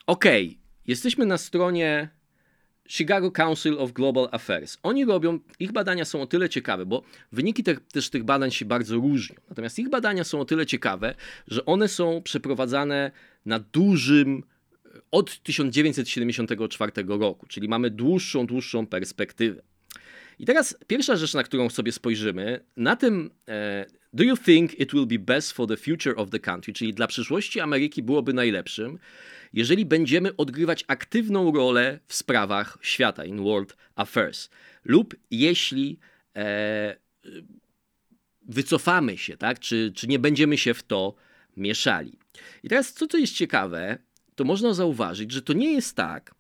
Okej, 0.08 0.48
okay. 0.48 0.60
jesteśmy 0.88 1.26
na 1.26 1.38
stronie 1.38 2.10
Chicago 2.88 3.32
Council 3.32 3.80
of 3.80 3.92
Global 3.92 4.30
Affairs. 4.32 4.78
Oni 4.84 5.06
robią, 5.06 5.40
ich 5.60 5.72
badania 5.72 6.06
są 6.06 6.22
o 6.22 6.28
tyle 6.28 6.50
ciekawe, 6.50 6.86
bo 6.86 7.04
wyniki 7.32 7.64
te, 7.64 7.76
też 7.76 8.10
tych 8.10 8.24
badań 8.24 8.52
się 8.52 8.66
bardzo 8.66 8.96
różnią. 8.96 9.36
Natomiast 9.50 9.80
ich 9.80 9.90
badania 9.90 10.24
są 10.24 10.40
o 10.40 10.46
tyle 10.46 10.66
ciekawe, 10.66 11.16
że 11.48 11.66
one 11.66 11.88
są 11.88 12.22
przeprowadzane 12.22 13.12
na 13.46 13.60
dużym, 13.60 14.44
od 15.12 15.44
1974 15.44 16.92
roku, 17.08 17.46
czyli 17.48 17.68
mamy 17.68 17.90
dłuższą, 17.90 18.46
dłuższą 18.46 18.88
perspektywę. 18.88 19.62
I 20.40 20.46
teraz 20.46 20.78
pierwsza 20.88 21.16
rzecz, 21.16 21.34
na 21.34 21.44
którą 21.44 21.70
sobie 21.70 21.92
spojrzymy, 21.92 22.60
na 22.78 22.96
tym 22.96 23.30
e, 23.48 23.86
Do 24.14 24.24
you 24.24 24.38
think 24.38 24.80
it 24.80 24.94
will 24.94 25.06
be 25.06 25.20
best 25.20 25.52
for 25.52 25.68
the 25.68 25.78
future 25.78 26.14
of 26.18 26.30
the 26.30 26.40
country, 26.40 26.74
czyli 26.74 26.94
dla 26.94 27.08
przyszłości 27.08 27.60
Ameryki 27.60 28.04
byłoby 28.04 28.34
najlepszym, 28.34 29.00
jeżeli 29.54 29.86
będziemy 29.86 30.36
odgrywać 30.36 30.84
aktywną 30.88 31.52
rolę 31.52 32.00
w 32.08 32.14
sprawach 32.14 32.78
świata, 32.82 33.26
in 33.26 33.44
world 33.44 33.78
affairs, 33.96 34.50
lub 34.86 35.16
jeśli 35.32 36.00
e, 36.36 36.96
wycofamy 38.42 39.18
się, 39.18 39.38
tak, 39.38 39.60
czy, 39.60 39.92
czy 39.96 40.08
nie 40.08 40.20
będziemy 40.20 40.58
się 40.58 40.74
w 40.74 40.84
to 40.84 41.16
mieszali. 41.58 42.20
I 42.64 42.70
teraz, 42.70 42.94
co 42.94 43.08
to 43.08 43.18
jest 43.18 43.34
ciekawe, 43.34 43.98
to 44.36 44.44
można 44.44 44.74
zauważyć, 44.74 45.32
że 45.32 45.42
to 45.42 45.54
nie 45.54 45.74
jest 45.74 45.96
tak, 45.96 46.36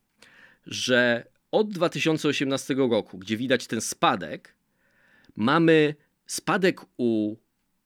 że 0.66 1.28
od 1.52 1.74
2018 1.74 2.74
roku, 2.74 3.18
gdzie 3.18 3.38
widać 3.38 3.68
ten 3.68 3.82
spadek, 3.82 4.56
mamy 5.36 5.96
spadek 6.26 6.82
u 6.98 7.36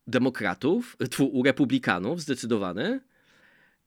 demokratów, 0.07 0.97
u 1.19 1.43
republikanów 1.43 2.21
zdecydowany, 2.21 2.99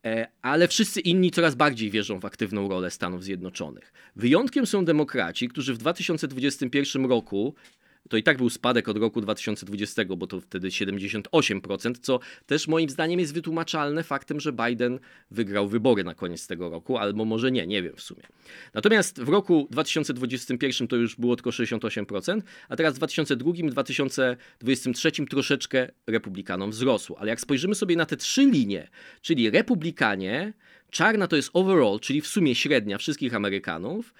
e, 0.06 0.26
ale 0.42 0.68
wszyscy 0.68 1.00
inni 1.00 1.30
coraz 1.30 1.54
bardziej 1.54 1.90
wierzą 1.90 2.20
w 2.20 2.24
aktywną 2.24 2.68
rolę 2.68 2.90
Stanów 2.90 3.24
Zjednoczonych. 3.24 3.92
Wyjątkiem 4.16 4.66
są 4.66 4.84
demokraci, 4.84 5.48
którzy 5.48 5.74
w 5.74 5.78
2021 5.78 7.06
roku 7.06 7.54
to 8.08 8.16
i 8.16 8.22
tak 8.22 8.36
był 8.36 8.50
spadek 8.50 8.88
od 8.88 8.96
roku 8.96 9.20
2020, 9.20 10.04
bo 10.04 10.26
to 10.26 10.40
wtedy 10.40 10.68
78%, 10.68 11.94
co 12.00 12.20
też 12.46 12.68
moim 12.68 12.90
zdaniem 12.90 13.20
jest 13.20 13.34
wytłumaczalne 13.34 14.02
faktem, 14.02 14.40
że 14.40 14.52
Biden 14.52 14.98
wygrał 15.30 15.68
wybory 15.68 16.04
na 16.04 16.14
koniec 16.14 16.46
tego 16.46 16.70
roku, 16.70 16.98
albo 16.98 17.24
może 17.24 17.52
nie, 17.52 17.66
nie 17.66 17.82
wiem 17.82 17.96
w 17.96 18.02
sumie. 18.02 18.22
Natomiast 18.74 19.22
w 19.22 19.28
roku 19.28 19.68
2021 19.70 20.88
to 20.88 20.96
już 20.96 21.16
było 21.16 21.36
tylko 21.36 21.50
68%, 21.50 22.40
a 22.68 22.76
teraz 22.76 22.94
w 22.94 22.96
2002 22.96 23.52
2023 23.70 25.12
troszeczkę 25.26 25.90
republikanom 26.06 26.70
wzrosło. 26.70 27.18
Ale 27.18 27.30
jak 27.30 27.40
spojrzymy 27.40 27.74
sobie 27.74 27.96
na 27.96 28.06
te 28.06 28.16
trzy 28.16 28.44
linie, 28.44 28.88
czyli 29.20 29.50
republikanie, 29.50 30.52
czarna 30.90 31.26
to 31.26 31.36
jest 31.36 31.50
overall, 31.52 32.00
czyli 32.00 32.20
w 32.20 32.26
sumie 32.26 32.54
średnia 32.54 32.98
wszystkich 32.98 33.34
Amerykanów, 33.34 34.14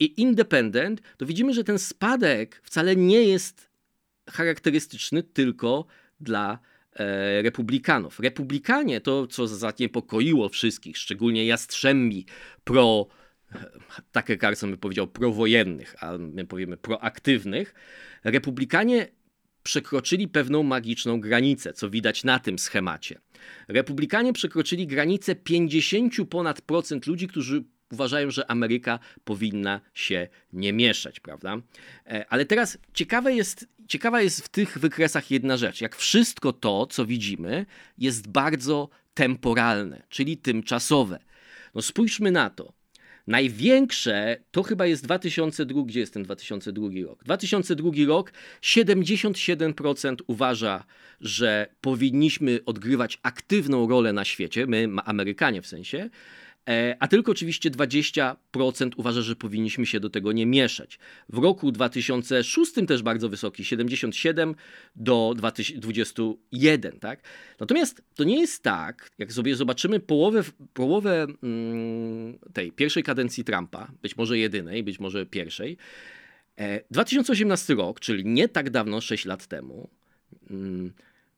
i 0.00 0.20
independent, 0.20 1.02
to 1.16 1.26
widzimy, 1.26 1.54
że 1.54 1.64
ten 1.64 1.78
spadek 1.78 2.60
wcale 2.64 2.96
nie 2.96 3.22
jest 3.22 3.70
charakterystyczny 4.30 5.22
tylko 5.22 5.86
dla 6.20 6.58
e, 6.92 7.42
republikanów. 7.42 8.20
Republikanie 8.20 9.00
to, 9.00 9.26
co 9.26 9.46
zaniepokoiło 9.46 10.48
wszystkich, 10.48 10.98
szczególnie 10.98 11.46
jastrzębi 11.46 12.26
pro, 12.64 13.06
takie 14.12 14.38
Carson 14.38 14.70
by 14.70 14.76
powiedział 14.76 15.06
prowojennych, 15.08 15.96
a 16.04 16.18
my 16.18 16.46
powiemy 16.46 16.76
proaktywnych, 16.76 17.74
republikanie 18.24 19.08
przekroczyli 19.62 20.28
pewną 20.28 20.62
magiczną 20.62 21.20
granicę, 21.20 21.72
co 21.72 21.90
widać 21.90 22.24
na 22.24 22.38
tym 22.38 22.58
schemacie. 22.58 23.20
Republikanie 23.68 24.32
przekroczyli 24.32 24.86
granicę 24.86 25.34
50 25.34 26.14
ponad 26.30 26.60
procent 26.60 27.06
ludzi, 27.06 27.28
którzy 27.28 27.64
uważają, 27.92 28.30
że 28.30 28.50
Ameryka 28.50 28.98
powinna 29.24 29.80
się 29.94 30.28
nie 30.52 30.72
mieszać, 30.72 31.20
prawda? 31.20 31.56
E, 32.06 32.26
ale 32.28 32.44
teraz 32.44 32.78
ciekawe 32.94 33.34
jest, 33.34 33.66
ciekawa 33.88 34.22
jest 34.22 34.44
w 34.44 34.48
tych 34.48 34.78
wykresach 34.78 35.30
jedna 35.30 35.56
rzecz. 35.56 35.80
Jak 35.80 35.96
wszystko 35.96 36.52
to, 36.52 36.86
co 36.86 37.06
widzimy, 37.06 37.66
jest 37.98 38.28
bardzo 38.28 38.88
temporalne, 39.14 40.02
czyli 40.08 40.36
tymczasowe. 40.36 41.18
No 41.74 41.82
spójrzmy 41.82 42.30
na 42.30 42.50
to. 42.50 42.72
Największe 43.26 44.36
to 44.50 44.62
chyba 44.62 44.86
jest 44.86 45.04
2002, 45.04 45.82
gdzie 45.82 46.00
jest 46.00 46.14
ten 46.14 46.22
2002 46.22 46.88
rok? 47.06 47.24
2002 47.24 47.90
rok 48.06 48.32
77% 48.62 50.16
uważa, 50.26 50.84
że 51.20 51.66
powinniśmy 51.80 52.60
odgrywać 52.66 53.18
aktywną 53.22 53.88
rolę 53.88 54.12
na 54.12 54.24
świecie, 54.24 54.66
my 54.66 54.88
Amerykanie 55.04 55.62
w 55.62 55.66
sensie, 55.66 56.10
a 56.98 57.08
tylko 57.08 57.32
oczywiście 57.32 57.70
20% 57.70 58.90
uważa, 58.96 59.22
że 59.22 59.36
powinniśmy 59.36 59.86
się 59.86 60.00
do 60.00 60.10
tego 60.10 60.32
nie 60.32 60.46
mieszać. 60.46 60.98
W 61.28 61.38
roku 61.38 61.72
2006 61.72 62.72
też 62.86 63.02
bardzo 63.02 63.28
wysoki, 63.28 63.64
77 63.64 64.54
do 64.96 65.34
21. 65.36 66.98
Tak? 67.00 67.20
Natomiast 67.60 68.02
to 68.14 68.24
nie 68.24 68.40
jest 68.40 68.62
tak, 68.62 69.10
jak 69.18 69.32
sobie 69.32 69.56
zobaczymy 69.56 70.00
połowę, 70.00 70.42
połowę 70.74 71.26
mm, 71.42 72.38
tej 72.52 72.72
pierwszej 72.72 73.02
kadencji 73.02 73.44
Trumpa, 73.44 73.92
być 74.02 74.16
może 74.16 74.38
jedynej, 74.38 74.82
być 74.82 75.00
może 75.00 75.26
pierwszej, 75.26 75.76
2018 76.90 77.72
e, 77.72 77.76
rok, 77.76 78.00
czyli 78.00 78.24
nie 78.24 78.48
tak 78.48 78.70
dawno, 78.70 79.00
6 79.00 79.24
lat 79.24 79.46
temu, 79.46 79.88
mm, 80.50 80.92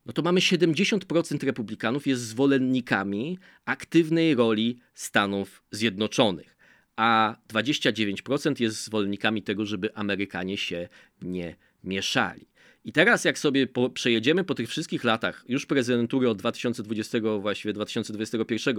no 0.07 0.12
to 0.12 0.22
mamy 0.22 0.40
70% 0.40 1.46
republikanów 1.46 2.07
jest 2.07 2.22
zwolennikami 2.22 3.38
aktywnej 3.64 4.34
roli 4.34 4.78
Stanów 4.94 5.62
Zjednoczonych, 5.70 6.57
a 6.96 7.36
29% 7.52 8.61
jest 8.61 8.84
zwolennikami 8.84 9.42
tego, 9.42 9.66
żeby 9.66 9.94
Amerykanie 9.94 10.57
się 10.57 10.88
nie 11.22 11.57
mieszali. 11.84 12.46
I 12.84 12.92
teraz 12.92 13.24
jak 13.24 13.38
sobie 13.38 13.66
po, 13.66 13.90
przejedziemy 13.90 14.44
po 14.44 14.55
tych 14.55 14.68
wszystkich 14.68 15.05
latach 15.05 15.44
już 15.48 15.66
prezydentury 15.66 16.28
od 16.28 16.38
2020, 16.38 17.18
właściwie 17.40 17.72
2021 17.72 18.76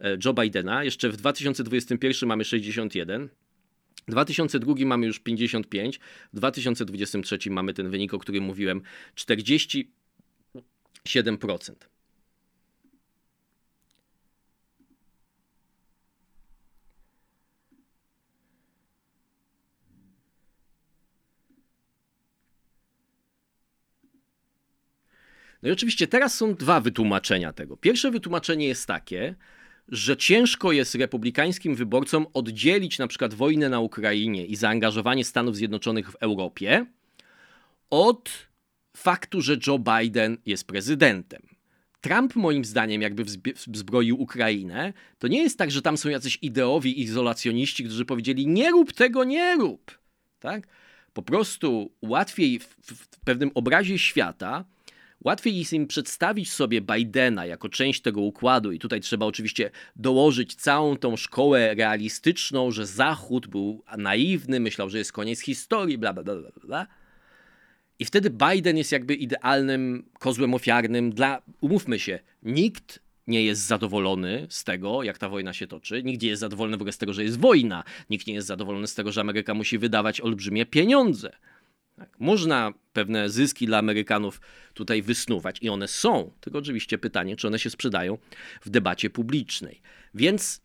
e, 0.00 0.18
Joe 0.24 0.34
Bidena, 0.34 0.84
jeszcze 0.84 1.08
w 1.08 1.16
2021 1.16 2.28
mamy 2.28 2.44
61, 2.44 3.28
w 4.08 4.10
2002 4.10 4.74
mamy 4.86 5.06
już 5.06 5.18
55, 5.18 6.00
w 6.32 6.36
2023 6.36 7.50
mamy 7.50 7.74
ten 7.74 7.90
wynik, 7.90 8.14
o 8.14 8.18
którym 8.18 8.44
mówiłem, 8.44 8.82
40 9.14 9.92
7%. 11.06 11.74
No 25.62 25.68
i 25.68 25.72
oczywiście 25.72 26.06
teraz 26.06 26.34
są 26.34 26.54
dwa 26.54 26.80
wytłumaczenia 26.80 27.52
tego. 27.52 27.76
Pierwsze 27.76 28.10
wytłumaczenie 28.10 28.66
jest 28.66 28.86
takie, 28.86 29.34
że 29.88 30.16
ciężko 30.16 30.72
jest 30.72 30.94
republikańskim 30.94 31.74
wyborcom 31.74 32.26
oddzielić 32.34 32.98
na 32.98 33.06
przykład 33.06 33.34
wojnę 33.34 33.68
na 33.68 33.80
Ukrainie 33.80 34.46
i 34.46 34.56
zaangażowanie 34.56 35.24
Stanów 35.24 35.56
Zjednoczonych 35.56 36.10
w 36.10 36.16
Europie 36.20 36.86
od 37.90 38.47
faktu, 38.96 39.40
że 39.40 39.56
Joe 39.66 39.78
Biden 39.78 40.36
jest 40.46 40.66
prezydentem. 40.66 41.42
Trump, 42.00 42.36
moim 42.36 42.64
zdaniem, 42.64 43.02
jakby 43.02 43.24
wzbroił 43.66 44.20
Ukrainę, 44.22 44.92
to 45.18 45.28
nie 45.28 45.42
jest 45.42 45.58
tak, 45.58 45.70
że 45.70 45.82
tam 45.82 45.96
są 45.96 46.08
jacyś 46.08 46.38
ideowi 46.42 47.00
izolacjoniści, 47.00 47.84
którzy 47.84 48.04
powiedzieli: 48.04 48.46
nie 48.46 48.70
rób 48.70 48.92
tego, 48.92 49.24
nie 49.24 49.56
rób. 49.56 49.98
Tak? 50.40 50.66
Po 51.12 51.22
prostu 51.22 51.92
łatwiej 52.02 52.58
w, 52.58 52.76
w 52.82 53.20
pewnym 53.20 53.50
obrazie 53.54 53.98
świata, 53.98 54.64
łatwiej 55.24 55.58
jest 55.58 55.72
im 55.72 55.86
przedstawić 55.86 56.52
sobie 56.52 56.80
Bidena 56.80 57.46
jako 57.46 57.68
część 57.68 58.00
tego 58.00 58.20
układu, 58.20 58.72
i 58.72 58.78
tutaj 58.78 59.00
trzeba 59.00 59.26
oczywiście 59.26 59.70
dołożyć 59.96 60.54
całą 60.54 60.96
tą 60.96 61.16
szkołę 61.16 61.74
realistyczną, 61.74 62.70
że 62.70 62.86
Zachód 62.86 63.46
był 63.46 63.84
naiwny, 63.96 64.60
myślał, 64.60 64.90
że 64.90 64.98
jest 64.98 65.12
koniec 65.12 65.40
historii, 65.40 65.98
bla, 65.98 66.12
bla, 66.12 66.22
bla, 66.22 66.50
bla. 66.64 66.86
I 67.98 68.04
wtedy 68.04 68.30
Biden 68.30 68.76
jest 68.76 68.92
jakby 68.92 69.14
idealnym 69.14 70.10
kozłem 70.18 70.54
ofiarnym 70.54 71.12
dla, 71.12 71.42
umówmy 71.60 71.98
się, 71.98 72.18
nikt 72.42 73.00
nie 73.26 73.44
jest 73.44 73.66
zadowolony 73.66 74.46
z 74.50 74.64
tego, 74.64 75.02
jak 75.02 75.18
ta 75.18 75.28
wojna 75.28 75.52
się 75.52 75.66
toczy. 75.66 76.02
Nikt 76.02 76.22
nie 76.22 76.28
jest 76.28 76.40
zadowolony 76.40 76.76
w 76.76 76.80
ogóle 76.80 76.92
z 76.92 76.98
tego, 76.98 77.12
że 77.12 77.24
jest 77.24 77.38
wojna. 77.38 77.84
Nikt 78.10 78.26
nie 78.26 78.34
jest 78.34 78.46
zadowolony 78.46 78.86
z 78.86 78.94
tego, 78.94 79.12
że 79.12 79.20
Ameryka 79.20 79.54
musi 79.54 79.78
wydawać 79.78 80.20
olbrzymie 80.20 80.66
pieniądze. 80.66 81.30
Tak. 81.96 82.20
Można 82.20 82.72
pewne 82.92 83.30
zyski 83.30 83.66
dla 83.66 83.78
Amerykanów 83.78 84.40
tutaj 84.74 85.02
wysnuwać 85.02 85.58
i 85.62 85.68
one 85.68 85.88
są. 85.88 86.32
Tylko 86.40 86.58
oczywiście 86.58 86.98
pytanie, 86.98 87.36
czy 87.36 87.46
one 87.46 87.58
się 87.58 87.70
sprzedają 87.70 88.18
w 88.62 88.70
debacie 88.70 89.10
publicznej. 89.10 89.80
Więc 90.14 90.60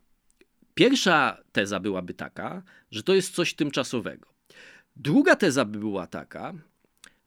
pierwsza 0.74 1.38
teza 1.52 1.80
byłaby 1.80 2.14
taka, 2.14 2.62
że 2.90 3.02
to 3.02 3.14
jest 3.14 3.34
coś 3.34 3.54
tymczasowego. 3.54 4.34
Druga 4.96 5.36
teza 5.36 5.64
by 5.64 5.78
była 5.78 6.06
taka, 6.06 6.54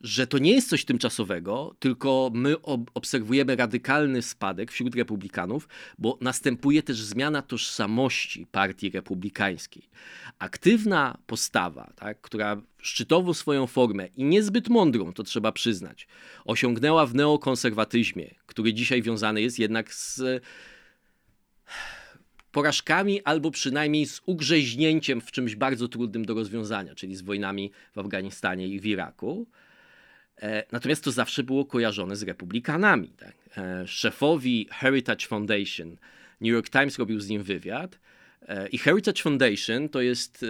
że 0.02 0.28
to 0.28 0.38
nie 0.38 0.52
jest 0.52 0.70
coś 0.70 0.86
tymczasowego, 0.86 1.76
tylko 1.80 2.32
my 2.34 2.62
ob 2.62 2.92
obserwujemy 2.94 3.56
radykalny 3.56 4.22
spadek 4.22 4.72
wśród 4.72 4.96
republikanów, 4.96 5.70
bo 5.98 6.18
następuje 6.22 6.84
też 6.84 7.02
zmiana 7.02 7.42
tożsamości 7.42 8.48
partii 8.52 8.90
republikańskiej. 8.90 9.90
Aktywna 10.40 11.18
postawa, 11.28 11.94
tak, 11.96 12.22
która 12.22 12.62
szczytowo 12.78 13.34
swoją 13.34 13.68
formę 13.68 14.08
i 14.08 14.24
niezbyt 14.24 14.70
mądrą, 14.70 15.14
to 15.14 15.24
trzeba 15.24 15.52
przyznać, 15.52 16.08
osiągnęła 16.46 17.06
w 17.06 17.16
neokonserwatyzmie, 17.16 18.36
który 18.46 18.74
dzisiaj 18.74 19.02
wiązany 19.02 19.42
jest 19.42 19.60
jednak 19.60 19.94
z 19.94 20.22
porażkami 22.52 23.24
albo 23.24 23.52
przynajmniej 23.52 24.06
z 24.06 24.22
ugrzeźnięciem 24.26 25.22
w 25.22 25.32
czymś 25.32 25.56
bardzo 25.56 25.88
trudnym 25.88 26.26
do 26.26 26.34
rozwiązania, 26.34 26.96
czyli 26.96 27.16
z 27.16 27.22
wojnami 27.22 27.72
w 27.96 28.00
Afganistanie 28.00 28.68
i 28.68 28.80
w 28.80 28.86
Iraku 28.86 29.48
natomiast 30.72 31.04
to 31.04 31.12
zawsze 31.12 31.44
było 31.44 31.66
kojarzone 31.66 32.16
z 32.16 32.24
republikanami. 32.24 33.08
Tak? 33.08 33.36
E, 33.58 33.88
szefowi 33.88 34.68
Heritage 34.72 35.28
Foundation 35.28 35.98
New 36.42 36.52
York 36.52 36.70
Times 36.70 37.00
robił 37.00 37.20
z 37.20 37.30
nim 37.30 37.44
wywiad 37.44 38.00
e, 38.42 38.68
i 38.68 38.78
Heritage 38.78 39.22
Foundation 39.22 39.90
to 39.90 40.02
jest 40.02 40.46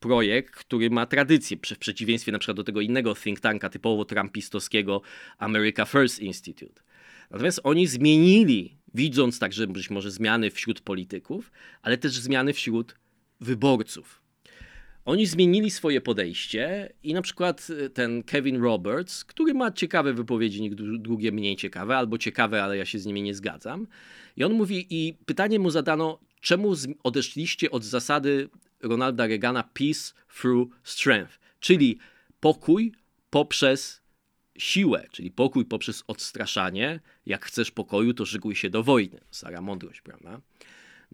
projekt, 0.00 0.54
który 0.54 0.90
ma 0.90 1.06
tradycję, 1.06 1.56
w 1.56 1.78
przeciwieństwie 1.78 2.32
na 2.32 2.38
przykład 2.38 2.56
do 2.56 2.64
tego 2.64 2.80
innego 2.80 3.14
think 3.14 3.40
tanka 3.40 3.70
typowo 3.70 4.04
trumpistowskiego 4.04 5.02
America 5.38 5.84
First 5.84 6.20
Institute. 6.20 6.82
Natomiast 7.30 7.60
oni 7.62 7.86
zmienili, 7.86 8.76
widząc 8.94 9.38
także 9.38 9.66
być 9.66 9.90
może 9.90 10.10
zmiany 10.10 10.50
wśród 10.50 10.80
polityków, 10.80 11.52
ale 11.82 11.98
też 11.98 12.12
zmiany 12.12 12.52
wśród 12.52 12.96
wyborców. 13.40 14.23
Oni 15.04 15.26
zmienili 15.26 15.70
swoje 15.70 16.00
podejście 16.00 16.92
i 17.02 17.14
na 17.14 17.22
przykład 17.22 17.70
y, 17.70 17.90
ten 17.90 18.22
Kevin 18.22 18.62
Roberts, 18.62 19.24
który 19.24 19.54
ma 19.54 19.72
ciekawe 19.72 20.12
wypowiedzi, 20.12 20.70
drugie 20.98 21.32
mniej 21.32 21.56
ciekawe, 21.56 21.96
albo 21.96 22.18
ciekawe, 22.18 22.64
ale 22.64 22.76
ja 22.76 22.84
się 22.84 22.98
z 22.98 23.06
nimi 23.06 23.22
nie 23.22 23.34
zgadzam. 23.34 23.86
I 24.36 24.44
on 24.44 24.52
mówi, 24.52 24.86
i 24.90 25.14
pytanie 25.26 25.58
mu 25.58 25.70
zadano, 25.70 26.20
czemu 26.40 26.74
odeszliście 27.02 27.70
od 27.70 27.84
zasady 27.84 28.48
Ronalda 28.82 29.26
Reagana 29.26 29.62
peace 29.62 30.14
through 30.40 30.70
strength, 30.82 31.38
czyli 31.60 31.98
pokój 32.40 32.92
poprzez 33.30 34.02
siłę, 34.58 35.06
czyli 35.10 35.30
pokój 35.30 35.64
poprzez 35.64 36.04
odstraszanie. 36.06 37.00
Jak 37.26 37.44
chcesz 37.44 37.70
pokoju, 37.70 38.14
to 38.14 38.26
szykuj 38.26 38.54
się 38.54 38.70
do 38.70 38.82
wojny. 38.82 39.20
Stara 39.30 39.60
mądrość, 39.60 40.00
prawda? 40.00 40.40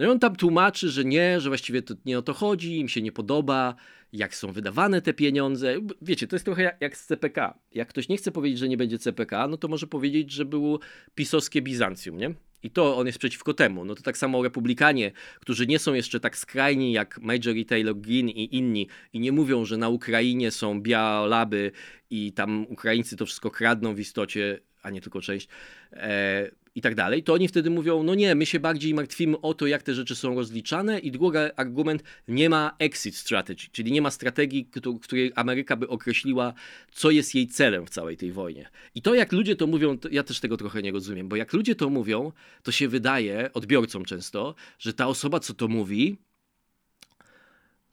No 0.00 0.06
i 0.06 0.08
on 0.08 0.18
tam 0.18 0.36
tłumaczy, 0.36 0.90
że 0.90 1.04
nie, 1.04 1.40
że 1.40 1.50
właściwie 1.50 1.82
to 1.82 1.94
nie 2.04 2.18
o 2.18 2.22
to 2.22 2.34
chodzi, 2.34 2.78
im 2.78 2.88
się 2.88 3.02
nie 3.02 3.12
podoba, 3.12 3.74
jak 4.12 4.34
są 4.34 4.52
wydawane 4.52 5.02
te 5.02 5.14
pieniądze. 5.14 5.74
Wiecie, 6.02 6.26
to 6.26 6.36
jest 6.36 6.44
trochę 6.44 6.76
jak 6.80 6.96
z 6.96 7.06
CPK. 7.06 7.58
Jak 7.72 7.88
ktoś 7.88 8.08
nie 8.08 8.16
chce 8.16 8.32
powiedzieć, 8.32 8.58
że 8.58 8.68
nie 8.68 8.76
będzie 8.76 8.98
CPK, 8.98 9.48
no 9.48 9.56
to 9.56 9.68
może 9.68 9.86
powiedzieć, 9.86 10.32
że 10.32 10.44
było 10.44 10.78
pisowskie 11.14 11.62
Bizancjum, 11.62 12.18
nie? 12.18 12.34
I 12.62 12.70
to 12.70 12.96
on 12.96 13.06
jest 13.06 13.18
przeciwko 13.18 13.54
temu. 13.54 13.84
No 13.84 13.94
to 13.94 14.02
tak 14.02 14.18
samo 14.18 14.42
republikanie, 14.42 15.12
którzy 15.40 15.66
nie 15.66 15.78
są 15.78 15.94
jeszcze 15.94 16.20
tak 16.20 16.36
skrajni 16.36 16.92
jak 16.92 17.18
Major 17.18 17.54
Taylor 17.68 17.96
Green 17.96 18.28
i 18.28 18.56
inni 18.56 18.88
i 19.12 19.20
nie 19.20 19.32
mówią, 19.32 19.64
że 19.64 19.76
na 19.76 19.88
Ukrainie 19.88 20.50
są 20.50 20.82
bialaby 20.82 21.72
i 22.10 22.32
tam 22.32 22.66
Ukraińcy 22.68 23.16
to 23.16 23.26
wszystko 23.26 23.50
kradną 23.50 23.94
w 23.94 24.00
istocie, 24.00 24.60
a 24.82 24.90
nie 24.90 25.00
tylko 25.00 25.20
część, 25.20 25.48
e, 25.92 26.50
i 26.74 26.80
tak 26.80 26.94
dalej, 26.94 27.22
to 27.22 27.32
oni 27.34 27.48
wtedy 27.48 27.70
mówią, 27.70 28.02
no 28.02 28.14
nie, 28.14 28.34
my 28.34 28.46
się 28.46 28.60
bardziej 28.60 28.94
martwimy 28.94 29.40
o 29.40 29.54
to, 29.54 29.66
jak 29.66 29.82
te 29.82 29.94
rzeczy 29.94 30.14
są 30.14 30.34
rozliczane 30.34 30.98
i 30.98 31.10
drugi 31.10 31.38
argument, 31.56 32.02
nie 32.28 32.50
ma 32.50 32.76
exit 32.78 33.16
strategy, 33.16 33.68
czyli 33.72 33.92
nie 33.92 34.02
ma 34.02 34.10
strategii, 34.10 34.68
w 34.84 35.00
której 35.00 35.32
Ameryka 35.34 35.76
by 35.76 35.88
określiła, 35.88 36.54
co 36.92 37.10
jest 37.10 37.34
jej 37.34 37.46
celem 37.46 37.86
w 37.86 37.90
całej 37.90 38.16
tej 38.16 38.32
wojnie. 38.32 38.70
I 38.94 39.02
to, 39.02 39.14
jak 39.14 39.32
ludzie 39.32 39.56
to 39.56 39.66
mówią, 39.66 39.98
to 39.98 40.08
ja 40.08 40.22
też 40.22 40.40
tego 40.40 40.56
trochę 40.56 40.82
nie 40.82 40.92
rozumiem, 40.92 41.28
bo 41.28 41.36
jak 41.36 41.52
ludzie 41.52 41.74
to 41.74 41.90
mówią, 41.90 42.32
to 42.62 42.72
się 42.72 42.88
wydaje, 42.88 43.50
odbiorcom 43.52 44.04
często, 44.04 44.54
że 44.78 44.94
ta 44.94 45.06
osoba, 45.06 45.40
co 45.40 45.54
to 45.54 45.68
mówi, 45.68 46.16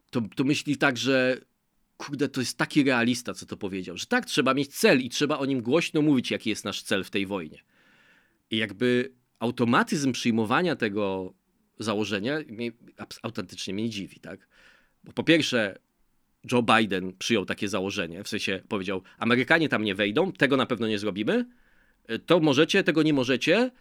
to, 0.10 0.22
to 0.36 0.44
myśli 0.44 0.78
tak, 0.78 0.98
że 0.98 1.42
kurde, 1.98 2.30
to 2.30 2.42
jest 2.42 2.58
taki 2.58 2.84
realista, 2.84 3.34
co 3.34 3.46
to 3.46 3.58
powiedział, 3.58 3.98
że 3.98 4.06
tak, 4.06 4.26
trzeba 4.26 4.54
mieć 4.54 4.76
cel 4.76 5.02
i 5.02 5.10
trzeba 5.10 5.38
o 5.38 5.46
nim 5.46 5.62
głośno 5.62 6.02
mówić, 6.02 6.32
jaki 6.32 6.50
jest 6.50 6.66
nasz 6.66 6.82
cel 6.82 7.04
w 7.04 7.10
tej 7.10 7.26
wojnie. 7.26 7.60
I 8.52 8.58
jakby 8.58 9.14
automatyzm 9.40 10.12
przyjmowania 10.12 10.76
tego 10.76 11.34
założenia 11.80 12.40
mnie, 12.48 12.72
autentycznie 13.22 13.74
mnie 13.74 13.90
dziwi, 13.90 14.20
tak? 14.20 14.48
Bo 15.04 15.14
po 15.14 15.24
pierwsze, 15.24 15.80
Joe 16.52 16.64
Biden 16.64 17.14
przyjął 17.18 17.46
takie 17.46 17.68
założenie, 17.68 18.24
w 18.24 18.28
sensie 18.28 18.62
powiedział, 18.68 19.02
Amerykanie 19.18 19.70
tam 19.70 19.84
nie 19.84 19.96
wejdą, 19.96 20.32
tego 20.32 20.58
na 20.58 20.66
pewno 20.66 20.88
nie 20.88 21.00
zrobimy, 21.00 21.46
to 22.26 22.40
możecie, 22.40 22.84
tego 22.84 23.04
nie 23.04 23.14
możecie 23.14 23.72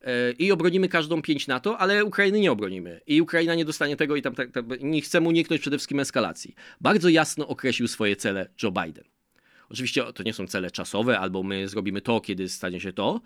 e, 0.00 0.32
i 0.32 0.52
obronimy 0.52 0.88
każdą 0.88 1.22
pięć 1.22 1.46
NATO, 1.46 1.78
ale 1.78 2.04
Ukrainy 2.04 2.40
nie 2.40 2.52
obronimy. 2.52 3.00
I 3.06 3.22
Ukraina 3.22 3.54
nie 3.54 3.64
dostanie 3.64 3.96
tego 3.96 4.16
i 4.16 4.22
tam, 4.22 4.34
tak, 4.34 4.50
tak, 4.50 4.64
nie 4.80 5.00
chcemy 5.00 5.28
uniknąć 5.28 5.60
przede 5.60 5.78
wszystkim 5.78 6.00
eskalacji. 6.00 6.54
Bardzo 6.80 7.08
jasno 7.08 7.48
określił 7.48 7.88
swoje 7.88 8.16
cele 8.16 8.48
Joe 8.62 8.72
Biden. 8.72 9.04
Oczywiście 9.68 10.04
to 10.12 10.22
nie 10.22 10.32
są 10.32 10.46
cele 10.46 10.70
czasowe, 10.70 11.18
albo 11.18 11.42
my 11.42 11.68
zrobimy 11.68 12.00
to, 12.00 12.20
kiedy 12.20 12.48
stanie 12.48 12.80
się 12.80 12.92
to, 12.92 13.20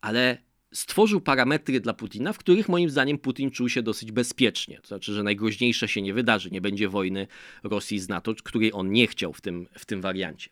ale 0.00 0.38
stworzył 0.72 1.20
parametry 1.20 1.80
dla 1.80 1.94
Putina, 1.94 2.32
w 2.32 2.38
których 2.38 2.68
moim 2.68 2.90
zdaniem 2.90 3.18
Putin 3.18 3.50
czuł 3.50 3.68
się 3.68 3.82
dosyć 3.82 4.12
bezpiecznie. 4.12 4.80
To 4.80 4.88
znaczy, 4.88 5.12
że 5.12 5.22
najgroźniejsze 5.22 5.88
się 5.88 6.02
nie 6.02 6.14
wydarzy, 6.14 6.50
nie 6.50 6.60
będzie 6.60 6.88
wojny 6.88 7.26
Rosji 7.62 7.98
z 7.98 8.08
NATO, 8.08 8.34
której 8.44 8.72
on 8.72 8.92
nie 8.92 9.06
chciał 9.06 9.32
w 9.32 9.40
tym, 9.40 9.66
w 9.78 9.84
tym 9.84 10.00
wariancie. 10.00 10.50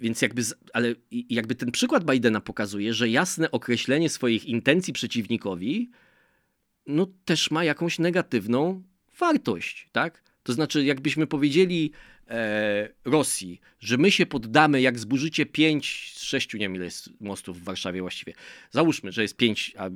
Więc 0.00 0.22
jakby, 0.22 0.42
ale 0.72 0.94
jakby 1.10 1.54
ten 1.54 1.72
przykład 1.72 2.12
Bidena 2.12 2.40
pokazuje, 2.40 2.94
że 2.94 3.08
jasne 3.08 3.50
określenie 3.50 4.08
swoich 4.08 4.44
intencji 4.44 4.92
przeciwnikowi, 4.92 5.90
no 6.86 7.06
też 7.24 7.50
ma 7.50 7.64
jakąś 7.64 7.98
negatywną 7.98 8.82
wartość, 9.18 9.88
tak? 9.92 10.22
To 10.42 10.52
znaczy, 10.52 10.84
jakbyśmy 10.84 11.26
powiedzieli 11.26 11.92
Rosji, 13.04 13.60
że 13.80 13.96
my 13.96 14.10
się 14.10 14.26
poddamy, 14.26 14.80
jak 14.80 14.98
zburzycie 14.98 15.46
5 15.46 16.12
z 16.14 16.22
6, 16.22 16.54
nie 16.54 16.60
wiem 16.60 16.74
ile 16.74 16.84
jest 16.84 17.10
mostów 17.20 17.60
w 17.60 17.64
Warszawie 17.64 18.00
właściwie. 18.00 18.32
Załóżmy, 18.70 19.12
że 19.12 19.22
jest 19.22 19.36
5, 19.36 19.74
a 19.78 19.90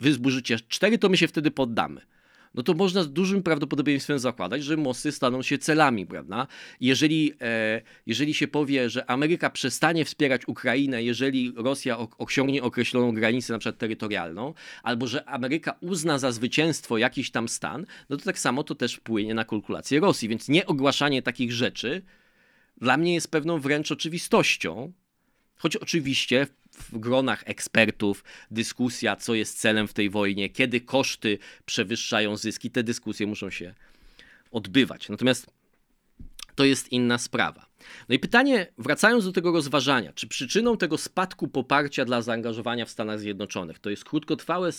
wy 0.00 0.12
zburzycie 0.12 0.58
4, 0.68 0.98
to 0.98 1.08
my 1.08 1.16
się 1.16 1.28
wtedy 1.28 1.50
poddamy 1.50 2.00
no 2.58 2.62
to 2.62 2.74
można 2.74 3.02
z 3.02 3.12
dużym 3.12 3.42
prawdopodobieństwem 3.42 4.18
zakładać, 4.18 4.64
że 4.64 4.76
mosty 4.76 5.12
staną 5.12 5.42
się 5.42 5.58
celami, 5.58 6.06
prawda? 6.06 6.46
Jeżeli, 6.80 7.32
e, 7.40 7.82
jeżeli 8.06 8.34
się 8.34 8.48
powie, 8.48 8.90
że 8.90 9.10
Ameryka 9.10 9.50
przestanie 9.50 10.04
wspierać 10.04 10.48
Ukrainę, 10.48 11.02
jeżeli 11.02 11.52
Rosja 11.56 11.98
osiągnie 12.18 12.62
określoną 12.62 13.12
granicę, 13.12 13.52
na 13.52 13.58
przykład 13.58 13.78
terytorialną, 13.78 14.54
albo 14.82 15.06
że 15.06 15.28
Ameryka 15.28 15.76
uzna 15.80 16.18
za 16.18 16.32
zwycięstwo 16.32 16.98
jakiś 16.98 17.30
tam 17.30 17.48
stan, 17.48 17.86
no 18.10 18.16
to 18.16 18.24
tak 18.24 18.38
samo 18.38 18.64
to 18.64 18.74
też 18.74 18.94
wpłynie 18.94 19.34
na 19.34 19.44
kalkulację 19.44 20.00
Rosji. 20.00 20.28
Więc 20.28 20.48
nie 20.48 20.66
ogłaszanie 20.66 21.22
takich 21.22 21.52
rzeczy 21.52 22.02
dla 22.80 22.96
mnie 22.96 23.14
jest 23.14 23.30
pewną 23.30 23.60
wręcz 23.60 23.92
oczywistością, 23.92 24.92
Choć 25.58 25.76
oczywiście 25.76 26.46
w 26.78 26.98
gronach 26.98 27.42
ekspertów 27.46 28.24
dyskusja, 28.50 29.16
co 29.16 29.34
jest 29.34 29.60
celem 29.60 29.88
w 29.88 29.92
tej 29.92 30.10
wojnie, 30.10 30.48
kiedy 30.50 30.80
koszty 30.80 31.38
przewyższają 31.66 32.36
zyski, 32.36 32.70
te 32.70 32.82
dyskusje 32.82 33.26
muszą 33.26 33.50
się 33.50 33.74
odbywać. 34.50 35.08
Natomiast 35.08 35.46
to 36.54 36.64
jest 36.64 36.92
inna 36.92 37.18
sprawa. 37.18 37.66
No 38.08 38.14
i 38.14 38.18
pytanie, 38.18 38.66
wracając 38.78 39.24
do 39.24 39.32
tego 39.32 39.52
rozważania, 39.52 40.12
czy 40.12 40.28
przyczyną 40.28 40.76
tego 40.76 40.98
spadku 40.98 41.48
poparcia 41.48 42.04
dla 42.04 42.22
zaangażowania 42.22 42.84
w 42.84 42.90
Stanach 42.90 43.20
Zjednoczonych 43.20 43.78
to 43.78 43.90
jest 43.90 44.04
krótkotrwałe 44.04 44.72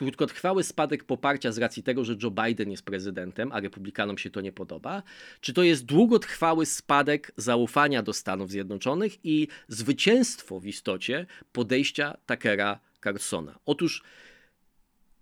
krótkotrwały 0.00 0.64
spadek 0.64 1.04
poparcia 1.04 1.52
z 1.52 1.58
racji 1.58 1.82
tego, 1.82 2.04
że 2.04 2.16
Joe 2.22 2.30
Biden 2.30 2.70
jest 2.70 2.82
prezydentem, 2.82 3.52
a 3.52 3.60
republikanom 3.60 4.18
się 4.18 4.30
to 4.30 4.40
nie 4.40 4.52
podoba? 4.52 5.02
Czy 5.40 5.52
to 5.52 5.62
jest 5.62 5.84
długotrwały 5.84 6.66
spadek 6.66 7.32
zaufania 7.36 8.02
do 8.02 8.12
Stanów 8.12 8.50
Zjednoczonych 8.50 9.24
i 9.24 9.48
zwycięstwo 9.68 10.60
w 10.60 10.66
istocie 10.66 11.26
podejścia 11.52 12.16
Takera 12.26 12.80
Carlsona? 13.02 13.58
Otóż 13.66 14.02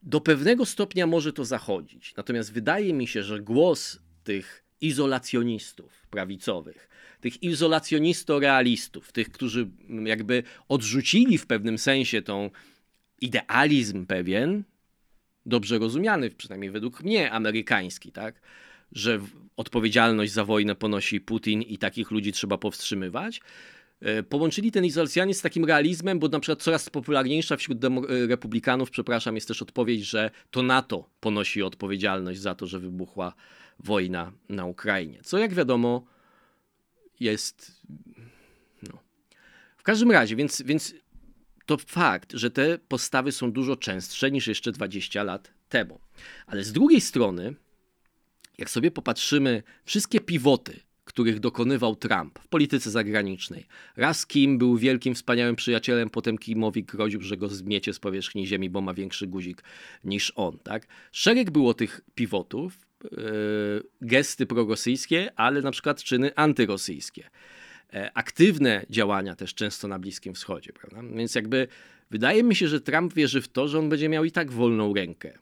do 0.03 0.21
pewnego 0.21 0.67
stopnia 0.67 1.07
może 1.07 1.33
to 1.33 1.45
zachodzić, 1.45 2.15
natomiast 2.17 2.53
wydaje 2.53 2.93
mi 2.93 3.07
się, 3.07 3.23
że 3.23 3.41
głos 3.41 3.99
tych 4.25 4.65
izolacjonistów 4.81 6.07
prawicowych, 6.11 6.89
tych 7.21 7.43
izolacjonisto-realistów, 7.43 9.13
tych, 9.13 9.31
którzy 9.31 9.69
jakby 10.05 10.43
odrzucili 10.69 11.39
w 11.39 11.47
pewnym 11.47 11.79
sensie 11.79 12.23
tą 12.23 12.51
idealizm 13.21 14.07
pewien, 14.07 14.65
dobrze 15.47 15.79
rozumiany, 15.79 16.31
przynajmniej 16.31 16.71
według 16.71 17.03
mnie, 17.03 17.33
amerykański, 17.33 18.13
tak? 18.13 18.41
że 18.93 19.21
odpowiedzialność 19.57 20.33
za 20.33 20.45
wojnę 20.45 20.75
ponosi 20.75 21.21
Putin 21.21 21.63
i 21.63 21.79
takich 21.79 22.11
ludzi 22.11 22.33
trzeba 22.33 22.59
powstrzymywać. 22.59 23.41
E, 24.01 24.23
połączyli 24.23 24.73
ten 24.73 24.85
izolacjonizm 24.85 25.39
z 25.39 25.43
takim 25.43 25.65
realizmem, 25.65 26.19
bo 26.19 26.29
na 26.29 26.41
przykład 26.41 26.63
coraz 26.63 26.91
popularniejsza 26.91 27.57
wśród 27.57 27.85
e, 27.85 27.91
republikanów, 28.27 28.91
przepraszam, 28.91 29.35
jest 29.35 29.49
też 29.49 29.63
odpowiedź, 29.63 30.05
że 30.05 30.31
to 30.51 30.63
NATO 30.63 31.11
ponosi 31.21 31.63
odpowiedzialność 31.63 32.41
za 32.41 32.55
to, 32.55 32.67
że 32.67 32.79
wybuchła 32.79 33.35
wojna 33.79 34.33
na 34.49 34.67
Ukrainie. 34.67 35.21
Co 35.23 35.39
jak 35.39 35.55
wiadomo 35.55 36.05
jest. 37.21 37.83
No. 38.83 38.99
W 39.77 39.83
każdym 39.83 40.11
razie, 40.11 40.37
więc, 40.37 40.63
więc 40.63 40.95
to 41.69 41.77
fakt, 41.77 42.33
że 42.33 42.51
te 42.51 42.79
postawy 42.79 43.33
są 43.33 43.53
dużo 43.53 43.77
częstsze 43.77 44.31
niż 44.31 44.47
jeszcze 44.47 44.73
20 44.73 45.23
lat 45.23 45.53
temu. 45.69 46.01
Ale 46.47 46.65
z 46.65 46.73
drugiej 46.73 47.01
strony, 47.01 47.55
jak 48.59 48.71
sobie 48.71 48.91
popatrzymy, 48.91 49.63
wszystkie 49.85 50.21
pivoty, 50.21 50.81
których 51.05 51.41
dokonywał 51.41 51.97
Trump 51.97 52.39
w 52.39 52.49
polityce 52.49 52.91
zagranicznej. 52.91 53.67
Raz 53.97 54.27
Kim 54.27 54.59
był 54.59 54.77
wielkim, 54.77 55.15
wspaniałym 55.15 55.57
przyjacielem, 55.57 56.11
potem 56.11 56.39
Kimowi 56.39 56.85
groził, 56.85 57.21
że 57.21 57.37
go 57.37 57.49
zmiecie 57.49 57.93
z 57.95 57.99
powierzchni 57.99 58.47
ziemi, 58.47 58.71
bo 58.71 58.81
ma 58.81 58.95
większy 58.95 59.27
guzik 59.27 59.63
niż 60.05 60.33
on. 60.37 60.59
Tak? 60.59 60.87
Szereg 61.13 61.51
było 61.51 61.75
tych 61.75 62.01
pivotów, 62.15 62.79
yy, 63.03 63.11
gesty 64.01 64.47
prorosyjskie, 64.47 65.33
ale 65.37 65.63
na 65.63 65.71
przykład 65.71 66.03
czyny 66.03 66.37
antyrosyjskie. 66.37 67.31
E, 67.93 68.11
aktywne 68.15 68.87
działania 68.91 69.37
też 69.37 69.55
często 69.55 69.89
na 69.89 69.99
Bliskim 69.99 70.35
Wschodzie, 70.35 70.73
prawda? 70.73 71.03
Więc 71.17 71.35
jakby 71.35 71.69
wydaje 72.11 72.43
mi 72.43 72.55
się, 72.55 72.69
że 72.69 72.81
Trump 72.81 73.15
wierzy 73.15 73.43
w 73.43 73.49
to, 73.49 73.69
że 73.69 73.79
on 73.79 73.89
będzie 73.89 74.09
miał 74.09 74.25
i 74.25 74.31
tak 74.31 74.53
wolną 74.53 74.95
rękę 74.95 75.39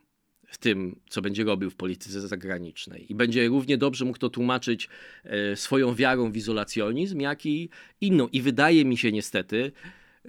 w 0.46 0.58
tym, 0.58 1.00
co 1.08 1.22
będzie 1.22 1.44
robił 1.44 1.70
w 1.70 1.74
polityce 1.74 2.20
zagranicznej. 2.20 3.12
I 3.12 3.14
będzie 3.14 3.48
równie 3.48 3.78
dobrze 3.78 4.04
mógł 4.04 4.18
to 4.18 4.28
tłumaczyć 4.28 4.88
e, 5.24 5.56
swoją 5.56 5.94
wiarą 5.94 6.32
w 6.32 6.36
izolacjonizm, 6.36 7.20
jak 7.20 7.46
i 7.46 7.68
inną. 8.00 8.28
I 8.28 8.42
wydaje 8.42 8.84
mi 8.84 8.96
się 8.96 9.12
niestety, 9.12 9.72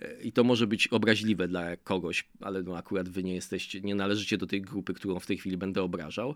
e, 0.02 0.22
i 0.22 0.32
to 0.32 0.44
może 0.44 0.68
być 0.68 0.88
obraźliwe 0.88 1.48
dla 1.48 1.78
kogoś, 1.78 2.26
ale 2.42 2.64
no 2.64 2.78
akurat 2.78 3.10
wy 3.10 3.24
nie 3.24 3.36
jesteście, 3.36 3.82
nie 3.82 3.96
należycie 3.96 4.38
do 4.38 4.48
tej 4.48 4.62
grupy, 4.62 4.94
którą 4.94 5.20
w 5.20 5.26
tej 5.26 5.38
chwili 5.38 5.58
będę 5.58 5.84
obrażał, 5.84 6.36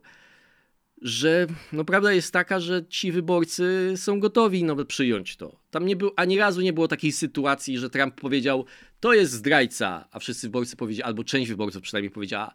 że 1.01 1.47
no 1.73 1.85
prawda 1.85 2.13
jest 2.13 2.33
taka, 2.33 2.59
że 2.59 2.85
ci 2.89 3.11
wyborcy 3.11 3.93
są 3.95 4.19
gotowi 4.19 4.63
nawet 4.63 4.87
przyjąć 4.87 5.35
to. 5.35 5.59
Tam 5.71 5.85
nie 5.85 5.95
było, 5.95 6.13
ani 6.15 6.37
razu 6.37 6.61
nie 6.61 6.73
było 6.73 6.87
takiej 6.87 7.11
sytuacji, 7.11 7.77
że 7.77 7.89
Trump 7.89 8.15
powiedział, 8.15 8.65
to 8.99 9.13
jest 9.13 9.31
zdrajca, 9.31 10.07
a 10.11 10.19
wszyscy 10.19 10.47
wyborcy 10.47 10.75
powiedzieli, 10.75 11.03
albo 11.03 11.23
część 11.23 11.49
wyborców 11.49 11.81
przynajmniej 11.81 12.11
powiedziała, 12.11 12.53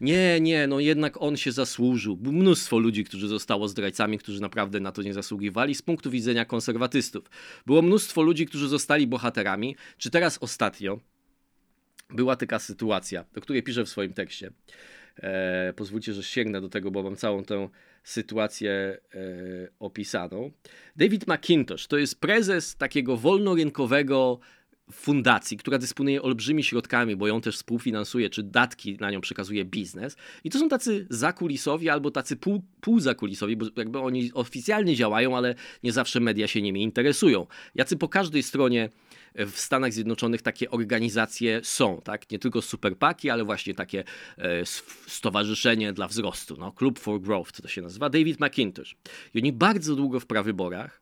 nie, 0.00 0.40
nie, 0.40 0.66
no 0.66 0.80
jednak 0.80 1.22
on 1.22 1.36
się 1.36 1.52
zasłużył. 1.52 2.16
Było 2.16 2.34
mnóstwo 2.34 2.78
ludzi, 2.78 3.04
którzy 3.04 3.28
zostało 3.28 3.68
zdrajcami, 3.68 4.18
którzy 4.18 4.40
naprawdę 4.40 4.80
na 4.80 4.92
to 4.92 5.02
nie 5.02 5.14
zasługiwali 5.14 5.74
z 5.74 5.82
punktu 5.82 6.10
widzenia 6.10 6.44
konserwatystów. 6.44 7.24
Było 7.66 7.82
mnóstwo 7.82 8.22
ludzi, 8.22 8.46
którzy 8.46 8.68
zostali 8.68 9.06
bohaterami. 9.06 9.76
Czy 9.98 10.10
teraz 10.10 10.38
ostatnio 10.40 11.00
była 12.10 12.36
taka 12.36 12.58
sytuacja, 12.58 13.24
do 13.32 13.40
której 13.40 13.62
piszę 13.62 13.84
w 13.84 13.88
swoim 13.88 14.12
tekście. 14.12 14.52
E, 15.22 15.72
pozwólcie, 15.76 16.12
że 16.12 16.22
sięgnę 16.22 16.60
do 16.60 16.68
tego, 16.68 16.90
bo 16.90 17.02
mam 17.02 17.16
całą 17.16 17.44
tę 17.44 17.68
sytuację 18.04 18.98
e, 19.14 19.18
opisaną. 19.78 20.50
David 20.96 21.24
McIntosh 21.28 21.86
to 21.86 21.98
jest 21.98 22.20
prezes 22.20 22.76
takiego 22.76 23.16
wolnorynkowego 23.16 24.40
fundacji, 24.92 25.56
która 25.56 25.78
dysponuje 25.78 26.22
olbrzymimi 26.22 26.64
środkami, 26.64 27.16
bo 27.16 27.26
ją 27.26 27.40
też 27.40 27.56
współfinansuje, 27.56 28.30
czy 28.30 28.42
datki 28.42 28.96
na 29.00 29.10
nią 29.10 29.20
przekazuje 29.20 29.64
biznes. 29.64 30.16
I 30.44 30.50
to 30.50 30.58
są 30.58 30.68
tacy 30.68 31.06
zakulisowi 31.10 31.88
albo 31.88 32.10
tacy 32.10 32.36
pół, 32.36 32.62
półzakulisowi, 32.80 33.56
bo 33.56 33.66
jakby 33.76 33.98
oni 33.98 34.30
oficjalnie 34.34 34.96
działają, 34.96 35.36
ale 35.36 35.54
nie 35.82 35.92
zawsze 35.92 36.20
media 36.20 36.46
się 36.46 36.62
nimi 36.62 36.82
interesują. 36.82 37.46
Jacy 37.74 37.96
po 37.96 38.08
każdej 38.08 38.42
stronie 38.42 38.90
w 39.46 39.58
Stanach 39.58 39.92
Zjednoczonych 39.92 40.42
takie 40.42 40.70
organizacje 40.70 41.60
są, 41.62 42.00
tak? 42.04 42.30
Nie 42.30 42.38
tylko 42.38 42.62
superpaki, 42.62 43.30
ale 43.30 43.44
właśnie 43.44 43.74
takie 43.74 44.04
e, 44.38 44.66
stowarzyszenie 45.06 45.92
dla 45.92 46.08
wzrostu, 46.08 46.56
no, 46.58 46.72
Club 46.72 46.98
for 46.98 47.20
Growth 47.20 47.60
to 47.62 47.68
się 47.68 47.82
nazywa, 47.82 48.10
David 48.10 48.40
McIntosh. 48.40 48.96
I 49.34 49.38
oni 49.38 49.52
bardzo 49.52 49.96
długo 49.96 50.20
w 50.20 50.26
prawyborach 50.26 51.00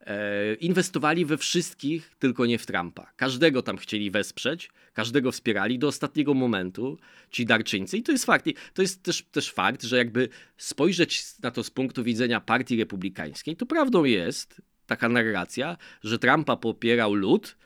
e, 0.00 0.54
inwestowali 0.54 1.24
we 1.24 1.38
wszystkich, 1.38 2.14
tylko 2.18 2.46
nie 2.46 2.58
w 2.58 2.66
Trumpa. 2.66 3.12
Każdego 3.16 3.62
tam 3.62 3.76
chcieli 3.76 4.10
wesprzeć, 4.10 4.70
każdego 4.92 5.32
wspierali 5.32 5.78
do 5.78 5.88
ostatniego 5.88 6.34
momentu 6.34 6.98
ci 7.30 7.46
darczyńcy. 7.46 7.98
I 7.98 8.02
to 8.02 8.12
jest 8.12 8.24
fakt. 8.24 8.46
I 8.46 8.54
to 8.74 8.82
jest 8.82 9.02
też, 9.02 9.22
też 9.22 9.52
fakt, 9.52 9.82
że 9.82 9.96
jakby 9.96 10.28
spojrzeć 10.56 11.24
na 11.42 11.50
to 11.50 11.64
z 11.64 11.70
punktu 11.70 12.04
widzenia 12.04 12.40
partii 12.40 12.76
republikańskiej, 12.76 13.56
to 13.56 13.66
prawdą 13.66 14.04
jest 14.04 14.62
taka 14.86 15.08
narracja, 15.08 15.76
że 16.04 16.18
Trumpa 16.18 16.56
popierał 16.56 17.14
lud, 17.14 17.56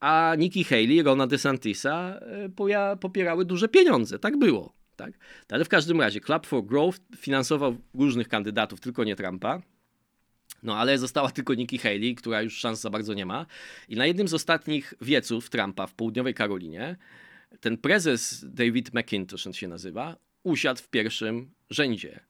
a 0.00 0.34
Nikki 0.38 0.64
Haley, 0.64 1.02
Rona 1.02 1.26
DeSantisa 1.26 2.20
e, 2.70 2.96
popierały 3.00 3.44
duże 3.44 3.68
pieniądze. 3.68 4.18
Tak 4.18 4.38
było. 4.38 4.72
Tak? 4.96 5.12
Ale 5.48 5.64
w 5.64 5.68
każdym 5.68 6.00
razie 6.00 6.20
Club 6.20 6.46
for 6.46 6.64
Growth 6.64 7.00
finansował 7.16 7.76
różnych 7.94 8.28
kandydatów, 8.28 8.80
tylko 8.80 9.04
nie 9.04 9.16
Trumpa. 9.16 9.62
No 10.62 10.76
ale 10.76 10.98
została 10.98 11.30
tylko 11.30 11.54
Nikki 11.54 11.78
Haley, 11.78 12.14
która 12.14 12.42
już 12.42 12.58
szans 12.58 12.80
za 12.80 12.90
bardzo 12.90 13.14
nie 13.14 13.26
ma. 13.26 13.46
I 13.88 13.96
na 13.96 14.06
jednym 14.06 14.28
z 14.28 14.34
ostatnich 14.34 14.94
wieców 15.00 15.50
Trumpa 15.50 15.86
w 15.86 15.94
południowej 15.94 16.34
Karolinie 16.34 16.96
ten 17.60 17.78
prezes 17.78 18.44
David 18.48 18.94
McIntosh, 18.94 19.46
on 19.46 19.52
się 19.52 19.68
nazywa, 19.68 20.16
usiadł 20.42 20.82
w 20.82 20.88
pierwszym 20.88 21.50
rzędzie. 21.70 22.20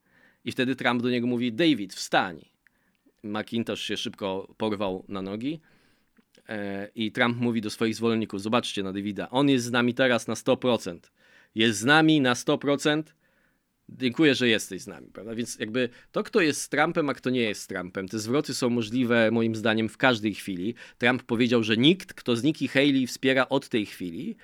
I 0.45 0.53
wtedy 0.53 0.77
Trump 0.77 1.03
do 1.03 1.11
niego 1.11 1.27
mówi: 1.27 1.53
David, 1.53 1.95
wstań. 1.95 2.45
McIntosh 3.23 3.83
się 3.83 3.97
szybko 3.97 4.55
porwał 4.57 5.05
na 5.09 5.23
nogi. 5.23 5.61
I 6.95 7.13
Trump 7.13 7.41
mówi 7.41 7.61
do 7.61 7.71
swoich 7.71 7.95
zwolenników: 7.95 8.43
Zobaczcie 8.43 8.83
na 8.83 8.93
Davida, 8.93 9.31
on 9.31 9.49
jest 9.49 9.65
z 9.65 9.71
nami 9.71 9.95
teraz 9.95 10.27
na 10.27 10.35
100%. 10.35 10.99
Jest 11.55 11.79
z 11.79 11.85
nami 11.85 12.21
na 12.21 12.35
100%. 12.35 13.03
Dziękuję, 13.89 14.35
że 14.35 14.49
jesteś 14.49 14.83
z 14.83 14.87
nami, 14.87 15.07
prawda? 15.13 15.35
Więc 15.35 15.59
jakby 15.59 15.89
to, 16.13 16.23
kto 16.23 16.41
jest 16.41 16.61
z 16.61 16.69
Trumpem, 16.69 17.09
a 17.09 17.15
kto 17.15 17.31
nie 17.31 17.41
jest 17.41 17.63
z 17.63 17.67
Trumpem, 17.67 18.09
te 18.09 18.19
zwroty 18.19 18.55
są 18.55 18.71
możliwe 18.71 19.31
moim 19.31 19.55
zdaniem 19.55 19.89
w 19.89 19.97
każdej 19.97 20.35
chwili. 20.35 20.75
Trump 20.99 21.23
powiedział, 21.23 21.63
że 21.63 21.77
nikt, 21.77 22.15
kto 22.15 22.37
z 22.37 22.43
Nikki 22.43 22.69
Haley 22.69 23.07
wspiera 23.07 23.49
od 23.49 23.69
tej 23.69 23.87
chwili, 23.87 24.37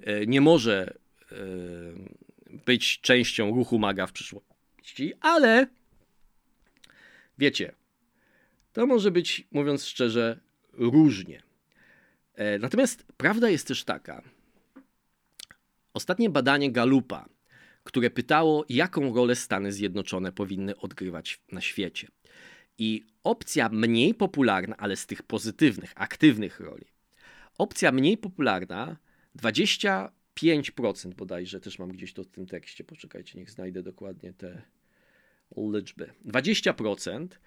e, 0.00 0.26
nie 0.26 0.40
może 0.40 0.94
e, 1.32 1.36
być 2.66 3.00
częścią 3.00 3.54
ruchu 3.54 3.78
MAGA 3.78 4.06
w 4.06 4.12
przyszłości, 4.12 5.12
ale 5.20 5.66
wiecie, 7.38 7.72
to 8.72 8.86
może 8.86 9.10
być, 9.10 9.46
mówiąc 9.52 9.84
szczerze, 9.84 10.40
różnie. 10.72 11.49
E, 12.34 12.58
natomiast 12.58 13.04
prawda 13.16 13.50
jest 13.50 13.66
też 13.66 13.84
taka. 13.84 14.22
Ostatnie 15.94 16.30
badanie 16.30 16.72
Galupa, 16.72 17.28
które 17.84 18.10
pytało, 18.10 18.64
jaką 18.68 19.14
rolę 19.14 19.36
Stany 19.36 19.72
Zjednoczone 19.72 20.32
powinny 20.32 20.76
odgrywać 20.76 21.40
na 21.52 21.60
świecie. 21.60 22.08
I 22.78 23.06
opcja 23.24 23.68
mniej 23.68 24.14
popularna, 24.14 24.76
ale 24.76 24.96
z 24.96 25.06
tych 25.06 25.22
pozytywnych, 25.22 25.92
aktywnych 25.94 26.60
roli. 26.60 26.86
Opcja 27.58 27.92
mniej 27.92 28.18
popularna 28.18 28.96
25% 29.36 30.10
bodajże, 31.16 31.60
też 31.60 31.78
mam 31.78 31.92
gdzieś 31.92 32.12
to 32.12 32.24
w 32.24 32.28
tym 32.28 32.46
tekście, 32.46 32.84
poczekajcie, 32.84 33.38
niech 33.38 33.50
znajdę 33.50 33.82
dokładnie 33.82 34.32
te 34.32 34.62
liczby. 35.56 36.12
20% 36.26 37.26
E, 37.26 37.38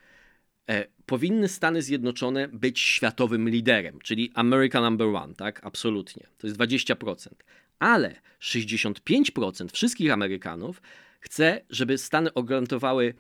powinny 1.06 1.48
Stany 1.48 1.82
Zjednoczone 1.82 2.48
być 2.48 2.80
światowym 2.80 3.50
liderem, 3.50 4.00
czyli 4.04 4.32
America 4.34 4.82
number 4.82 5.08
one, 5.08 5.36
tak? 5.36 5.66
Absolutnie. 5.66 6.28
To 6.38 6.48
jest 6.48 6.60
20%. 6.60 7.28
Ale 7.80 8.16
65% 8.42 9.72
wszystkich 9.74 10.12
Amerykanów 10.12 10.82
chce, 11.20 11.62
żeby 11.70 11.98
Stany 11.98 12.34
ograntowały 12.34 13.14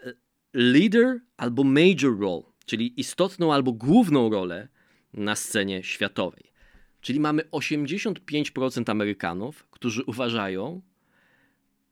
e, 0.00 0.12
leader 0.52 1.20
albo 1.36 1.64
major 1.64 2.20
role, 2.20 2.42
czyli 2.66 3.00
istotną 3.00 3.54
albo 3.54 3.72
główną 3.72 4.30
rolę 4.30 4.68
na 5.12 5.36
scenie 5.36 5.82
światowej. 5.82 6.52
Czyli 7.00 7.20
mamy 7.20 7.42
85% 7.42 8.90
Amerykanów, 8.90 9.66
którzy 9.70 10.04
uważają, 10.04 10.82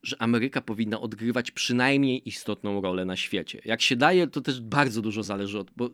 że 0.06 0.22
Ameryka 0.22 0.60
powinna 0.60 1.00
odgrywać 1.00 1.50
przynajmniej 1.50 2.28
istotną 2.28 2.80
rolę 2.80 3.04
na 3.04 3.16
świecie. 3.16 3.60
Jak 3.64 3.82
się 3.82 3.96
daje, 3.96 4.26
to 4.26 4.40
też 4.40 4.60
bardzo 4.60 5.02
dużo 5.02 5.22
zależy 5.22 5.58
od, 5.58 5.70
bo 5.76 5.90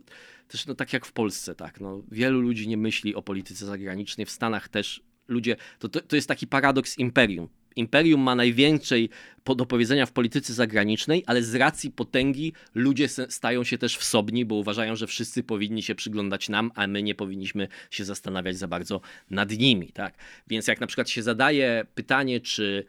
też 0.48 0.66
no, 0.66 0.74
tak 0.74 0.92
jak 0.92 1.06
w 1.06 1.12
Polsce, 1.12 1.54
tak, 1.54 1.80
no, 1.80 2.02
wielu 2.10 2.40
ludzi 2.40 2.68
nie 2.68 2.76
myśli 2.76 3.14
o 3.14 3.22
polityce 3.22 3.66
zagranicznej, 3.66 4.26
w 4.26 4.30
Stanach 4.30 4.68
też 4.68 5.02
ludzie, 5.28 5.56
to, 5.78 5.88
to, 5.88 6.00
to 6.00 6.16
jest 6.16 6.28
taki 6.28 6.46
paradoks 6.46 6.98
imperium. 6.98 7.48
Imperium 7.76 8.20
ma 8.20 8.34
najwięcej 8.34 9.08
do 9.56 9.66
powiedzenia 9.66 10.06
w 10.06 10.12
polityce 10.12 10.52
zagranicznej, 10.52 11.24
ale 11.26 11.42
z 11.42 11.54
racji 11.54 11.90
potęgi 11.90 12.52
ludzie 12.74 13.08
stają 13.08 13.64
się 13.64 13.78
też 13.78 13.96
wsobni, 13.96 14.44
bo 14.44 14.54
uważają, 14.54 14.96
że 14.96 15.06
wszyscy 15.06 15.42
powinni 15.42 15.82
się 15.82 15.94
przyglądać 15.94 16.48
nam, 16.48 16.70
a 16.74 16.86
my 16.86 17.02
nie 17.02 17.14
powinniśmy 17.14 17.68
się 17.90 18.04
zastanawiać 18.04 18.56
za 18.56 18.68
bardzo 18.68 19.00
nad 19.30 19.50
nimi. 19.58 19.88
Tak? 19.92 20.14
Więc 20.46 20.66
jak 20.66 20.80
na 20.80 20.86
przykład 20.86 21.10
się 21.10 21.22
zadaje 21.22 21.86
pytanie, 21.94 22.40
czy 22.40 22.84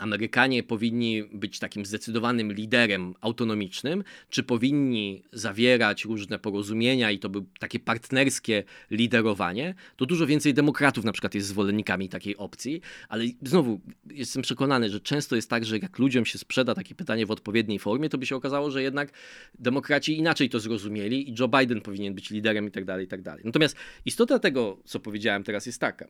Amerykanie 0.00 0.62
powinni 0.62 1.22
być 1.32 1.58
takim 1.58 1.86
zdecydowanym 1.86 2.52
liderem 2.52 3.14
autonomicznym, 3.20 4.04
czy 4.30 4.42
powinni 4.42 5.22
zawierać 5.32 6.04
różne 6.04 6.38
porozumienia 6.38 7.10
i 7.10 7.18
to 7.18 7.28
by 7.28 7.42
takie 7.58 7.78
partnerskie 7.78 8.64
liderowanie, 8.90 9.74
to 9.96 10.06
dużo 10.06 10.26
więcej 10.26 10.54
demokratów 10.54 11.04
na 11.04 11.12
przykład 11.12 11.34
jest 11.34 11.48
zwolennikami 11.48 12.08
takiej 12.08 12.36
opcji, 12.36 12.80
ale 13.08 13.24
znowu 13.42 13.80
jestem 14.10 14.42
przekonany, 14.42 14.90
że 14.90 15.00
często 15.00 15.36
jest 15.36 15.50
tak, 15.50 15.64
że 15.64 15.78
jak 15.78 15.98
ludziom 15.98 16.26
się 16.26 16.38
sprzeda 16.38 16.74
takie 16.74 16.94
pytanie 16.94 17.26
w 17.26 17.30
odpowiedniej 17.30 17.78
formie, 17.78 18.08
to 18.08 18.18
by 18.18 18.26
się 18.26 18.36
okazało, 18.36 18.70
że 18.70 18.82
jednak 18.82 19.12
demokraci 19.58 20.18
inaczej 20.18 20.48
to 20.48 20.60
zrozumieli 20.60 21.30
i 21.30 21.34
Joe 21.38 21.48
Biden 21.48 21.80
powinien 21.80 22.14
być 22.14 22.30
liderem 22.30 22.68
i 22.68 22.70
tak 22.70 22.84
dalej, 22.84 23.04
i 23.04 23.08
tak 23.08 23.22
dalej. 23.22 23.42
Natomiast 23.44 23.76
istota 24.04 24.38
tego, 24.38 24.78
co 24.84 25.00
powiedziałem 25.00 25.44
teraz 25.44 25.66
jest 25.66 25.80
taka. 25.80 26.08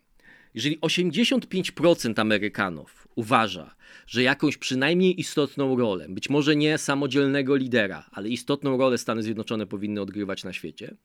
Jeżeli 0.54 0.78
85% 0.78 2.20
Amerykanów 2.20 3.08
uważa, 3.14 3.74
że 4.06 4.22
jakąś 4.22 4.56
przynajmniej 4.56 5.20
istotną 5.20 5.76
rolę, 5.76 6.06
być 6.08 6.30
może 6.30 6.56
nie 6.56 6.78
samodzielnego 6.78 7.56
lidera, 7.56 8.06
ale 8.12 8.28
istotną 8.28 8.78
rolę 8.78 8.98
Stany 8.98 9.22
Zjednoczone 9.22 9.66
powinny 9.66 10.00
odgrywać 10.00 10.44
na 10.44 10.52
świecie, 10.52 10.96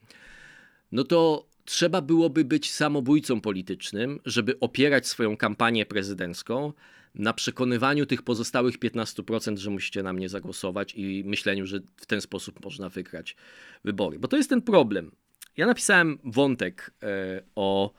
no 0.92 1.04
to 1.04 1.48
trzeba 1.66 2.02
byłoby 2.02 2.46
być 2.46 2.72
samobójcą 2.72 3.42
politycznym, 3.42 4.20
żeby 4.26 4.60
opierać 4.60 5.08
swoją 5.08 5.38
kampanię 5.38 5.86
prezydencką 5.86 6.74
na 7.16 7.34
przekonywaniu 7.34 8.06
tych 8.06 8.22
pozostałych 8.22 8.80
15%, 8.80 9.58
że 9.58 9.70
musicie 9.70 10.04
na 10.04 10.14
mnie 10.14 10.30
zagłosować 10.30 10.94
i 10.96 11.24
myśleniu, 11.26 11.66
że 11.66 11.80
w 11.98 12.06
ten 12.06 12.22
sposób 12.22 12.66
można 12.66 12.90
wygrać 12.90 13.36
wybory. 13.84 14.20
Bo 14.20 14.28
to 14.28 14.38
jest 14.38 14.50
ten 14.50 14.62
problem. 14.62 15.12
Ja 15.58 15.66
napisałem 15.66 16.20
wątek 16.24 16.94
e, 17.04 17.44
o 17.56 17.94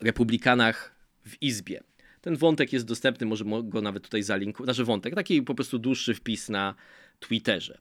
republikanach 0.00 0.94
w 1.26 1.42
Izbie. 1.42 1.80
Ten 2.20 2.36
wątek 2.36 2.72
jest 2.72 2.86
dostępny, 2.86 3.26
może 3.26 3.44
go 3.62 3.80
nawet 3.80 4.02
tutaj 4.02 4.22
zalinkuję. 4.22 4.64
Znaczy 4.66 4.84
wątek, 4.84 5.14
taki 5.14 5.42
po 5.42 5.54
prostu 5.54 5.78
dłuższy 5.78 6.14
wpis 6.14 6.48
na 6.48 6.74
Twitterze. 7.20 7.78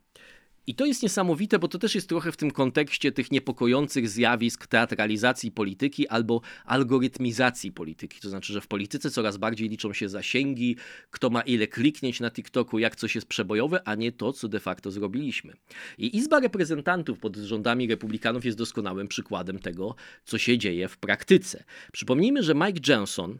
I 0.67 0.75
to 0.75 0.85
jest 0.85 1.03
niesamowite, 1.03 1.59
bo 1.59 1.67
to 1.67 1.79
też 1.79 1.95
jest 1.95 2.09
trochę 2.09 2.31
w 2.31 2.37
tym 2.37 2.51
kontekście 2.51 3.11
tych 3.11 3.31
niepokojących 3.31 4.09
zjawisk 4.09 4.67
teatralizacji 4.67 5.51
polityki 5.51 6.07
albo 6.07 6.41
algorytmizacji 6.65 7.71
polityki. 7.71 8.19
To 8.19 8.29
znaczy, 8.29 8.53
że 8.53 8.61
w 8.61 8.67
polityce 8.67 9.11
coraz 9.11 9.37
bardziej 9.37 9.69
liczą 9.69 9.93
się 9.93 10.09
zasięgi, 10.09 10.75
kto 11.11 11.29
ma 11.29 11.41
ile 11.41 11.67
kliknieć 11.67 12.19
na 12.19 12.31
TikToku, 12.31 12.79
jak 12.79 12.95
coś 12.95 13.15
jest 13.15 13.27
przebojowe, 13.27 13.87
a 13.87 13.95
nie 13.95 14.11
to, 14.11 14.33
co 14.33 14.47
de 14.47 14.59
facto 14.59 14.91
zrobiliśmy. 14.91 15.53
I 15.97 16.17
Izba 16.17 16.39
Reprezentantów 16.39 17.19
pod 17.19 17.35
rządami 17.35 17.87
Republikanów 17.87 18.45
jest 18.45 18.57
doskonałym 18.57 19.07
przykładem 19.07 19.59
tego, 19.59 19.95
co 20.25 20.37
się 20.37 20.57
dzieje 20.57 20.87
w 20.87 20.97
praktyce. 20.97 21.63
Przypomnijmy, 21.91 22.43
że 22.43 22.55
Mike 22.55 22.93
Johnson 22.93 23.37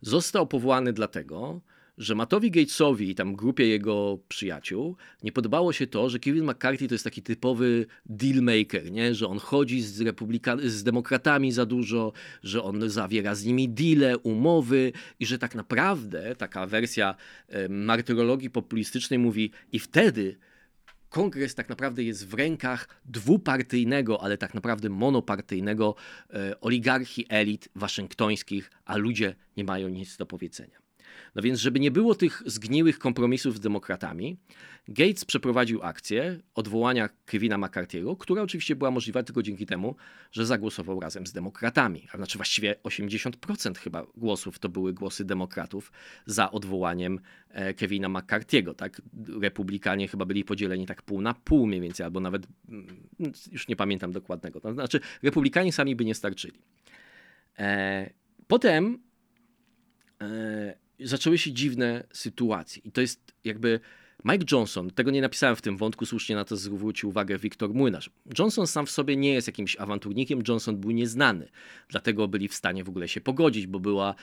został 0.00 0.46
powołany 0.46 0.92
dlatego, 0.92 1.60
że 1.98 2.14
Mattowi 2.14 2.50
Gatesowi 2.50 3.10
i 3.10 3.14
tam 3.14 3.36
grupie 3.36 3.66
jego 3.66 4.18
przyjaciół 4.28 4.96
nie 5.22 5.32
podobało 5.32 5.72
się 5.72 5.86
to, 5.86 6.10
że 6.10 6.18
Kevin 6.18 6.44
McCarthy 6.44 6.88
to 6.88 6.94
jest 6.94 7.04
taki 7.04 7.22
typowy 7.22 7.86
dealmaker, 8.06 8.92
nie? 8.92 9.14
że 9.14 9.26
on 9.26 9.38
chodzi 9.38 9.82
z, 9.82 10.00
republikan- 10.00 10.68
z 10.68 10.82
demokratami 10.82 11.52
za 11.52 11.66
dużo, 11.66 12.12
że 12.42 12.62
on 12.62 12.90
zawiera 12.90 13.34
z 13.34 13.44
nimi 13.44 13.68
deale, 13.68 14.18
umowy 14.18 14.92
i 15.20 15.26
że 15.26 15.38
tak 15.38 15.54
naprawdę 15.54 16.36
taka 16.36 16.66
wersja 16.66 17.14
martyrologii 17.68 18.50
populistycznej 18.50 19.18
mówi 19.18 19.50
i 19.72 19.78
wtedy 19.78 20.38
kongres 21.08 21.54
tak 21.54 21.68
naprawdę 21.68 22.02
jest 22.02 22.26
w 22.26 22.34
rękach 22.34 22.88
dwupartyjnego, 23.04 24.22
ale 24.22 24.38
tak 24.38 24.54
naprawdę 24.54 24.88
monopartyjnego 24.88 25.94
e, 26.30 26.60
oligarchii 26.60 27.26
elit 27.28 27.68
waszyngtońskich, 27.74 28.70
a 28.84 28.96
ludzie 28.96 29.34
nie 29.56 29.64
mają 29.64 29.88
nic 29.88 30.16
do 30.16 30.26
powiedzenia. 30.26 30.87
No 31.34 31.42
więc, 31.42 31.58
żeby 31.58 31.80
nie 31.80 31.90
było 31.90 32.14
tych 32.14 32.42
zgniłych 32.46 32.98
kompromisów 32.98 33.56
z 33.56 33.60
demokratami, 33.60 34.36
Gates 34.88 35.24
przeprowadził 35.24 35.82
akcję 35.82 36.38
odwołania 36.54 37.08
Kevina 37.26 37.58
McCarthy'ego, 37.58 38.16
która 38.16 38.42
oczywiście 38.42 38.76
była 38.76 38.90
możliwa 38.90 39.22
tylko 39.22 39.42
dzięki 39.42 39.66
temu, 39.66 39.96
że 40.32 40.46
zagłosował 40.46 41.00
razem 41.00 41.26
z 41.26 41.32
demokratami. 41.32 42.08
A 42.12 42.16
znaczy 42.16 42.38
właściwie 42.38 42.74
80% 42.84 43.78
chyba 43.78 44.06
głosów 44.16 44.58
to 44.58 44.68
były 44.68 44.92
głosy 44.92 45.24
demokratów 45.24 45.92
za 46.26 46.50
odwołaniem 46.50 47.20
e, 47.48 47.74
Kevina 47.74 48.08
McCarthy'ego. 48.08 48.74
Tak? 48.74 49.02
Republikanie 49.40 50.08
chyba 50.08 50.24
byli 50.24 50.44
podzieleni 50.44 50.86
tak 50.86 51.02
pół 51.02 51.20
na 51.20 51.34
pół 51.34 51.66
mniej 51.66 51.80
więcej, 51.80 52.04
albo 52.04 52.20
nawet 52.20 52.46
mm, 52.68 53.02
już 53.52 53.68
nie 53.68 53.76
pamiętam 53.76 54.12
dokładnego. 54.12 54.60
To 54.60 54.72
znaczy 54.72 55.00
republikanie 55.22 55.72
sami 55.72 55.96
by 55.96 56.04
nie 56.04 56.14
starczyli. 56.14 56.58
E, 57.58 58.10
potem 58.46 58.98
e, 60.20 60.87
zaczęły 61.00 61.38
się 61.38 61.52
dziwne 61.52 62.04
sytuacje. 62.12 62.82
I 62.84 62.92
to 62.92 63.00
jest 63.00 63.32
jakby 63.44 63.80
Mike 64.24 64.44
Johnson, 64.52 64.90
tego 64.90 65.10
nie 65.10 65.20
napisałem 65.20 65.56
w 65.56 65.62
tym 65.62 65.76
wątku, 65.76 66.06
słusznie 66.06 66.36
na 66.36 66.44
to 66.44 66.56
zwrócił 66.56 67.08
uwagę 67.08 67.38
Wiktor 67.38 67.74
Młynarz. 67.74 68.10
Johnson 68.38 68.66
sam 68.66 68.86
w 68.86 68.90
sobie 68.90 69.16
nie 69.16 69.32
jest 69.32 69.46
jakimś 69.46 69.76
awanturnikiem, 69.76 70.42
Johnson 70.48 70.76
był 70.76 70.90
nieznany, 70.90 71.48
dlatego 71.88 72.28
byli 72.28 72.48
w 72.48 72.54
stanie 72.54 72.84
w 72.84 72.88
ogóle 72.88 73.08
się 73.08 73.20
pogodzić, 73.20 73.66
bo 73.66 73.80
była, 73.80 74.14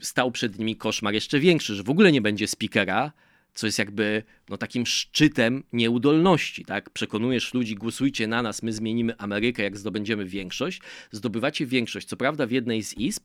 stał 0.00 0.30
przed 0.30 0.58
nimi 0.58 0.76
koszmar 0.76 1.14
jeszcze 1.14 1.38
większy, 1.38 1.74
że 1.74 1.82
w 1.82 1.90
ogóle 1.90 2.12
nie 2.12 2.20
będzie 2.20 2.48
speakera, 2.48 3.12
co 3.54 3.66
jest 3.66 3.78
jakby 3.78 4.22
no, 4.48 4.56
takim 4.56 4.86
szczytem 4.86 5.62
nieudolności. 5.72 6.64
Tak? 6.64 6.90
Przekonujesz 6.90 7.54
ludzi, 7.54 7.74
głosujcie 7.74 8.26
na 8.26 8.42
nas, 8.42 8.62
my 8.62 8.72
zmienimy 8.72 9.18
Amerykę, 9.18 9.62
jak 9.62 9.78
zdobędziemy 9.78 10.26
większość. 10.26 10.80
Zdobywacie 11.10 11.66
większość, 11.66 12.08
co 12.08 12.16
prawda 12.16 12.46
w 12.46 12.50
jednej 12.50 12.82
z 12.82 12.94
izb, 12.98 13.22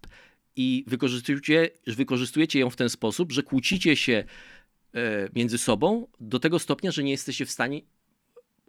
i 0.57 0.83
wykorzystujecie, 0.87 1.69
wykorzystujecie 1.87 2.59
ją 2.59 2.69
w 2.69 2.75
ten 2.75 2.89
sposób, 2.89 3.31
że 3.31 3.43
kłócicie 3.43 3.95
się 3.95 4.23
e, 4.93 5.29
między 5.35 5.57
sobą 5.57 6.07
do 6.19 6.39
tego 6.39 6.59
stopnia, 6.59 6.91
że 6.91 7.03
nie 7.03 7.11
jesteście 7.11 7.45
w 7.45 7.51
stanie 7.51 7.81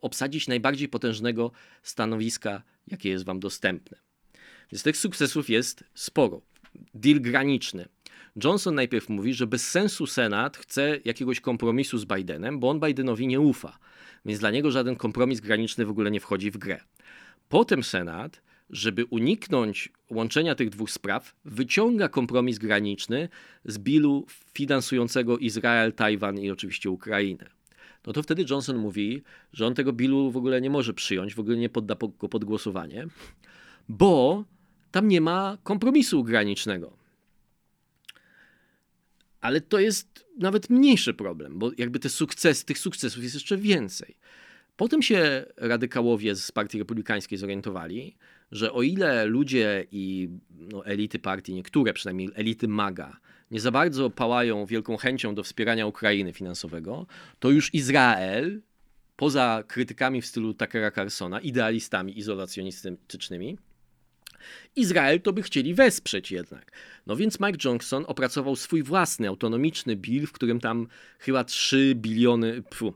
obsadzić 0.01 0.49
najbardziej 0.49 0.89
potężnego 0.89 1.51
stanowiska, 1.83 2.63
jakie 2.87 3.09
jest 3.09 3.25
wam 3.25 3.41
dostępne. 3.41 3.99
Więc 4.73 4.83
tych 4.83 4.97
sukcesów 4.97 5.51
jest 5.51 5.85
sporo. 5.95 6.43
Deal 6.95 7.21
graniczny. 7.21 7.89
Johnson 8.45 8.75
najpierw 8.75 9.09
mówi, 9.09 9.35
że 9.35 9.47
bez 9.47 9.71
sensu 9.71 10.07
Senat 10.07 10.57
chce 10.57 10.99
jakiegoś 11.05 11.41
kompromisu 11.41 11.99
z 11.99 12.05
Bidenem, 12.05 12.61
bo 12.61 12.71
on 12.71 12.81
Bidenowi 12.81 13.27
nie 13.27 13.41
ufa. 13.41 13.79
Więc 14.25 14.41
dla 14.41 14.51
niego 14.51 14.71
żaden 14.71 14.97
kompromis 14.97 15.41
graniczny 15.41 15.87
w 15.87 15.91
ogóle 15.91 16.11
nie 16.11 16.21
wchodzi 16.21 16.51
w 16.51 16.59
grę. 16.59 16.81
Potem 17.49 17.83
Senat 17.83 18.43
żeby 18.71 19.05
uniknąć 19.05 19.93
łączenia 20.11 20.55
tych 20.55 20.71
dwóch 20.71 20.91
spraw, 20.91 21.35
wyciąga 21.45 22.09
kompromis 22.09 22.59
graniczny 22.59 23.29
z 23.65 23.79
bilu 23.79 24.27
finansującego 24.55 25.39
Izrael, 25.39 25.93
Tajwan 25.93 26.39
i 26.39 26.51
oczywiście 26.51 26.91
Ukrainę. 26.91 27.51
No 28.07 28.13
to 28.13 28.23
wtedy 28.23 28.45
Johnson 28.51 28.77
mówi, 28.77 29.23
że 29.53 29.67
on 29.67 29.75
tego 29.75 29.93
bilu 29.93 30.31
w 30.31 30.37
ogóle 30.37 30.61
nie 30.61 30.71
może 30.71 30.95
przyjąć, 30.95 31.35
w 31.35 31.41
ogóle 31.41 31.57
nie 31.57 31.69
podda 31.69 31.97
go 32.19 32.29
pod 32.29 32.45
głosowanie, 32.45 33.07
bo 33.89 34.45
tam 34.91 35.09
nie 35.09 35.21
ma 35.21 35.59
kompromisu 35.63 36.25
granicznego. 36.25 36.97
Ale 39.41 39.61
to 39.61 39.79
jest 39.79 40.27
nawet 40.39 40.71
mniejszy 40.71 41.15
problem, 41.15 41.59
bo 41.59 41.71
jakby 41.79 41.99
te 41.99 42.09
sukcesy, 42.09 42.65
tych 42.65 42.79
sukcesów 42.79 43.23
jest 43.23 43.35
jeszcze 43.35 43.57
więcej. 43.57 44.17
Potem 44.77 45.03
się 45.03 45.47
radykałowie 45.57 46.35
z 46.35 46.53
Partii 46.53 46.79
Republikańskiej 46.79 47.39
zorientowali, 47.39 48.17
że 48.53 48.73
o 48.73 48.83
ile 48.83 49.25
ludzie 49.25 49.87
i 49.93 50.29
no, 50.51 50.87
elity 50.87 51.19
partii, 51.19 51.55
niektóre 51.55 51.93
przynajmniej 51.93 52.31
elity 52.35 52.69
MAGA, 52.69 53.21
nie 53.51 53.61
za 53.61 53.71
bardzo 53.71 54.11
pałają 54.11 54.67
wielką 54.67 54.97
chęcią 54.97 55.35
do 55.35 55.43
wspierania 55.43 55.87
Ukrainy 55.87 56.33
finansowego, 56.33 57.07
to 57.39 57.51
już 57.51 57.75
Izrael, 57.75 58.61
poza 59.17 59.65
krytykami 59.69 60.23
w 60.23 60.27
stylu 60.27 60.55
Tuckera 60.55 60.91
Carsona, 60.91 61.41
idealistami 61.41 62.19
izolacjonistycznymi, 62.19 63.59
Izrael 64.77 65.21
to 65.21 65.33
by 65.33 65.43
chcieli 65.43 65.75
wesprzeć 65.75 66.31
jednak. 66.31 66.73
No 67.07 67.17
więc 67.17 67.41
Mike 67.41 67.59
Johnson 67.65 68.05
opracował 68.07 68.57
swój 68.57 68.83
własny, 68.83 69.29
autonomiczny 69.29 69.97
bill, 69.97 70.27
w 70.27 70.33
którym 70.33 70.61
tam 70.61 70.87
chyba 71.19 71.45
3 71.45 71.95
biliony, 71.95 72.63
pfu, 72.63 72.95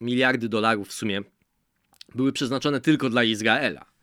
miliardy 0.00 0.48
dolarów 0.48 0.88
w 0.88 0.92
sumie 0.92 1.22
były 2.14 2.32
przeznaczone 2.32 2.80
tylko 2.80 3.10
dla 3.10 3.24
Izraela 3.24 3.93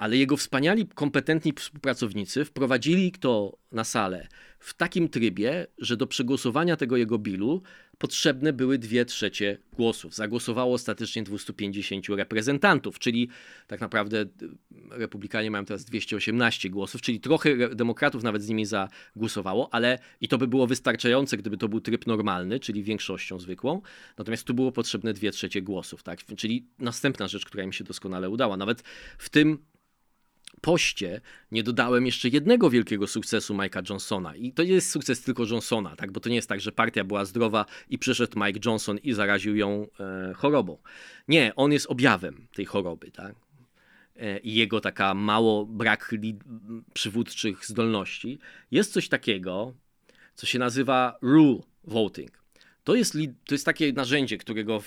ale 0.00 0.16
jego 0.16 0.36
wspaniali, 0.36 0.86
kompetentni 0.86 1.52
współpracownicy 1.56 2.44
wprowadzili 2.44 3.12
to 3.12 3.58
na 3.72 3.84
salę 3.84 4.28
w 4.58 4.74
takim 4.74 5.08
trybie, 5.08 5.66
że 5.78 5.96
do 5.96 6.06
przegłosowania 6.06 6.76
tego 6.76 6.96
jego 6.96 7.18
bilu 7.18 7.62
potrzebne 7.98 8.52
były 8.52 8.78
dwie 8.78 9.04
trzecie 9.04 9.58
głosów. 9.72 10.14
Zagłosowało 10.14 10.74
ostatecznie 10.74 11.22
250 11.22 12.08
reprezentantów, 12.08 12.98
czyli 12.98 13.28
tak 13.66 13.80
naprawdę 13.80 14.20
y, 14.20 14.26
republikanie 14.90 15.50
mają 15.50 15.64
teraz 15.64 15.84
218 15.84 16.70
głosów, 16.70 17.02
czyli 17.02 17.20
trochę 17.20 17.74
demokratów 17.74 18.22
nawet 18.22 18.42
z 18.42 18.48
nimi 18.48 18.66
zagłosowało, 18.66 19.74
ale 19.74 19.98
i 20.20 20.28
to 20.28 20.38
by 20.38 20.48
było 20.48 20.66
wystarczające, 20.66 21.36
gdyby 21.36 21.56
to 21.56 21.68
był 21.68 21.80
tryb 21.80 22.06
normalny, 22.06 22.60
czyli 22.60 22.82
większością 22.82 23.38
zwykłą. 23.38 23.82
Natomiast 24.18 24.44
tu 24.44 24.54
było 24.54 24.72
potrzebne 24.72 25.12
dwie 25.12 25.30
trzecie 25.30 25.62
głosów, 25.62 26.02
tak? 26.02 26.24
Czyli 26.36 26.66
następna 26.78 27.28
rzecz, 27.28 27.44
która 27.44 27.64
im 27.64 27.72
się 27.72 27.84
doskonale 27.84 28.30
udała. 28.30 28.56
Nawet 28.56 28.82
w 29.18 29.28
tym 29.28 29.58
poście 30.60 31.20
nie 31.52 31.62
dodałem 31.62 32.06
jeszcze 32.06 32.28
jednego 32.28 32.70
wielkiego 32.70 33.06
sukcesu 33.06 33.54
Mike'a 33.54 33.90
Johnsona. 33.90 34.36
I 34.36 34.52
to 34.52 34.62
nie 34.62 34.72
jest 34.72 34.90
sukces 34.90 35.22
tylko 35.22 35.44
Johnsona, 35.46 35.96
tak? 35.96 36.12
bo 36.12 36.20
to 36.20 36.28
nie 36.28 36.34
jest 36.34 36.48
tak, 36.48 36.60
że 36.60 36.72
partia 36.72 37.04
była 37.04 37.24
zdrowa 37.24 37.66
i 37.88 37.98
przyszedł 37.98 38.40
Mike 38.44 38.60
Johnson 38.64 38.98
i 38.98 39.12
zaraził 39.12 39.56
ją 39.56 39.86
e, 40.00 40.34
chorobą. 40.34 40.78
Nie, 41.28 41.52
on 41.56 41.72
jest 41.72 41.86
objawem 41.86 42.46
tej 42.54 42.64
choroby. 42.64 43.10
Tak? 43.10 43.34
E, 44.16 44.38
I 44.38 44.54
jego 44.54 44.80
taka 44.80 45.14
mało 45.14 45.66
brak 45.66 46.14
przywódczych 46.94 47.66
zdolności. 47.66 48.38
Jest 48.70 48.92
coś 48.92 49.08
takiego, 49.08 49.74
co 50.34 50.46
się 50.46 50.58
nazywa 50.58 51.18
rule 51.22 51.58
voting. 51.84 52.40
To 52.84 52.94
jest, 52.94 53.12
to 53.44 53.54
jest 53.54 53.64
takie 53.64 53.92
narzędzie, 53.92 54.38
którego 54.38 54.82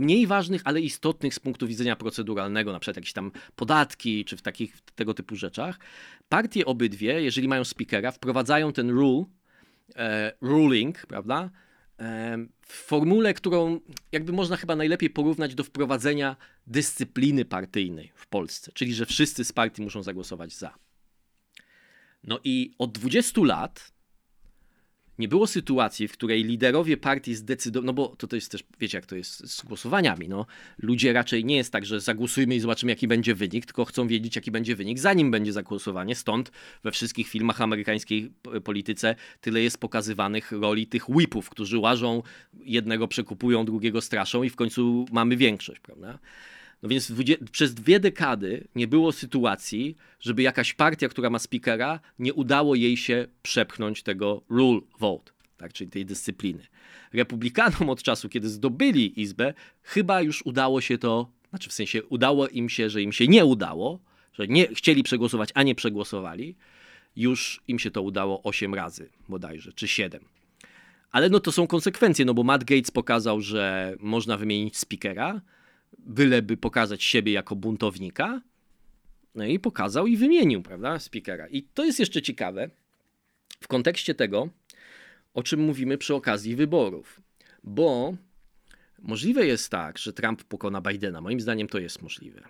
mniej 0.00 0.26
ważnych, 0.26 0.62
ale 0.64 0.80
istotnych 0.80 1.34
z 1.34 1.40
punktu 1.40 1.66
widzenia 1.66 1.96
proceduralnego, 1.96 2.72
na 2.72 2.80
przykład 2.80 2.96
jakieś 2.96 3.12
tam 3.12 3.32
podatki, 3.56 4.24
czy 4.24 4.36
w 4.36 4.42
takich 4.42 4.80
tego 4.94 5.14
typu 5.14 5.36
rzeczach, 5.36 5.78
partie 6.28 6.66
obydwie, 6.66 7.22
jeżeli 7.22 7.48
mają 7.48 7.64
speakera, 7.64 8.12
wprowadzają 8.12 8.72
ten 8.72 8.90
rule, 8.90 9.24
e, 9.96 10.32
ruling, 10.40 11.06
prawda, 11.06 11.50
e, 11.98 12.38
w 12.60 12.72
formule, 12.72 13.34
którą 13.34 13.80
jakby 14.12 14.32
można 14.32 14.56
chyba 14.56 14.76
najlepiej 14.76 15.10
porównać 15.10 15.54
do 15.54 15.64
wprowadzenia 15.64 16.36
dyscypliny 16.66 17.44
partyjnej 17.44 18.12
w 18.14 18.26
Polsce, 18.26 18.72
czyli 18.74 18.94
że 18.94 19.06
wszyscy 19.06 19.44
z 19.44 19.52
partii 19.52 19.82
muszą 19.82 20.02
zagłosować 20.02 20.56
za. 20.56 20.74
No 22.24 22.40
i 22.44 22.74
od 22.78 22.92
20 22.92 23.40
lat 23.44 23.93
nie 25.18 25.28
było 25.28 25.46
sytuacji, 25.46 26.08
w 26.08 26.12
której 26.12 26.44
liderowie 26.44 26.96
partii 26.96 27.34
zdecydowali, 27.34 27.86
no 27.86 27.92
bo 27.92 28.08
to, 28.08 28.26
to 28.26 28.36
jest 28.36 28.50
też, 28.50 28.64
wiecie 28.80 28.98
jak 28.98 29.06
to 29.06 29.16
jest 29.16 29.48
z 29.48 29.62
głosowaniami, 29.62 30.28
no. 30.28 30.46
Ludzie 30.78 31.12
raczej 31.12 31.44
nie 31.44 31.56
jest 31.56 31.72
tak, 31.72 31.86
że 31.86 32.00
zagłosujmy 32.00 32.54
i 32.54 32.60
zobaczymy 32.60 32.92
jaki 32.92 33.08
będzie 33.08 33.34
wynik, 33.34 33.66
tylko 33.66 33.84
chcą 33.84 34.08
wiedzieć 34.08 34.36
jaki 34.36 34.50
będzie 34.50 34.76
wynik, 34.76 34.98
zanim 34.98 35.30
będzie 35.30 35.52
zagłosowanie. 35.52 36.14
Stąd 36.14 36.52
we 36.82 36.92
wszystkich 36.92 37.28
filmach 37.28 37.60
amerykańskiej 37.60 38.32
polityce 38.64 39.14
tyle 39.40 39.60
jest 39.60 39.78
pokazywanych 39.78 40.52
roli 40.52 40.86
tych 40.86 41.10
whipów, 41.10 41.50
którzy 41.50 41.78
łażą, 41.78 42.22
jednego 42.64 43.08
przekupują, 43.08 43.64
drugiego 43.64 44.00
straszą 44.00 44.42
i 44.42 44.50
w 44.50 44.56
końcu 44.56 45.06
mamy 45.12 45.36
większość, 45.36 45.80
prawda? 45.80 46.18
No 46.84 46.90
więc 46.90 47.12
przez 47.52 47.74
dwie 47.74 48.00
dekady 48.00 48.68
nie 48.74 48.86
było 48.86 49.12
sytuacji, 49.12 49.96
żeby 50.20 50.42
jakaś 50.42 50.74
partia, 50.74 51.08
która 51.08 51.30
ma 51.30 51.38
speakera, 51.38 52.00
nie 52.18 52.34
udało 52.34 52.74
jej 52.74 52.96
się 52.96 53.26
przepchnąć 53.42 54.02
tego 54.02 54.42
rule 54.48 54.80
vote, 54.98 55.32
tak, 55.56 55.72
czyli 55.72 55.90
tej 55.90 56.06
dyscypliny. 56.06 56.66
Republikanom 57.12 57.90
od 57.90 58.02
czasu, 58.02 58.28
kiedy 58.28 58.48
zdobyli 58.48 59.20
Izbę, 59.20 59.54
chyba 59.82 60.22
już 60.22 60.46
udało 60.46 60.80
się 60.80 60.98
to, 60.98 61.30
znaczy 61.50 61.70
w 61.70 61.72
sensie 61.72 62.04
udało 62.04 62.48
im 62.48 62.68
się, 62.68 62.90
że 62.90 63.02
im 63.02 63.12
się 63.12 63.28
nie 63.28 63.44
udało, 63.44 64.00
że 64.32 64.46
nie 64.46 64.66
chcieli 64.66 65.02
przegłosować, 65.02 65.50
a 65.54 65.62
nie 65.62 65.74
przegłosowali, 65.74 66.54
już 67.16 67.62
im 67.68 67.78
się 67.78 67.90
to 67.90 68.02
udało 68.02 68.42
8 68.42 68.74
razy 68.74 69.08
bodajże, 69.28 69.72
czy 69.72 69.88
7. 69.88 70.24
Ale 71.10 71.28
no 71.28 71.40
to 71.40 71.52
są 71.52 71.66
konsekwencje, 71.66 72.24
no 72.24 72.34
bo 72.34 72.42
Matt 72.42 72.64
Gates 72.64 72.90
pokazał, 72.90 73.40
że 73.40 73.96
można 74.00 74.36
wymienić 74.36 74.76
speakera, 74.76 75.40
byleby 75.98 76.56
pokazać 76.56 77.02
siebie 77.02 77.32
jako 77.32 77.56
buntownika. 77.56 78.40
No 79.34 79.44
i 79.44 79.58
pokazał 79.58 80.06
i 80.06 80.16
wymienił, 80.16 80.62
prawda, 80.62 80.98
speakera. 80.98 81.48
I 81.48 81.62
to 81.62 81.84
jest 81.84 82.00
jeszcze 82.00 82.22
ciekawe 82.22 82.70
w 83.60 83.68
kontekście 83.68 84.14
tego, 84.14 84.48
o 85.34 85.42
czym 85.42 85.60
mówimy 85.60 85.98
przy 85.98 86.14
okazji 86.14 86.56
wyborów. 86.56 87.20
Bo 87.64 88.14
Możliwe 89.04 89.46
jest 89.46 89.70
tak, 89.70 89.98
że 89.98 90.12
Trump 90.12 90.44
pokona 90.44 90.80
Bidena. 90.80 91.20
Moim 91.20 91.40
zdaniem 91.40 91.68
to 91.68 91.78
jest 91.78 92.02
możliwe. 92.02 92.42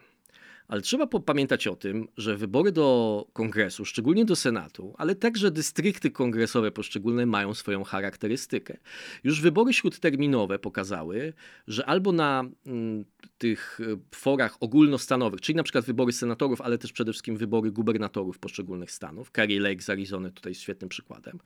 Ale 0.69 0.83
trzeba 0.83 1.07
pamiętać 1.07 1.67
o 1.67 1.77
tym, 1.77 2.09
że 2.17 2.37
wybory 2.37 2.73
do 2.73 3.27
kongresu, 3.33 3.85
szczególnie 3.85 4.25
do 4.25 4.37
Senatu, 4.37 4.95
ale 4.99 5.15
także 5.15 5.51
dystrykty 5.51 6.11
kongresowe 6.11 6.71
poszczególne 6.71 7.27
mają 7.27 7.55
swoją 7.55 7.85
charakterystykę. 7.85 8.77
Już 9.25 9.41
wybory 9.41 9.73
śródterminowe 9.73 10.59
pokazały, 10.59 11.33
że 11.69 11.87
albo 11.87 12.13
na 12.13 12.45
mm, 12.67 13.05
tych 13.39 13.81
e, 13.81 14.17
forach 14.17 14.57
ogólnostanowych, 14.61 15.41
czyli 15.41 15.57
na 15.57 15.63
przykład 15.63 15.85
wybory 15.85 16.13
senatorów, 16.13 16.61
ale 16.61 16.79
też 16.79 16.93
przede 16.93 17.13
wszystkim 17.13 17.37
wybory 17.37 17.71
gubernatorów 17.71 18.39
poszczególnych 18.39 18.91
stanów, 18.91 19.31
Kerry 19.31 19.61
Lake 19.61 19.83
z 19.83 19.91
Arizony 19.91 20.33
tutaj 20.33 20.51
jest 20.51 20.63
świetnym 20.63 20.89
przykładem, 20.89 21.39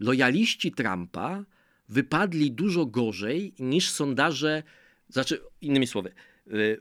lojaliści 0.00 0.72
Trumpa 0.72 1.44
wypadli 1.88 2.52
dużo 2.52 2.86
gorzej 2.86 3.54
niż 3.58 3.90
sondaże, 3.90 4.62
znaczy 5.08 5.40
innymi 5.60 5.86
słowy, 5.86 6.12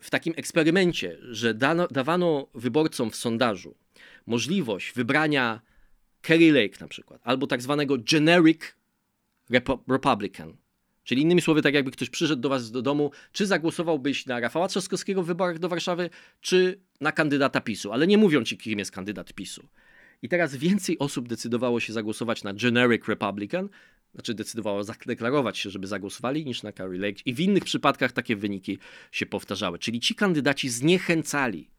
w 0.02 0.10
takim 0.10 0.34
eksperymencie, 0.38 1.18
że 1.22 1.54
dano, 1.54 1.88
dawano 1.88 2.48
wyborcom 2.54 3.12
w 3.12 3.16
sondażu 3.16 3.76
możliwość 4.26 4.94
wybrania 4.94 5.62
Kerry 6.22 6.52
Lake 6.52 6.78
na 6.82 6.88
przykład, 6.88 7.22
albo 7.24 7.48
tak 7.48 7.62
zwanego 7.62 7.98
generic 7.98 8.62
Republican, 9.88 10.58
Czyli 11.04 11.22
innymi 11.22 11.42
słowy, 11.42 11.62
tak 11.62 11.74
jakby 11.74 11.92
ktoś 11.92 12.10
przyszedł 12.10 12.42
do 12.42 12.50
was 12.50 12.72
do 12.72 12.82
domu, 12.82 13.12
czy 13.32 13.46
zagłosowałbyś 13.46 14.26
na 14.26 14.40
Rafała 14.40 14.68
Trzaskowskiego 14.68 15.24
w 15.24 15.26
wyborach 15.26 15.60
do 15.60 15.70
Warszawy, 15.70 16.10
czy 16.42 16.80
na 17.02 17.12
kandydata 17.12 17.62
PiSu, 17.62 17.92
ale 17.92 18.08
nie 18.08 18.18
mówią 18.18 18.44
ci, 18.44 18.58
kim 18.58 18.80
jest 18.80 18.92
kandydat 18.92 19.34
PiSu. 19.34 19.68
I 20.22 20.30
teraz 20.30 20.56
więcej 20.56 21.00
osób 21.00 21.28
decydowało 21.28 21.80
się 21.80 21.94
zagłosować 21.94 22.44
na 22.44 22.54
Generic 22.54 23.08
Republican 23.08 23.70
znaczy 24.14 24.34
decydowało 24.34 24.84
zadeklarować 24.84 25.58
się, 25.58 25.70
żeby 25.70 25.88
zagłosowali, 25.88 26.46
niż 26.46 26.64
na 26.64 26.72
Carrie 26.72 27.00
Lake. 27.00 27.22
I 27.26 27.34
w 27.34 27.40
innych 27.40 27.64
przypadkach 27.64 28.12
takie 28.12 28.36
wyniki 28.36 28.78
się 29.12 29.26
powtarzały. 29.26 29.80
Czyli 29.80 30.00
ci 30.00 30.16
kandydaci 30.16 30.70
zniechęcali. 30.70 31.70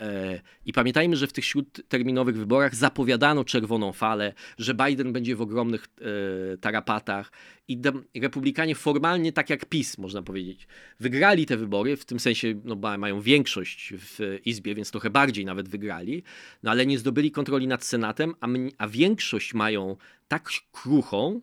E, 0.00 0.40
I 0.66 0.72
pamiętajmy, 0.72 1.16
że 1.16 1.26
w 1.26 1.32
tych 1.32 1.44
śródterminowych 1.44 2.36
wyborach 2.36 2.74
zapowiadano 2.74 3.44
czerwoną 3.44 3.92
falę, 3.92 4.34
że 4.58 4.74
Biden 4.74 5.12
będzie 5.12 5.36
w 5.36 5.42
ogromnych 5.42 5.84
e, 5.84 6.58
tarapatach 6.58 7.32
i 7.68 7.80
republikanie 8.14 8.74
formalnie, 8.74 9.32
tak 9.32 9.50
jak 9.50 9.64
PiS, 9.64 9.98
można 9.98 10.22
powiedzieć, 10.22 10.66
wygrali 11.00 11.46
te 11.46 11.56
wybory, 11.56 11.96
w 11.96 12.04
tym 12.04 12.20
sensie 12.20 12.60
no, 12.64 12.76
mają 12.98 13.20
większość 13.20 13.92
w 13.96 14.38
Izbie, 14.44 14.74
więc 14.74 14.90
trochę 14.90 15.10
bardziej 15.10 15.44
nawet 15.44 15.68
wygrali, 15.68 16.22
no 16.62 16.70
ale 16.70 16.86
nie 16.86 16.98
zdobyli 16.98 17.30
kontroli 17.30 17.66
nad 17.66 17.84
Senatem, 17.84 18.34
a, 18.40 18.46
a 18.78 18.88
większość 18.88 19.54
mają 19.54 19.96
tak 20.28 20.50
kruchą, 20.72 21.40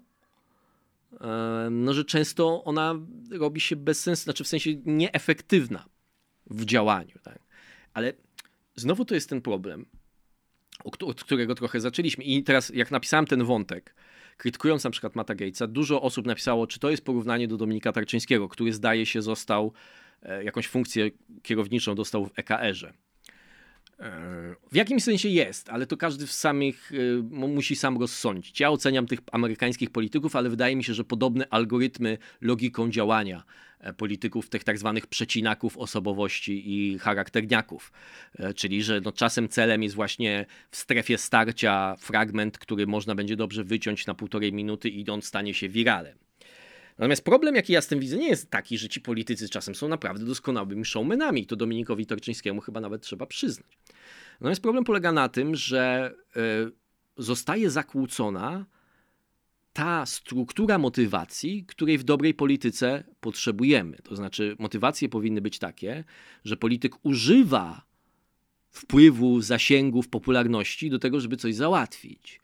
no, 1.71 1.93
że 1.93 2.05
często 2.05 2.63
ona 2.63 2.95
robi 3.31 3.61
się 3.61 3.75
bez 3.75 4.01
sensu, 4.01 4.23
znaczy 4.23 4.43
w 4.43 4.47
sensie 4.47 4.69
nieefektywna 4.85 5.85
w 6.49 6.65
działaniu. 6.65 7.15
Tak? 7.23 7.39
Ale 7.93 8.13
znowu 8.75 9.05
to 9.05 9.15
jest 9.15 9.29
ten 9.29 9.41
problem, 9.41 9.85
od 10.83 11.23
którego 11.23 11.55
trochę 11.55 11.79
zaczęliśmy. 11.79 12.23
I 12.23 12.43
teraz, 12.43 12.71
jak 12.75 12.91
napisałem 12.91 13.25
ten 13.25 13.43
wątek, 13.43 13.95
krytykując 14.37 14.83
na 14.83 14.89
przykład 14.89 15.15
Mata 15.15 15.35
Gatesa, 15.35 15.67
dużo 15.67 16.01
osób 16.01 16.25
napisało, 16.25 16.67
czy 16.67 16.79
to 16.79 16.89
jest 16.89 17.05
porównanie 17.05 17.47
do 17.47 17.57
Dominika 17.57 17.91
Tarczyńskiego, 17.91 18.49
który 18.49 18.73
zdaje 18.73 19.05
się 19.05 19.21
został, 19.21 19.73
e, 20.21 20.43
jakąś 20.43 20.67
funkcję 20.67 21.11
kierowniczą 21.43 21.95
dostał 21.95 22.25
w 22.25 22.31
EKR-ze. 22.35 22.93
W 24.71 24.75
jakimś 24.75 25.03
sensie 25.03 25.29
jest, 25.29 25.69
ale 25.69 25.87
to 25.87 25.97
każdy 25.97 26.27
w 26.27 26.31
samych 26.31 26.91
y, 26.91 27.23
musi 27.31 27.75
sam 27.75 27.97
rozsądzić. 27.97 28.59
Ja 28.59 28.69
oceniam 28.69 29.07
tych 29.07 29.19
amerykańskich 29.31 29.89
polityków, 29.89 30.35
ale 30.35 30.49
wydaje 30.49 30.75
mi 30.75 30.83
się, 30.83 30.93
że 30.93 31.03
podobne 31.03 31.47
algorytmy 31.49 32.17
logiką 32.41 32.89
działania 32.89 33.43
e, 33.79 33.93
polityków, 33.93 34.49
tych 34.49 34.63
tak 34.63 34.77
zwanych 34.77 35.07
przecinaków 35.07 35.77
osobowości 35.77 36.63
i 36.65 36.99
charakterniaków. 36.99 37.91
E, 38.39 38.53
czyli, 38.53 38.83
że 38.83 39.01
no 39.01 39.11
czasem 39.11 39.49
celem 39.49 39.83
jest 39.83 39.95
właśnie 39.95 40.45
w 40.71 40.77
strefie 40.77 41.17
starcia 41.17 41.95
fragment, 41.99 42.57
który 42.57 42.87
można 42.87 43.15
będzie 43.15 43.35
dobrze 43.35 43.63
wyciąć 43.63 44.05
na 44.05 44.13
półtorej 44.13 44.53
minuty 44.53 44.89
i 44.89 45.09
on 45.09 45.21
stanie 45.21 45.53
się 45.53 45.69
wiralem. 45.69 46.24
Natomiast 46.97 47.25
problem, 47.25 47.55
jaki 47.55 47.73
ja 47.73 47.81
z 47.81 47.87
tym 47.87 47.99
widzę, 47.99 48.17
nie 48.17 48.27
jest 48.27 48.51
taki, 48.51 48.77
że 48.77 48.89
ci 48.89 49.01
politycy 49.01 49.49
czasem 49.49 49.75
są 49.75 49.87
naprawdę 49.87 50.25
doskonałymi 50.25 50.85
showmenami. 50.85 51.45
To 51.45 51.55
Dominikowi 51.55 52.05
Torczyńskiemu 52.05 52.61
chyba 52.61 52.81
nawet 52.81 53.01
trzeba 53.01 53.25
przyznać. 53.25 53.77
Natomiast 54.39 54.61
problem 54.61 54.83
polega 54.83 55.11
na 55.11 55.29
tym, 55.29 55.55
że 55.55 56.13
e, 56.35 56.41
zostaje 57.17 57.69
zakłócona 57.69 58.65
ta 59.73 60.05
struktura 60.05 60.77
motywacji, 60.77 61.65
której 61.65 61.97
w 61.97 62.03
dobrej 62.03 62.33
polityce 62.33 63.03
potrzebujemy. 63.19 63.97
To 64.03 64.15
znaczy, 64.15 64.55
motywacje 64.59 65.09
powinny 65.09 65.41
być 65.41 65.59
takie, 65.59 66.03
że 66.45 66.57
polityk 66.57 67.05
używa 67.05 67.85
wpływu, 68.71 69.41
zasięgów, 69.41 70.09
popularności 70.09 70.89
do 70.89 70.99
tego, 70.99 71.19
żeby 71.19 71.37
coś 71.37 71.55
załatwić, 71.55 72.41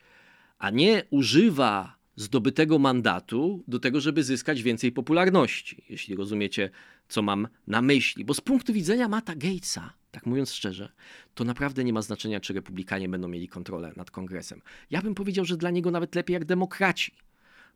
a 0.57 0.69
nie 0.69 1.03
używa 1.09 2.00
zdobytego 2.21 2.79
mandatu 2.79 3.63
do 3.67 3.79
tego, 3.79 4.01
żeby 4.01 4.23
zyskać 4.23 4.63
więcej 4.63 4.91
popularności, 4.91 5.83
jeśli 5.89 6.15
rozumiecie, 6.15 6.69
co 7.07 7.21
mam 7.21 7.47
na 7.67 7.81
myśli. 7.81 8.25
Bo 8.25 8.33
z 8.33 8.41
punktu 8.41 8.73
widzenia 8.73 9.07
Mata 9.07 9.35
Gatesa, 9.35 9.93
tak 10.11 10.25
mówiąc 10.25 10.53
szczerze, 10.53 10.91
to 11.35 11.43
naprawdę 11.43 11.83
nie 11.83 11.93
ma 11.93 12.01
znaczenia, 12.01 12.39
czy 12.39 12.53
republikanie 12.53 13.09
będą 13.09 13.27
mieli 13.27 13.47
kontrolę 13.47 13.93
nad 13.95 14.11
kongresem. 14.11 14.61
Ja 14.91 15.01
bym 15.01 15.15
powiedział, 15.15 15.45
że 15.45 15.57
dla 15.57 15.69
niego 15.69 15.91
nawet 15.91 16.15
lepiej 16.15 16.33
jak 16.33 16.45
demokraci, 16.45 17.11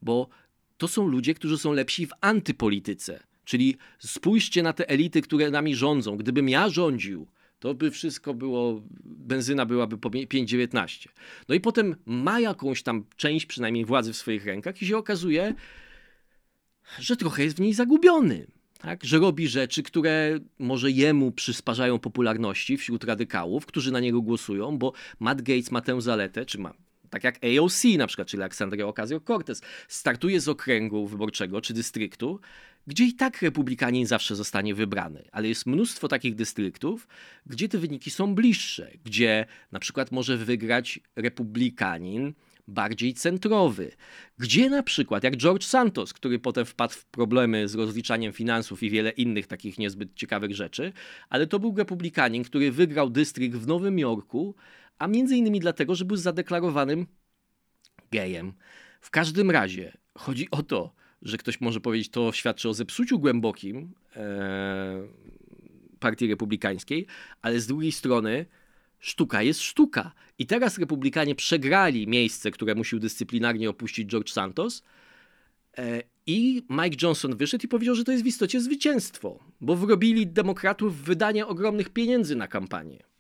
bo 0.02 0.30
to 0.78 0.88
są 0.88 1.08
ludzie, 1.08 1.34
którzy 1.34 1.58
są 1.58 1.74
lepsi 1.74 2.08
w 2.08 2.12
antypolityce. 2.22 3.24
Czyli 3.46 3.78
spójrzcie 4.00 4.64
na 4.64 4.74
te 4.74 4.89
elity, 4.89 5.22
które 5.22 5.52
nami 5.52 5.76
rządzą. 5.76 6.18
Gdybym 6.18 6.50
ja 6.50 6.70
rządził, 6.70 7.28
to 7.66 7.74
by 7.74 7.91
wszystko 7.91 8.34
było, 8.34 8.82
benzyna 9.05 9.66
byłaby 9.66 9.97
po 9.97 10.09
5,19. 10.09 11.07
No 11.49 11.55
i 11.55 11.59
potem 11.59 11.95
ma 12.05 12.39
jakąś 12.39 12.84
tam 12.84 13.05
część 13.18 13.45
przynajmniej 13.45 13.86
władzy 13.86 14.13
w 14.13 14.18
swoich 14.18 14.45
rękach 14.45 14.82
i 14.82 14.88
się 14.88 14.97
okazuje, 14.97 15.53
że 16.99 17.16
trochę 17.16 17.43
jest 17.43 17.57
w 17.57 17.59
niej 17.59 17.74
zagubiony. 17.74 18.47
Tak? 18.80 19.03
Że 19.03 19.20
robi 19.20 19.47
rzeczy, 19.47 19.84
które 19.84 20.39
może 20.59 20.91
jemu 20.91 21.32
przysparzają 21.32 21.99
popularności 21.99 22.78
wśród 22.78 23.03
radykałów, 23.03 23.66
którzy 23.66 23.91
na 23.91 23.99
niego 23.99 24.22
głosują, 24.22 24.78
bo 24.78 24.93
Matt 25.20 25.41
Gates 25.41 25.72
ma 25.72 25.82
tę 25.82 26.01
zaletę, 26.01 26.45
czy 26.45 26.57
ma 26.57 26.74
tak 27.10 27.24
jak 27.24 27.39
AOC 27.43 27.84
na 27.97 28.08
przykład, 28.08 28.28
czyli 28.28 28.43
Alexandria 28.43 28.86
Ocasio-Cortez, 28.86 29.62
startuje 29.88 30.39
z 30.41 30.47
okręgu 30.47 31.08
wyborczego 31.08 31.62
czy 31.62 31.74
dystryktu, 31.74 32.39
gdzie 32.88 33.06
i 33.06 33.14
tak 33.14 33.41
republikanin 33.41 34.06
zawsze 34.06 34.36
zostanie 34.36 34.76
wybrany, 34.76 35.24
ale 35.32 35.47
jest 35.47 35.66
mnóstwo 35.66 36.08
takich 36.08 36.36
dystryktów, 36.36 37.08
gdzie 37.45 37.70
te 37.70 37.78
wyniki 37.78 38.12
są 38.12 38.36
bliższe, 38.36 38.91
gdzie 39.03 39.45
na 39.72 39.80
przykład 39.80 40.12
może 40.12 40.38
wygrać 40.38 40.99
republikanin 41.16 42.34
bardziej 42.68 43.14
centrowy, 43.14 43.91
gdzie 44.38 44.70
na 44.70 44.84
przykład 44.84 45.24
jak 45.24 45.38
George 45.38 45.64
Santos, 45.64 46.14
który 46.14 46.39
potem 46.39 46.66
wpadł 46.66 46.93
w 46.93 47.06
problemy 47.06 47.68
z 47.68 47.76
rozliczaniem 47.76 48.34
finansów 48.34 48.84
i 48.84 48.89
wiele 48.89 49.10
innych 49.10 49.47
takich 49.47 49.80
niezbyt 49.80 50.16
ciekawych 50.16 50.56
rzeczy, 50.56 50.93
ale 51.30 51.47
to 51.47 51.60
był 51.60 51.76
republikanin, 51.78 52.43
który 52.43 52.72
wygrał 52.72 53.10
dystrykt 53.10 53.56
w 53.56 53.68
Nowym 53.68 53.99
Jorku, 53.99 54.56
a 55.00 55.08
między 55.08 55.38
innymi 55.38 55.60
dlatego, 55.60 55.96
że 55.96 56.06
był 56.06 56.18
zadeklarowanym 56.18 57.08
gejem. 58.12 58.54
W 59.02 59.10
każdym 59.10 59.52
razie 59.52 59.98
chodzi 60.18 60.52
o 60.52 60.64
to, 60.64 60.93
że 61.22 61.38
ktoś 61.38 61.62
może 61.62 61.82
powiedzieć, 61.82 62.10
to 62.10 62.32
świadczy 62.32 62.70
o 62.70 62.74
zepsuciu 62.74 63.20
głębokim 63.20 63.93
e, 64.16 65.08
Partii 66.00 66.28
Republikańskiej, 66.28 67.06
ale 67.41 67.60
z 67.60 67.68
drugiej 67.68 67.91
strony 67.91 68.46
sztuka 69.00 69.41
jest 69.41 69.62
sztuka. 69.62 70.12
I 70.39 70.46
teraz 70.46 70.78
Republikanie 70.78 71.36
przegrali 71.36 72.08
miejsce, 72.08 72.52
które 72.52 72.76
musiał 72.76 73.00
dyscyplinarnie 73.00 73.70
opuścić 73.70 74.10
George 74.10 74.32
Santos. 74.32 74.84
E, 75.78 76.02
I 76.28 76.64
Mike 76.70 76.98
Johnson 77.02 77.36
wyszedł 77.36 77.66
i 77.66 77.68
powiedział, 77.68 77.96
że 77.96 78.04
to 78.04 78.12
jest 78.12 78.24
w 78.24 78.28
istocie 78.28 78.62
zwycięstwo, 78.62 79.39
bo 79.62 79.76
wrobili 79.76 80.28
demokratów 80.28 81.02
wydanie 81.02 81.48
ogromnych 81.48 81.89
pieniędzy 81.89 82.36
na 82.36 82.48
kampanię. 82.48 83.14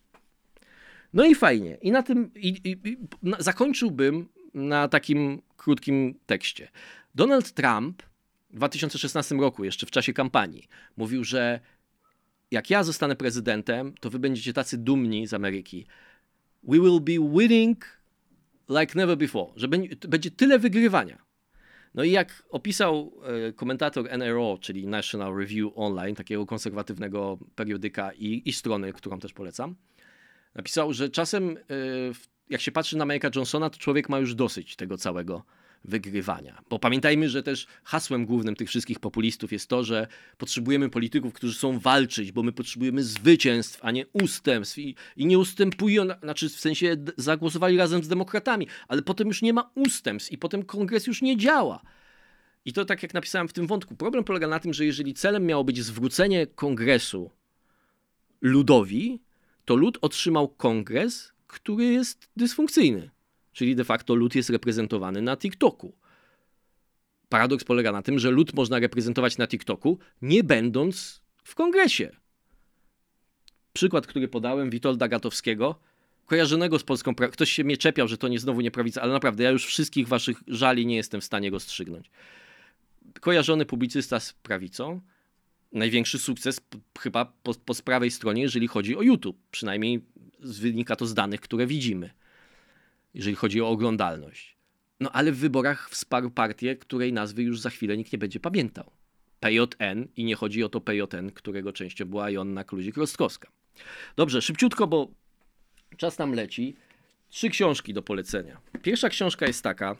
No 1.15 1.25
i 1.25 1.35
fajnie. 1.35 1.77
I 1.81 1.91
na 1.91 2.03
tym 2.03 2.31
i, 2.35 2.47
i, 2.47 2.89
i, 2.89 2.97
na, 3.23 3.37
zakończyłbym 3.39 4.27
na 4.53 4.87
takim 4.87 5.41
krótkim 5.57 6.19
tekście. 6.25 6.67
Donald 7.15 7.51
Trump 7.51 8.03
w 8.49 8.55
2016 8.55 9.35
roku, 9.35 9.63
jeszcze 9.63 9.85
w 9.85 9.91
czasie 9.91 10.13
kampanii, 10.13 10.67
mówił, 10.97 11.23
że 11.23 11.59
jak 12.51 12.69
ja 12.69 12.83
zostanę 12.83 13.15
prezydentem, 13.15 13.93
to 13.99 14.09
wy 14.09 14.19
będziecie 14.19 14.53
tacy 14.53 14.77
dumni 14.77 15.27
z 15.27 15.33
Ameryki. 15.33 15.85
We 16.63 16.79
will 16.79 16.99
be 17.01 17.39
winning 17.39 17.85
like 18.69 18.99
never 18.99 19.17
before, 19.17 19.53
że 19.55 19.67
będzie 20.07 20.31
tyle 20.31 20.59
wygrywania. 20.59 21.25
No 21.93 22.03
i 22.03 22.11
jak 22.11 22.43
opisał 22.49 23.13
e, 23.23 23.53
komentator 23.53 24.09
NRO, 24.17 24.57
czyli 24.61 24.87
National 24.87 25.35
Review 25.35 25.71
Online, 25.75 26.15
takiego 26.15 26.45
konserwatywnego 26.45 27.37
periodyka 27.55 28.11
i, 28.11 28.41
i 28.45 28.53
strony, 28.53 28.93
którą 28.93 29.19
też 29.19 29.33
polecam, 29.33 29.75
napisał, 30.55 30.93
że 30.93 31.09
czasem 31.09 31.57
e, 31.57 31.61
jak 32.49 32.61
się 32.61 32.71
patrzy 32.71 32.97
na 32.97 33.03
Ameryka 33.03 33.29
Johnsona, 33.35 33.69
to 33.69 33.79
człowiek 33.79 34.09
ma 34.09 34.19
już 34.19 34.35
dosyć 34.35 34.75
tego 34.75 34.97
całego 34.97 35.43
wygrywania. 35.87 36.61
Bo 36.69 36.79
pamiętajmy, 36.79 37.29
że 37.29 37.43
też 37.43 37.67
hasłem 37.83 38.25
głównym 38.25 38.55
tych 38.55 38.69
wszystkich 38.69 38.99
populistów 38.99 39.51
jest 39.51 39.69
to, 39.69 39.83
że 39.83 40.07
potrzebujemy 40.37 40.89
polityków, 40.89 41.33
którzy 41.33 41.57
chcą 41.57 41.79
walczyć, 41.79 42.31
bo 42.31 42.43
my 42.43 42.51
potrzebujemy 42.51 43.03
zwycięstw, 43.03 43.79
a 43.81 43.91
nie 43.91 44.07
ustępstw. 44.07 44.77
I, 44.77 44.95
i 45.17 45.25
nie 45.25 45.39
ustępują, 45.39 46.05
znaczy 46.23 46.49
w 46.49 46.59
sensie 46.59 46.95
zagłosowali 47.17 47.77
razem 47.77 48.03
z 48.03 48.07
demokratami, 48.07 48.67
ale 48.87 49.01
potem 49.01 49.27
już 49.27 49.41
nie 49.41 49.53
ma 49.53 49.71
ustępstw 49.75 50.31
i 50.31 50.37
potem 50.37 50.63
kongres 50.63 51.07
już 51.07 51.21
nie 51.21 51.37
działa. 51.37 51.81
I 52.65 52.73
to 52.73 52.85
tak 52.85 53.03
jak 53.03 53.13
napisałem 53.13 53.47
w 53.47 53.53
tym 53.53 53.67
wątku, 53.67 53.95
problem 53.95 54.23
polega 54.23 54.47
na 54.47 54.59
tym, 54.59 54.73
że 54.73 54.85
jeżeli 54.85 55.13
celem 55.13 55.45
miało 55.45 55.63
być 55.63 55.83
zwrócenie 55.83 56.47
kongresu 56.47 57.31
ludowi, 58.41 59.19
to 59.65 59.75
lud 59.75 59.97
otrzymał 60.01 60.47
kongres, 60.47 61.33
który 61.47 61.85
jest 61.85 62.29
dysfunkcyjny. 62.37 63.09
Czyli 63.53 63.75
de 63.75 63.83
facto 63.83 64.15
lud 64.15 64.35
jest 64.35 64.49
reprezentowany 64.49 65.21
na 65.21 65.37
TikToku. 65.37 65.93
Paradoks 67.29 67.63
polega 67.63 67.91
na 67.91 68.01
tym, 68.01 68.19
że 68.19 68.31
lud 68.31 68.53
można 68.53 68.79
reprezentować 68.79 69.37
na 69.37 69.47
TikToku, 69.47 69.99
nie 70.21 70.43
będąc 70.43 71.21
w 71.43 71.55
kongresie. 71.55 72.11
Przykład, 73.73 74.07
który 74.07 74.27
podałem, 74.27 74.69
Witolda 74.69 75.07
Gatowskiego, 75.07 75.79
kojarzonego 76.25 76.79
z 76.79 76.83
polską 76.83 77.15
prawicą. 77.15 77.33
Ktoś 77.33 77.51
się 77.51 77.63
mnie 77.63 77.77
czepiał, 77.77 78.07
że 78.07 78.17
to 78.17 78.27
nie 78.27 78.39
znowu 78.39 78.61
nie 78.61 78.71
prawica, 78.71 79.01
ale 79.01 79.13
naprawdę 79.13 79.43
ja 79.43 79.49
już 79.49 79.65
wszystkich 79.65 80.07
waszych 80.07 80.43
żali 80.47 80.85
nie 80.85 80.95
jestem 80.95 81.21
w 81.21 81.25
stanie 81.25 81.49
rozstrzygnąć. 81.49 82.11
Kojarzony 83.21 83.65
publicysta 83.65 84.19
z 84.19 84.33
prawicą, 84.33 85.01
największy 85.75 86.19
sukces 86.19 86.61
chyba 86.99 87.25
po, 87.25 87.53
po 87.53 87.73
prawej 87.75 88.11
stronie, 88.11 88.41
jeżeli 88.41 88.67
chodzi 88.67 88.97
o 88.97 89.01
YouTube. 89.01 89.37
Przynajmniej 89.51 90.01
wynika 90.39 90.95
to 90.95 91.05
z 91.05 91.13
danych, 91.13 91.41
które 91.41 91.67
widzimy, 91.67 92.09
jeżeli 93.13 93.35
chodzi 93.35 93.61
o 93.61 93.69
oglądalność. 93.69 94.55
No 94.99 95.11
ale 95.11 95.31
w 95.31 95.37
wyborach 95.37 95.89
wsparł 95.89 96.31
partię, 96.31 96.75
której 96.75 97.13
nazwy 97.13 97.43
już 97.43 97.59
za 97.59 97.69
chwilę 97.69 97.97
nikt 97.97 98.13
nie 98.13 98.19
będzie 98.19 98.39
pamiętał. 98.39 98.91
PJN 99.39 100.07
i 100.15 100.23
nie 100.23 100.35
chodzi 100.35 100.63
o 100.63 100.69
to 100.69 100.81
PJN, 100.81 101.31
którego 101.33 101.73
częścią 101.73 102.05
była 102.05 102.29
Jonna 102.29 102.63
Kluzik-Rostkowska. 102.63 103.47
Dobrze, 104.15 104.41
szybciutko, 104.41 104.87
bo 104.87 105.11
czas 105.97 106.17
nam 106.17 106.33
leci. 106.33 106.75
Trzy 107.29 107.49
książki 107.49 107.93
do 107.93 108.01
polecenia. 108.01 108.61
Pierwsza 108.81 109.09
książka 109.09 109.47
jest 109.47 109.63
taka, 109.63 109.95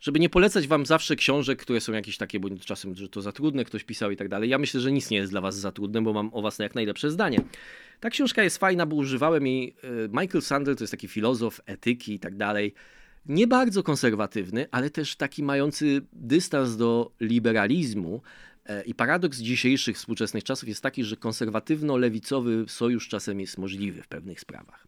żeby 0.00 0.20
nie 0.20 0.28
polecać 0.28 0.66
wam 0.66 0.86
zawsze 0.86 1.16
książek, 1.16 1.58
które 1.62 1.80
są 1.80 1.92
jakieś 1.92 2.16
takie, 2.16 2.40
bo 2.40 2.48
czasem, 2.64 2.94
że 2.94 3.08
to 3.08 3.22
za 3.22 3.32
trudne, 3.32 3.64
ktoś 3.64 3.84
pisał 3.84 4.10
i 4.10 4.16
tak 4.16 4.28
dalej. 4.28 4.50
Ja 4.50 4.58
myślę, 4.58 4.80
że 4.80 4.92
nic 4.92 5.10
nie 5.10 5.16
jest 5.16 5.32
dla 5.32 5.40
was 5.40 5.56
za 5.56 5.72
trudne, 5.72 6.02
bo 6.02 6.12
mam 6.12 6.30
o 6.34 6.42
was 6.42 6.58
jak 6.58 6.74
najlepsze 6.74 7.10
zdanie. 7.10 7.40
Ta 8.00 8.10
książka 8.10 8.42
jest 8.42 8.58
fajna, 8.58 8.86
bo 8.86 8.96
używałem 8.96 9.46
jej. 9.46 9.76
E, 9.84 9.88
Michael 10.08 10.42
Sandel 10.42 10.76
to 10.76 10.84
jest 10.84 10.90
taki 10.90 11.08
filozof 11.08 11.60
etyki 11.66 12.14
i 12.14 12.18
tak 12.18 12.36
dalej. 12.36 12.74
Nie 13.26 13.46
bardzo 13.46 13.82
konserwatywny, 13.82 14.66
ale 14.70 14.90
też 14.90 15.16
taki 15.16 15.42
mający 15.42 16.02
dystans 16.12 16.76
do 16.76 17.12
liberalizmu. 17.20 18.22
E, 18.66 18.82
I 18.82 18.94
paradoks 18.94 19.38
dzisiejszych 19.38 19.96
współczesnych 19.96 20.44
czasów 20.44 20.68
jest 20.68 20.82
taki, 20.82 21.04
że 21.04 21.16
konserwatywno-lewicowy 21.16 22.68
sojusz 22.68 23.08
czasem 23.08 23.40
jest 23.40 23.58
możliwy 23.58 24.02
w 24.02 24.08
pewnych 24.08 24.40
sprawach. 24.40 24.86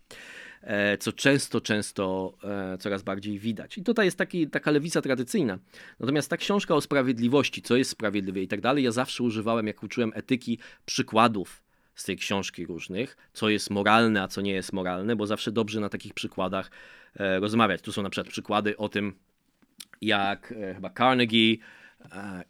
E, 0.62 0.98
co 0.98 1.12
często, 1.12 1.60
często 1.60 2.34
e, 2.44 2.78
coraz 2.78 3.02
bardziej 3.02 3.38
widać. 3.38 3.78
I 3.78 3.82
tutaj 3.82 4.06
jest 4.06 4.18
taki, 4.18 4.48
taka 4.48 4.70
lewica 4.70 5.02
tradycyjna. 5.02 5.58
Natomiast 6.00 6.30
ta 6.30 6.36
książka 6.36 6.74
o 6.74 6.80
sprawiedliwości, 6.80 7.62
co 7.62 7.76
jest 7.76 7.90
sprawiedliwe 7.90 8.40
i 8.40 8.48
tak 8.48 8.60
dalej, 8.60 8.84
ja 8.84 8.92
zawsze 8.92 9.22
używałem, 9.22 9.66
jak 9.66 9.82
uczyłem 9.82 10.12
etyki, 10.14 10.58
przykładów 10.84 11.62
z 11.94 12.04
tej 12.04 12.16
książki 12.16 12.66
różnych, 12.66 13.16
co 13.32 13.48
jest 13.48 13.70
moralne, 13.70 14.22
a 14.22 14.28
co 14.28 14.40
nie 14.40 14.52
jest 14.52 14.72
moralne, 14.72 15.16
bo 15.16 15.26
zawsze 15.26 15.52
dobrze 15.52 15.80
na 15.80 15.88
takich 15.88 16.14
przykładach 16.14 16.70
e, 17.16 17.40
rozmawiać. 17.40 17.82
Tu 17.82 17.92
są 17.92 18.02
na 18.02 18.10
przykład 18.10 18.32
przykłady 18.32 18.76
o 18.76 18.88
tym, 18.88 19.14
jak 20.00 20.54
chyba 20.74 20.90
Carnegie 20.90 21.56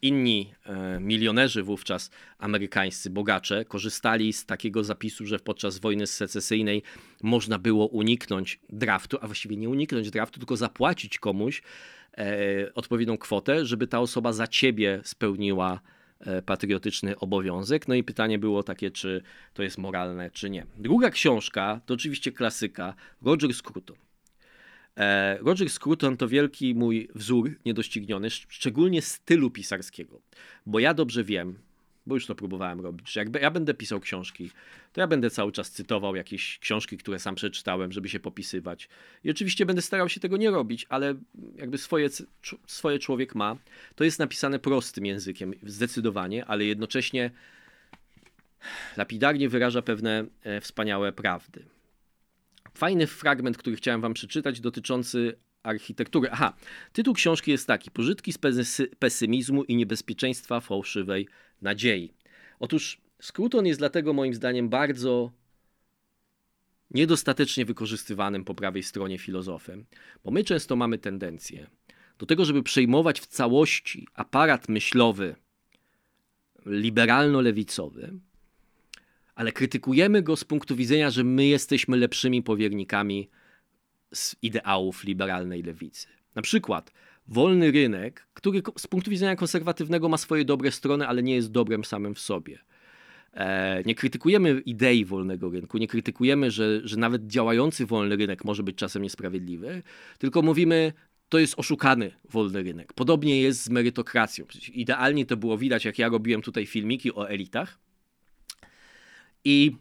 inni 0.02 0.54
e, 0.66 1.00
milionerzy 1.00 1.62
wówczas 1.62 2.10
amerykańscy, 2.38 3.10
bogacze, 3.10 3.64
korzystali 3.64 4.32
z 4.32 4.46
takiego 4.46 4.84
zapisu, 4.84 5.26
że 5.26 5.38
podczas 5.38 5.78
wojny 5.78 6.06
secesyjnej 6.06 6.82
można 7.22 7.58
było 7.58 7.86
uniknąć 7.86 8.60
draftu, 8.68 9.18
a 9.20 9.26
właściwie 9.26 9.56
nie 9.56 9.68
uniknąć 9.68 10.10
draftu, 10.10 10.40
tylko 10.40 10.56
zapłacić 10.56 11.18
komuś 11.18 11.62
e, 12.18 12.74
odpowiednią 12.74 13.18
kwotę, 13.18 13.66
żeby 13.66 13.86
ta 13.86 14.00
osoba 14.00 14.32
za 14.32 14.46
ciebie 14.46 15.00
spełniła 15.04 15.80
e, 16.20 16.42
patriotyczny 16.42 17.18
obowiązek. 17.18 17.88
No 17.88 17.94
i 17.94 18.04
pytanie 18.04 18.38
było 18.38 18.62
takie, 18.62 18.90
czy 18.90 19.22
to 19.54 19.62
jest 19.62 19.78
moralne, 19.78 20.30
czy 20.30 20.50
nie. 20.50 20.66
Druga 20.78 21.10
książka 21.10 21.80
to 21.86 21.94
oczywiście 21.94 22.32
klasyka 22.32 22.94
Roger 23.22 23.54
Scruton. 23.54 23.96
E, 24.96 25.38
Roger 25.38 25.70
Scruton 25.70 26.16
to 26.16 26.28
wielki 26.28 26.74
mój 26.74 27.08
wzór 27.14 27.50
niedościgniony, 27.64 28.30
szczególnie 28.30 29.02
stylu 29.02 29.50
pisarskiego, 29.50 30.20
bo 30.66 30.78
ja 30.78 30.94
dobrze 30.94 31.24
wiem, 31.24 31.58
bo 32.06 32.14
już 32.14 32.26
to 32.26 32.34
próbowałem 32.34 32.80
robić, 32.80 33.12
że 33.12 33.20
jak 33.20 33.42
ja 33.42 33.50
będę 33.50 33.74
pisał 33.74 34.00
książki, 34.00 34.50
to 34.92 35.00
ja 35.00 35.06
będę 35.06 35.30
cały 35.30 35.52
czas 35.52 35.70
cytował 35.70 36.16
jakieś 36.16 36.58
książki, 36.58 36.98
które 36.98 37.18
sam 37.18 37.34
przeczytałem, 37.34 37.92
żeby 37.92 38.08
się 38.08 38.20
popisywać. 38.20 38.88
I 39.24 39.30
oczywiście 39.30 39.66
będę 39.66 39.82
starał 39.82 40.08
się 40.08 40.20
tego 40.20 40.36
nie 40.36 40.50
robić, 40.50 40.86
ale 40.88 41.14
jakby 41.56 41.78
swoje, 41.78 42.08
swoje 42.66 42.98
człowiek 42.98 43.34
ma. 43.34 43.56
To 43.94 44.04
jest 44.04 44.18
napisane 44.18 44.58
prostym 44.58 45.06
językiem, 45.06 45.54
zdecydowanie, 45.62 46.44
ale 46.44 46.64
jednocześnie 46.64 47.30
lapidarnie 48.96 49.48
wyraża 49.48 49.82
pewne 49.82 50.24
e, 50.42 50.60
wspaniałe 50.60 51.12
prawdy. 51.12 51.64
Fajny 52.74 53.06
fragment, 53.06 53.56
który 53.58 53.76
chciałem 53.76 54.00
wam 54.00 54.14
przeczytać, 54.14 54.60
dotyczący 54.60 55.38
architektury. 55.62 56.28
Aha, 56.32 56.56
tytuł 56.92 57.14
książki 57.14 57.50
jest 57.50 57.66
taki: 57.66 57.90
Pożytki 57.90 58.32
z 58.32 58.38
pesymizmu 58.98 59.64
i 59.64 59.76
niebezpieczeństwa 59.76 60.60
fałszywej 60.60 61.28
nadziei. 61.62 62.14
Otóż 62.60 63.00
Scruton 63.20 63.66
jest 63.66 63.80
dlatego 63.80 64.12
moim 64.12 64.34
zdaniem 64.34 64.68
bardzo 64.68 65.32
niedostatecznie 66.90 67.64
wykorzystywanym 67.64 68.44
po 68.44 68.54
prawej 68.54 68.82
stronie 68.82 69.18
filozofem, 69.18 69.84
bo 70.24 70.30
my 70.30 70.44
często 70.44 70.76
mamy 70.76 70.98
tendencję 70.98 71.66
do 72.18 72.26
tego, 72.26 72.44
żeby 72.44 72.62
przejmować 72.62 73.20
w 73.20 73.26
całości 73.26 74.08
aparat 74.14 74.68
myślowy 74.68 75.34
liberalno-lewicowy, 76.66 78.18
ale 79.34 79.52
krytykujemy 79.52 80.22
go 80.22 80.36
z 80.36 80.44
punktu 80.44 80.76
widzenia, 80.76 81.10
że 81.10 81.24
my 81.24 81.46
jesteśmy 81.46 81.96
lepszymi 81.96 82.42
powiernikami 82.42 83.28
z 84.14 84.36
ideałów 84.42 85.04
liberalnej 85.04 85.62
lewicy. 85.62 86.06
Na 86.34 86.42
przykład 86.42 86.92
wolny 87.28 87.70
rynek, 87.70 88.26
który 88.34 88.62
z 88.78 88.86
punktu 88.86 89.10
widzenia 89.10 89.36
konserwatywnego 89.36 90.08
ma 90.08 90.16
swoje 90.16 90.44
dobre 90.44 90.70
strony, 90.70 91.08
ale 91.08 91.22
nie 91.22 91.34
jest 91.34 91.50
dobrem 91.50 91.84
samym 91.84 92.14
w 92.14 92.20
sobie. 92.20 92.58
E, 93.34 93.82
nie 93.86 93.94
krytykujemy 93.94 94.60
idei 94.60 95.04
wolnego 95.04 95.50
rynku, 95.50 95.78
nie 95.78 95.88
krytykujemy, 95.88 96.50
że, 96.50 96.80
że 96.84 96.96
nawet 96.96 97.26
działający 97.26 97.86
wolny 97.86 98.16
rynek 98.16 98.44
może 98.44 98.62
być 98.62 98.76
czasem 98.76 99.02
niesprawiedliwy, 99.02 99.82
tylko 100.18 100.42
mówimy, 100.42 100.92
to 101.28 101.38
jest 101.38 101.58
oszukany 101.58 102.10
wolny 102.30 102.62
rynek. 102.62 102.92
Podobnie 102.92 103.40
jest 103.40 103.62
z 103.62 103.70
merytokracją. 103.70 104.44
Idealnie 104.72 105.26
to 105.26 105.36
było 105.36 105.58
widać, 105.58 105.84
jak 105.84 105.98
ja 105.98 106.08
robiłem 106.08 106.42
tutaj 106.42 106.66
filmiki 106.66 107.14
o 107.14 107.28
elitach 107.28 107.78
i 109.44 109.76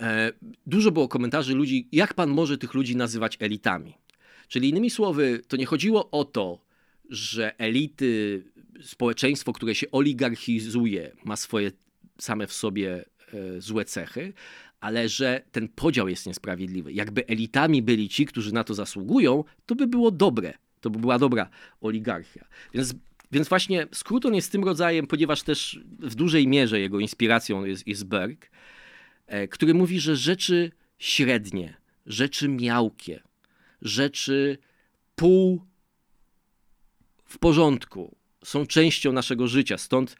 e, 0.00 0.32
dużo 0.66 0.90
było 0.90 1.08
komentarzy 1.08 1.54
ludzi, 1.54 1.88
jak 1.92 2.14
pan 2.14 2.30
może 2.30 2.58
tych 2.58 2.74
ludzi 2.74 2.96
nazywać 2.96 3.36
elitami. 3.40 3.94
Czyli 4.48 4.68
innymi 4.68 4.90
słowy, 4.90 5.42
to 5.48 5.56
nie 5.56 5.66
chodziło 5.66 6.10
o 6.10 6.24
to, 6.24 6.58
że 7.10 7.58
elity, 7.58 8.42
społeczeństwo, 8.82 9.52
które 9.52 9.74
się 9.74 9.90
oligarchizuje, 9.90 11.12
ma 11.24 11.36
swoje 11.36 11.72
same 12.18 12.46
w 12.46 12.52
sobie 12.52 13.04
e, 13.34 13.60
złe 13.60 13.84
cechy, 13.84 14.32
ale 14.80 15.08
że 15.08 15.42
ten 15.52 15.68
podział 15.68 16.08
jest 16.08 16.26
niesprawiedliwy. 16.26 16.92
Jakby 16.92 17.26
elitami 17.26 17.82
byli 17.82 18.08
ci, 18.08 18.26
którzy 18.26 18.54
na 18.54 18.64
to 18.64 18.74
zasługują, 18.74 19.44
to 19.66 19.74
by 19.74 19.86
było 19.86 20.10
dobre. 20.10 20.54
To 20.80 20.90
by 20.90 20.98
była 20.98 21.18
dobra 21.18 21.50
oligarchia. 21.80 22.44
Więc 22.74 22.94
właśnie 23.48 23.86
Scruton 23.92 24.34
jest 24.34 24.52
tym 24.52 24.64
rodzajem, 24.64 25.06
ponieważ 25.06 25.42
też 25.42 25.80
w 25.98 26.14
dużej 26.14 26.48
mierze 26.48 26.80
jego 26.80 27.00
inspiracją 27.00 27.64
jest, 27.64 27.86
jest 27.86 28.04
Berg, 28.04 28.50
e, 29.26 29.48
który 29.48 29.74
mówi, 29.74 30.00
że 30.00 30.16
rzeczy 30.16 30.72
średnie, 30.98 31.76
rzeczy 32.06 32.48
miałkie, 32.48 33.22
rzeczy 33.82 34.58
pół 35.14 35.64
w 37.24 37.38
porządku 37.38 38.16
są 38.44 38.66
częścią 38.66 39.12
naszego 39.12 39.48
życia. 39.48 39.78
Stąd 39.78 40.16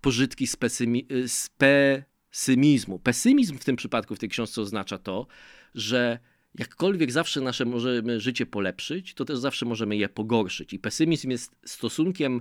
pożytki 0.00 0.46
z, 0.46 0.56
pesymi, 0.56 1.06
z 1.26 1.48
pesymizmu. 1.48 2.98
Pesymizm 2.98 3.58
w 3.58 3.64
tym 3.64 3.76
przypadku, 3.76 4.14
w 4.14 4.18
tej 4.18 4.28
książce 4.28 4.60
oznacza 4.60 4.98
to, 4.98 5.26
że 5.74 6.18
jakkolwiek 6.58 7.12
zawsze 7.12 7.40
nasze 7.40 7.64
możemy 7.64 8.20
życie 8.20 8.46
polepszyć, 8.46 9.14
to 9.14 9.24
też 9.24 9.38
zawsze 9.38 9.66
możemy 9.66 9.96
je 9.96 10.08
pogorszyć. 10.08 10.72
I 10.72 10.78
pesymizm 10.78 11.30
jest 11.30 11.56
stosunkiem 11.64 12.40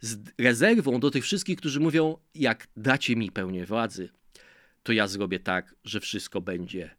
z 0.00 0.18
rezerwą 0.38 1.00
do 1.00 1.10
tych 1.10 1.24
wszystkich, 1.24 1.58
którzy 1.58 1.80
mówią: 1.80 2.16
Jak 2.34 2.68
dacie 2.76 3.16
mi 3.16 3.30
pełnię 3.30 3.66
władzy, 3.66 4.08
to 4.82 4.92
ja 4.92 5.06
zrobię 5.06 5.40
tak, 5.40 5.74
że 5.84 6.00
wszystko 6.00 6.40
będzie 6.40 6.90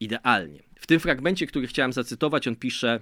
idealnie. 0.00 0.62
W 0.78 0.86
tym 0.86 1.00
fragmencie, 1.00 1.46
który 1.46 1.66
chciałem 1.66 1.92
zacytować, 1.92 2.48
on 2.48 2.56
pisze: 2.56 3.00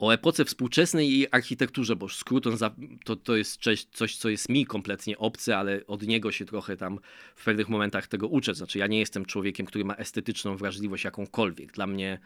o 0.00 0.14
epoce 0.14 0.44
współczesnej 0.44 1.12
i 1.12 1.30
architekturze, 1.30 1.96
bo 1.96 2.08
Scruton 2.08 2.56
to, 3.04 3.16
to 3.16 3.36
jest 3.36 3.60
coś, 3.92 4.16
co 4.16 4.28
jest 4.28 4.48
mi 4.48 4.66
kompletnie 4.66 5.18
obce, 5.18 5.56
ale 5.56 5.86
od 5.86 6.02
niego 6.02 6.32
się 6.32 6.44
trochę 6.44 6.76
tam 6.76 6.98
w 7.36 7.44
pewnych 7.44 7.68
momentach 7.68 8.06
tego 8.06 8.28
uczę. 8.28 8.54
Znaczy, 8.54 8.78
ja 8.78 8.86
nie 8.86 8.98
jestem 8.98 9.24
człowiekiem, 9.24 9.66
który 9.66 9.84
ma 9.84 9.94
estetyczną 9.94 10.56
wrażliwość 10.56 11.04
jakąkolwiek. 11.04 11.72
Dla 11.72 11.86
mnie 11.86 12.18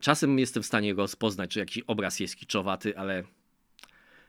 czasem 0.00 0.38
jestem 0.38 0.62
w 0.62 0.66
stanie 0.66 0.94
rozpoznać, 0.94 1.50
czy 1.50 1.58
jakiś 1.58 1.84
obraz 1.86 2.20
jest 2.20 2.36
kiczowaty, 2.36 2.98
ale 2.98 3.24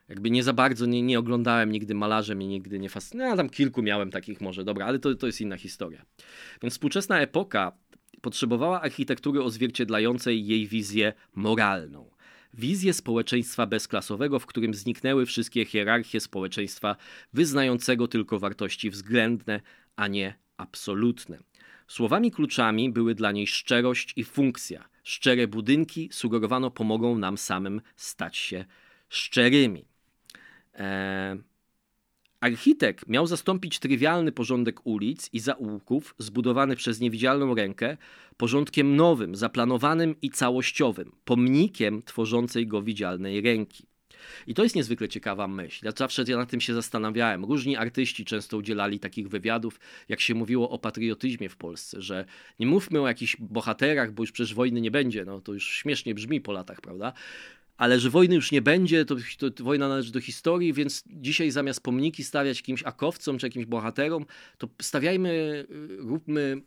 jakby 0.09 0.31
nie 0.31 0.43
za 0.43 0.53
bardzo, 0.53 0.85
nie, 0.85 1.01
nie 1.01 1.19
oglądałem 1.19 1.71
nigdy 1.71 1.95
malarzem 1.95 2.41
i 2.41 2.47
nigdy 2.47 2.79
nie 2.79 2.89
fascynował. 2.89 3.31
No, 3.31 3.37
tam 3.37 3.49
kilku 3.49 3.81
miałem 3.81 4.11
takich 4.11 4.41
może, 4.41 4.63
dobra, 4.63 4.85
ale 4.85 4.99
to, 4.99 5.15
to 5.15 5.27
jest 5.27 5.41
inna 5.41 5.57
historia. 5.57 6.05
Więc 6.61 6.73
współczesna 6.73 7.19
epoka 7.19 7.71
potrzebowała 8.25 8.81
architektury 8.81 9.43
odzwierciedlającej 9.43 10.47
jej 10.47 10.67
wizję 10.67 11.13
moralną. 11.35 12.09
Wizję 12.53 12.93
społeczeństwa 12.93 13.65
bezklasowego, 13.67 14.39
w 14.39 14.45
którym 14.45 14.73
zniknęły 14.73 15.25
wszystkie 15.25 15.65
hierarchie 15.65 16.19
społeczeństwa 16.19 16.95
wyznającego 17.33 18.07
tylko 18.07 18.39
wartości 18.39 18.89
względne, 18.89 19.61
a 19.95 20.07
nie 20.07 20.35
absolutne. 20.57 21.37
Słowami 21.87 22.31
kluczami 22.31 22.91
były 22.91 23.15
dla 23.15 23.31
niej 23.31 23.47
szczerość 23.47 24.13
i 24.15 24.23
funkcja. 24.23 24.89
Szczere 25.03 25.47
budynki 25.47 26.09
sugerowano 26.11 26.71
pomogą 26.71 27.17
nam 27.17 27.37
samym 27.37 27.81
stać 27.95 28.37
się 28.37 28.65
szczerymi. 29.09 29.85
Eee, 30.73 31.37
Architekt 32.45 33.07
miał 33.07 33.27
zastąpić 33.27 33.79
trywialny 33.79 34.31
porządek 34.31 34.85
ulic 34.87 35.29
i 35.33 35.39
zaułków 35.39 36.15
zbudowany 36.17 36.75
przez 36.75 36.99
niewidzialną 36.99 37.55
rękę 37.55 37.97
porządkiem 38.37 38.95
nowym, 38.95 39.35
zaplanowanym 39.35 40.15
i 40.21 40.29
całościowym, 40.29 41.11
pomnikiem 41.25 42.03
tworzącej 42.03 42.67
go 42.67 42.81
widzialnej 42.81 43.41
ręki. 43.41 43.87
I 44.47 44.53
to 44.53 44.63
jest 44.63 44.75
niezwykle 44.75 45.09
ciekawa 45.09 45.47
myśl. 45.47 45.85
Ja 45.85 45.91
zawsze 45.95 46.23
ja 46.27 46.37
nad 46.37 46.49
tym 46.49 46.61
się 46.61 46.73
zastanawiałem. 46.73 47.45
Różni 47.45 47.77
artyści 47.77 48.25
często 48.25 48.57
udzielali 48.57 48.99
takich 48.99 49.29
wywiadów, 49.29 49.79
jak 50.09 50.21
się 50.21 50.35
mówiło 50.35 50.69
o 50.69 50.79
patriotyzmie 50.79 51.49
w 51.49 51.57
Polsce, 51.57 52.01
że 52.01 52.25
nie 52.59 52.67
mówmy 52.67 53.01
o 53.01 53.07
jakichś 53.07 53.35
bohaterach, 53.39 54.11
bo 54.11 54.23
już 54.23 54.31
przecież 54.31 54.53
wojny 54.53 54.81
nie 54.81 54.91
będzie. 54.91 55.25
No 55.25 55.41
to 55.41 55.53
już 55.53 55.69
śmiesznie 55.69 56.15
brzmi 56.15 56.41
po 56.41 56.51
latach, 56.51 56.81
prawda? 56.81 57.13
Ale 57.77 57.99
że 57.99 58.09
wojny 58.09 58.35
już 58.35 58.51
nie 58.51 58.61
będzie, 58.61 59.05
to, 59.05 59.15
to, 59.55 59.63
wojna 59.63 59.89
należy 59.89 60.11
do 60.11 60.21
historii, 60.21 60.73
więc 60.73 61.03
dzisiaj 61.07 61.51
zamiast 61.51 61.81
pomniki 61.81 62.23
stawiać 62.23 62.57
jakimś 62.57 62.83
akowcom 62.83 63.37
czy 63.37 63.45
jakimś 63.45 63.65
bohaterom, 63.65 64.25
to 64.57 64.69
stawiajmy, 64.81 65.29
y, 65.29 65.97
róbmy 65.97 66.61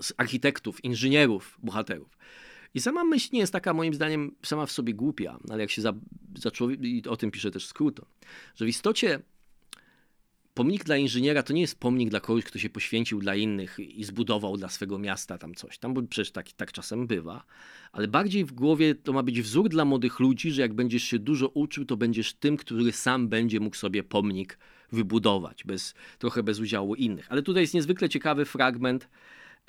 z 0.00 0.12
architektów, 0.16 0.84
inżynierów, 0.84 1.58
bohaterów. 1.62 2.18
I 2.74 2.80
sama 2.80 3.04
myśl 3.04 3.28
nie 3.32 3.40
jest 3.40 3.52
taka 3.52 3.74
moim 3.74 3.94
zdaniem 3.94 4.34
sama 4.42 4.66
w 4.66 4.72
sobie 4.72 4.94
głupia, 4.94 5.38
ale 5.50 5.60
jak 5.60 5.70
się 5.70 5.82
za, 5.82 5.92
za 6.38 6.50
człowiek, 6.50 6.84
i 6.84 7.02
o 7.08 7.16
tym 7.16 7.30
pisze 7.30 7.50
też 7.50 7.66
Scruton, 7.66 8.06
że 8.54 8.64
w 8.64 8.68
istocie 8.68 9.20
pomnik 10.54 10.84
dla 10.84 10.96
inżyniera 10.96 11.42
to 11.42 11.52
nie 11.52 11.60
jest 11.60 11.80
pomnik 11.80 12.10
dla 12.10 12.20
kogoś, 12.20 12.44
kto 12.44 12.58
się 12.58 12.70
poświęcił 12.70 13.20
dla 13.20 13.34
innych 13.34 13.78
i 13.78 14.04
zbudował 14.04 14.56
dla 14.56 14.68
swego 14.68 14.98
miasta 14.98 15.38
tam 15.38 15.54
coś. 15.54 15.78
Tam 15.78 15.94
bo 15.94 16.02
przecież 16.02 16.32
tak, 16.32 16.52
tak 16.52 16.72
czasem 16.72 17.06
bywa. 17.06 17.44
Ale 17.92 18.08
bardziej 18.08 18.44
w 18.44 18.52
głowie 18.52 18.94
to 18.94 19.12
ma 19.12 19.22
być 19.22 19.42
wzór 19.42 19.68
dla 19.68 19.84
młodych 19.84 20.20
ludzi, 20.20 20.50
że 20.50 20.62
jak 20.62 20.74
będziesz 20.74 21.02
się 21.02 21.18
dużo 21.18 21.48
uczył, 21.48 21.84
to 21.84 21.96
będziesz 21.96 22.34
tym, 22.34 22.56
który 22.56 22.92
sam 22.92 23.28
będzie 23.28 23.60
mógł 23.60 23.76
sobie 23.76 24.02
pomnik 24.02 24.58
wybudować, 24.92 25.64
bez, 25.64 25.94
trochę 26.18 26.42
bez 26.42 26.60
udziału 26.60 26.94
innych. 26.94 27.26
Ale 27.32 27.42
tutaj 27.42 27.62
jest 27.62 27.74
niezwykle 27.74 28.08
ciekawy 28.08 28.44
fragment. 28.44 29.08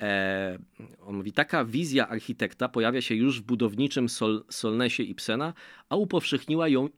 E, 0.00 0.58
on 1.00 1.16
mówi, 1.16 1.32
taka 1.32 1.64
wizja 1.64 2.08
architekta 2.08 2.68
pojawia 2.68 3.00
się 3.00 3.14
już 3.14 3.40
w 3.40 3.42
budowniczym 3.42 4.08
Sol, 4.08 4.44
Solnesie 4.50 5.02
Ibsena, 5.02 5.54
a 5.88 5.96
upowszechniła 5.96 6.68
ją 6.68 6.88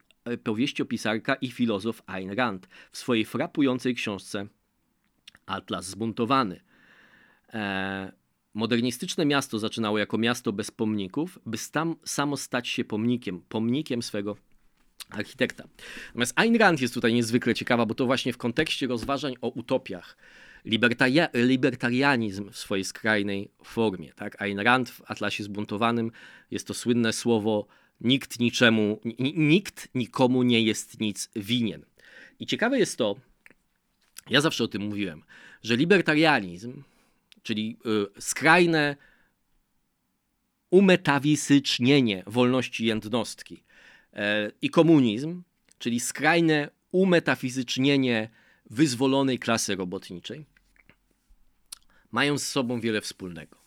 powieściopisarka 0.45 1.35
i 1.35 1.51
filozof 1.51 2.03
Ayn 2.07 2.31
Rand 2.31 2.69
w 2.93 2.99
swojej 2.99 3.25
frapującej 3.25 3.95
książce 3.95 4.47
Atlas 5.47 5.87
zbuntowany. 5.87 6.61
E, 7.53 8.13
modernistyczne 8.55 9.27
miasto 9.27 9.59
zaczynało 9.59 9.99
jako 9.99 10.19
miasto 10.19 10.53
bez 10.53 10.71
pomników, 10.71 11.39
by 11.47 11.59
tam 11.73 11.97
samo 12.05 12.37
stać 12.37 12.69
się 12.69 12.85
pomnikiem, 12.85 13.41
pomnikiem 13.49 14.03
swego 14.03 14.37
architekta. 15.11 15.65
Natomiast 16.07 16.33
Ayn 16.37 16.57
Rand 16.57 16.81
jest 16.81 16.95
tutaj 16.95 17.15
niezwykle 17.15 17.55
ciekawa, 17.55 17.87
bo 17.87 17.95
to 17.95 18.07
właśnie 18.07 18.33
w 18.33 18.39
kontekście 18.39 18.87
rozważań 18.87 19.35
o 19.41 19.49
utopiach, 19.49 20.17
libertaria, 20.65 21.29
libertarianizm 21.35 22.51
w 22.51 22.57
swojej 22.57 22.85
skrajnej 22.85 23.51
formie. 23.65 24.13
Tak? 24.13 24.43
Ayn 24.43 24.59
Rand 24.59 24.91
w 24.91 25.03
Atlasie 25.11 25.45
zbuntowanym 25.45 26.11
jest 26.51 26.67
to 26.67 26.75
słynne 26.75 27.13
słowo 27.13 27.67
Nikt 28.01 28.41
niczemu, 28.41 29.01
nikt 29.35 29.89
nikomu 29.95 30.43
nie 30.43 30.63
jest 30.63 31.01
nic 31.01 31.31
winien. 31.37 31.85
I 32.41 32.47
ciekawe 32.47 32.79
jest 32.79 32.97
to, 32.97 33.17
ja 34.31 34.41
zawsze 34.41 34.65
o 34.65 34.69
tym 34.69 34.83
mówiłem, 34.83 35.23
że 35.63 35.77
libertarianizm, 35.77 36.83
czyli 37.43 37.77
y, 38.17 38.21
skrajne 38.21 38.97
umetawizycznienie 40.71 42.23
wolności 42.27 42.87
jednostki 42.87 43.55
y, 43.55 44.19
i 44.63 44.71
komunizm, 44.71 45.43
czyli 45.79 46.01
skrajne 46.01 46.71
umetafizycznienie 46.93 48.29
wyzwolonej 48.71 49.39
klasy 49.39 49.77
robotniczej, 49.77 50.45
mają 52.13 52.39
z 52.39 52.47
sobą 52.47 52.81
wiele 52.81 53.01
wspólnego 53.01 53.64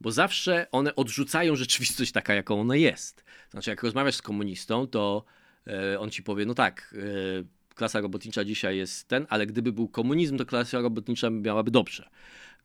bo 0.00 0.12
zawsze 0.12 0.66
one 0.72 0.94
odrzucają 0.94 1.56
rzeczywistość 1.56 2.12
taka, 2.12 2.34
jaką 2.34 2.60
ona 2.60 2.76
jest. 2.76 3.24
Znaczy, 3.50 3.70
jak 3.70 3.82
rozmawiasz 3.82 4.14
z 4.14 4.22
komunistą, 4.22 4.86
to 4.86 5.24
e, 5.66 6.00
on 6.00 6.10
ci 6.10 6.22
powie, 6.22 6.46
no 6.46 6.54
tak, 6.54 6.94
e, 6.98 7.74
klasa 7.74 8.00
robotnicza 8.00 8.44
dzisiaj 8.44 8.76
jest 8.76 9.08
ten, 9.08 9.26
ale 9.28 9.46
gdyby 9.46 9.72
był 9.72 9.88
komunizm, 9.88 10.38
to 10.38 10.46
klasa 10.46 10.80
robotnicza 10.80 11.30
miałaby 11.30 11.70
dobrze. 11.70 12.08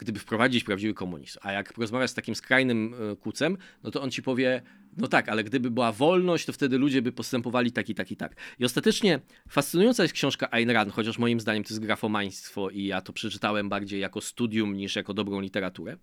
Gdyby 0.02 0.20
wprowadzić 0.20 0.64
prawdziwy 0.64 0.94
komunizm. 0.94 1.40
A 1.42 1.52
jak 1.52 1.78
rozmawiasz 1.78 2.10
z 2.10 2.14
takim 2.14 2.36
skrajnym 2.36 2.96
e, 3.12 3.16
kucem, 3.16 3.58
no 3.84 3.92
to 3.92 4.02
on 4.02 4.12
ci 4.12 4.24
powie, 4.24 4.62
no 4.98 5.08
tak, 5.08 5.30
ale 5.30 5.44
gdyby 5.44 5.72
była 5.72 5.92
wolność, 5.92 6.46
to 6.46 6.54
wtedy 6.54 6.78
ludzie 6.78 7.02
by 7.02 7.12
postępowali 7.12 7.72
tak 7.72 7.90
i 7.90 7.96
tak 7.96 8.12
i 8.12 8.16
tak. 8.16 8.36
I 8.60 8.66
ostatecznie 8.66 9.20
fascynująca 9.50 10.04
jest 10.04 10.16
książka 10.16 10.52
Ayn 10.52 10.70
Rand, 10.70 10.94
chociaż 10.94 11.18
moim 11.18 11.40
zdaniem 11.40 11.64
to 11.64 11.70
jest 11.70 11.82
grafomaństwo 11.82 12.70
i 12.70 12.86
ja 12.86 13.02
to 13.02 13.14
przeczytałem 13.14 13.70
bardziej 13.70 14.00
jako 14.00 14.22
studium 14.22 14.78
niż 14.78 14.96
jako 14.96 15.14
dobrą 15.14 15.42
literaturę. 15.42 15.98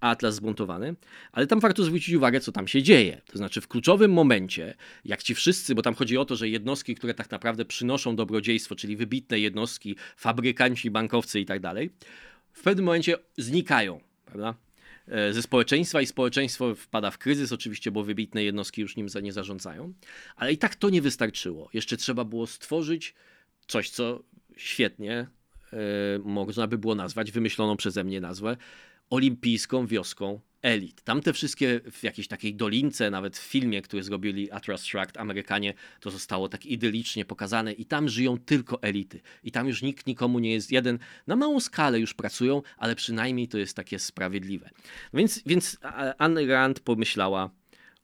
Atlas 0.00 0.34
zbuntowany, 0.34 0.94
ale 1.32 1.46
tam 1.46 1.60
warto 1.60 1.84
zwrócić 1.84 2.14
uwagę, 2.14 2.40
co 2.40 2.52
tam 2.52 2.68
się 2.68 2.82
dzieje. 2.82 3.20
To 3.26 3.38
znaczy, 3.38 3.60
w 3.60 3.68
kluczowym 3.68 4.12
momencie, 4.12 4.74
jak 5.04 5.22
ci 5.22 5.34
wszyscy, 5.34 5.74
bo 5.74 5.82
tam 5.82 5.94
chodzi 5.94 6.18
o 6.18 6.24
to, 6.24 6.36
że 6.36 6.48
jednostki, 6.48 6.94
które 6.94 7.14
tak 7.14 7.30
naprawdę 7.30 7.64
przynoszą 7.64 8.16
dobrodziejstwo, 8.16 8.74
czyli 8.74 8.96
wybitne 8.96 9.40
jednostki, 9.40 9.96
fabrykanci, 10.16 10.90
bankowcy 10.90 11.40
i 11.40 11.46
tak 11.46 11.60
dalej, 11.60 11.90
w 12.54 12.62
pewnym 12.62 12.84
momencie 12.84 13.18
znikają, 13.38 14.00
prawda? 14.26 14.54
E, 15.08 15.32
ze 15.32 15.42
społeczeństwa 15.42 16.00
i 16.00 16.06
społeczeństwo 16.06 16.74
wpada 16.74 17.10
w 17.10 17.18
kryzys, 17.18 17.52
oczywiście, 17.52 17.90
bo 17.90 18.04
wybitne 18.04 18.44
jednostki 18.44 18.80
już 18.80 18.96
nim 18.96 19.06
nie 19.22 19.32
zarządzają, 19.32 19.92
ale 20.36 20.52
i 20.52 20.58
tak 20.58 20.74
to 20.74 20.90
nie 20.90 21.02
wystarczyło. 21.02 21.68
Jeszcze 21.72 21.96
trzeba 21.96 22.24
było 22.24 22.46
stworzyć 22.46 23.14
coś, 23.66 23.90
co 23.90 24.22
świetnie 24.56 25.26
yy, 25.72 25.78
można 26.24 26.66
by 26.66 26.78
było 26.78 26.94
nazwać, 26.94 27.32
wymyśloną 27.32 27.76
przeze 27.76 28.04
mnie 28.04 28.20
nazwę, 28.20 28.56
olimpijską 29.10 29.86
wioską 29.86 30.40
elit. 30.64 31.02
Tam 31.02 31.20
te 31.20 31.32
wszystkie 31.32 31.80
w 31.90 32.02
jakiejś 32.02 32.28
takiej 32.28 32.54
dolince, 32.54 33.10
nawet 33.10 33.38
w 33.38 33.42
filmie, 33.42 33.82
który 33.82 34.02
zrobili 34.02 34.50
Atlas 34.50 34.82
Shrugged, 34.82 35.16
Amerykanie, 35.16 35.74
to 36.00 36.10
zostało 36.10 36.48
tak 36.48 36.66
idylicznie 36.66 37.24
pokazane 37.24 37.72
i 37.72 37.84
tam 37.84 38.08
żyją 38.08 38.38
tylko 38.38 38.82
elity. 38.82 39.20
I 39.42 39.52
tam 39.52 39.68
już 39.68 39.82
nikt 39.82 40.06
nikomu 40.06 40.38
nie 40.38 40.52
jest 40.52 40.72
jeden. 40.72 40.98
Na 41.26 41.36
małą 41.36 41.60
skalę 41.60 42.00
już 42.00 42.14
pracują, 42.14 42.62
ale 42.76 42.94
przynajmniej 42.94 43.48
to 43.48 43.58
jest 43.58 43.76
takie 43.76 43.98
sprawiedliwe. 43.98 44.70
Więc, 45.14 45.42
więc 45.46 45.78
Anne 46.18 46.46
Rand 46.46 46.80
pomyślała 46.80 47.50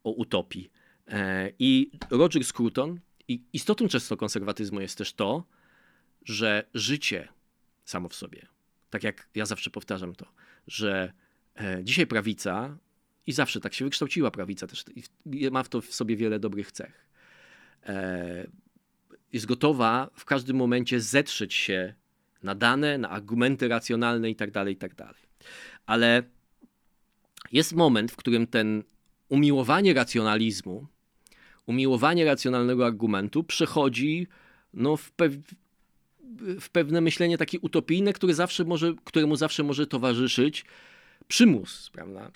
o 0.04 0.10
utopii. 0.10 0.70
E, 1.08 1.52
I 1.58 1.90
Roger 2.10 2.44
Scruton, 2.44 3.00
i 3.28 3.42
istotą 3.52 3.88
często 3.88 4.16
konserwatyzmu 4.16 4.80
jest 4.80 4.98
też 4.98 5.12
to, 5.12 5.44
że 6.24 6.64
życie 6.74 7.28
samo 7.84 8.08
w 8.08 8.14
sobie, 8.14 8.46
tak 8.90 9.04
jak 9.04 9.28
ja 9.34 9.46
zawsze 9.46 9.70
powtarzam 9.70 10.14
to, 10.14 10.26
że 10.66 11.12
dzisiaj 11.82 12.06
prawica, 12.06 12.76
i 13.26 13.32
zawsze 13.32 13.60
tak 13.60 13.74
się 13.74 13.84
wykształciła 13.84 14.30
prawica 14.30 14.66
też, 14.66 14.84
ma 15.50 15.62
w 15.62 15.68
to 15.68 15.80
w 15.80 15.94
sobie 15.94 16.16
wiele 16.16 16.38
dobrych 16.38 16.72
cech, 16.72 17.06
e, 17.86 18.46
jest 19.32 19.46
gotowa 19.46 20.10
w 20.14 20.24
każdym 20.24 20.56
momencie 20.56 21.00
zetrzeć 21.00 21.54
się 21.54 21.94
na 22.42 22.54
dane, 22.54 22.98
na 22.98 23.10
argumenty 23.10 23.68
racjonalne 23.68 24.28
itd., 24.28 24.52
tak 24.52 24.68
itd. 24.68 24.94
Tak 24.94 25.14
Ale 25.86 26.22
jest 27.52 27.72
moment, 27.72 28.12
w 28.12 28.16
którym 28.16 28.46
ten 28.46 28.82
umiłowanie 29.28 29.94
racjonalizmu, 29.94 30.86
umiłowanie 31.66 32.24
racjonalnego 32.24 32.86
argumentu 32.86 33.44
przechodzi 33.44 34.26
no, 34.74 34.96
w, 34.96 35.10
pew 35.12 35.32
w 36.60 36.70
pewne 36.70 37.00
myślenie 37.00 37.38
takie 37.38 37.60
utopijne, 37.60 38.12
które 38.12 38.34
zawsze 38.34 38.64
może, 38.64 38.94
któremu 39.04 39.36
zawsze 39.36 39.62
może 39.62 39.86
towarzyszyć 39.86 40.64
przymus, 41.30 41.90
prawda? 41.90 42.30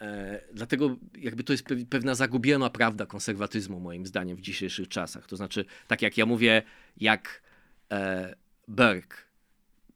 E, 0.00 0.40
dlatego 0.54 0.96
jakby 1.18 1.44
to 1.44 1.52
jest 1.52 1.64
pewna 1.90 2.14
zagubiona 2.14 2.70
prawda 2.70 3.06
konserwatyzmu 3.06 3.80
moim 3.80 4.06
zdaniem 4.06 4.36
w 4.36 4.40
dzisiejszych 4.40 4.88
czasach. 4.88 5.26
To 5.26 5.36
znaczy, 5.36 5.64
tak 5.86 6.02
jak 6.02 6.18
ja 6.18 6.26
mówię, 6.26 6.62
jak 6.96 7.42
e, 7.92 8.34
Berg 8.68 9.26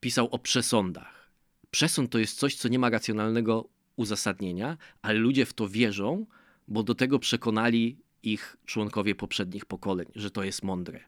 pisał 0.01 0.29
o 0.31 0.39
przesądach. 0.39 1.31
Przesąd 1.71 2.11
to 2.11 2.19
jest 2.19 2.39
coś, 2.39 2.55
co 2.55 2.69
nie 2.69 2.79
ma 2.79 2.91
racjonalnego 2.91 3.69
uzasadnienia, 3.97 4.77
ale 5.03 5.19
ludzie 5.19 5.47
w 5.47 5.53
to 5.53 5.69
wierzą, 5.69 6.27
bo 6.69 6.83
do 6.83 6.95
tego 6.95 7.19
przekonali 7.19 7.99
ich 8.23 8.57
członkowie 8.65 9.15
poprzednich 9.15 9.65
pokoleń, 9.65 10.07
że 10.15 10.31
to 10.31 10.45
jest 10.45 10.63
mądre. 10.63 11.01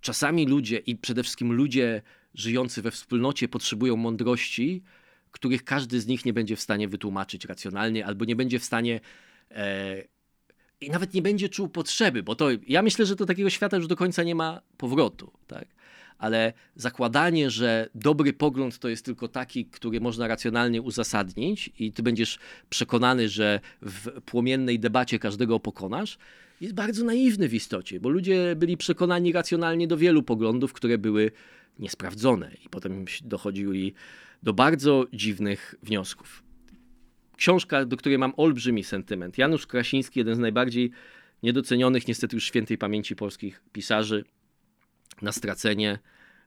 Czasami 0.00 0.46
ludzie 0.46 0.78
i 0.78 0.96
przede 0.96 1.22
wszystkim 1.22 1.52
ludzie 1.52 2.02
żyjący 2.34 2.82
we 2.82 2.90
wspólnocie 2.90 3.48
potrzebują 3.48 3.96
mądrości, 3.96 4.82
których 5.34 5.64
każdy 5.64 6.00
z 6.00 6.06
nich 6.06 6.24
nie 6.24 6.32
będzie 6.32 6.56
w 6.56 6.60
stanie 6.60 6.88
wytłumaczyć 6.88 7.44
racjonalnie, 7.44 8.06
albo 8.06 8.24
nie 8.24 8.36
będzie 8.36 8.58
w 8.58 8.64
stanie 8.64 9.00
e, 9.50 10.02
i 10.80 10.90
nawet 10.90 11.14
nie 11.14 11.22
będzie 11.22 11.48
czuł 11.48 11.68
potrzeby, 11.68 12.22
bo 12.22 12.34
to 12.34 12.48
ja 12.66 12.82
myślę, 12.82 13.06
że 13.06 13.16
do 13.16 13.26
takiego 13.26 13.50
świata 13.50 13.76
już 13.76 13.86
do 13.86 13.96
końca 13.96 14.22
nie 14.22 14.34
ma 14.34 14.60
powrotu, 14.76 15.32
tak? 15.46 15.68
Ale 16.18 16.52
zakładanie, 16.76 17.50
że 17.50 17.88
dobry 17.94 18.32
pogląd 18.32 18.78
to 18.78 18.88
jest 18.88 19.04
tylko 19.04 19.28
taki, 19.28 19.66
który 19.66 20.00
można 20.00 20.28
racjonalnie 20.28 20.82
uzasadnić 20.82 21.70
i 21.78 21.92
ty 21.92 22.02
będziesz 22.02 22.38
przekonany, 22.70 23.28
że 23.28 23.60
w 23.82 24.20
płomiennej 24.20 24.78
debacie 24.78 25.18
każdego 25.18 25.60
pokonasz, 25.60 26.18
jest 26.60 26.74
bardzo 26.74 27.04
naiwny 27.04 27.48
w 27.48 27.54
istocie, 27.54 28.00
bo 28.00 28.08
ludzie 28.08 28.56
byli 28.56 28.76
przekonani 28.76 29.32
racjonalnie 29.32 29.86
do 29.86 29.96
wielu 29.96 30.22
poglądów, 30.22 30.72
które 30.72 30.98
były 30.98 31.30
niesprawdzone 31.78 32.50
i 32.64 32.68
potem 32.68 33.04
dochodzili 33.24 33.94
do 34.44 34.52
bardzo 34.52 35.06
dziwnych 35.12 35.74
wniosków. 35.82 36.42
Książka, 37.36 37.84
do 37.84 37.96
której 37.96 38.18
mam 38.18 38.32
olbrzymi 38.36 38.84
sentyment. 38.84 39.38
Janusz 39.38 39.66
Krasiński, 39.66 40.20
jeden 40.20 40.34
z 40.34 40.38
najbardziej 40.38 40.90
niedocenionych, 41.42 42.08
niestety 42.08 42.36
już 42.36 42.44
świętej 42.44 42.78
pamięci 42.78 43.16
polskich 43.16 43.62
pisarzy, 43.72 44.24
na 45.22 45.32
stracenie. 45.32 45.98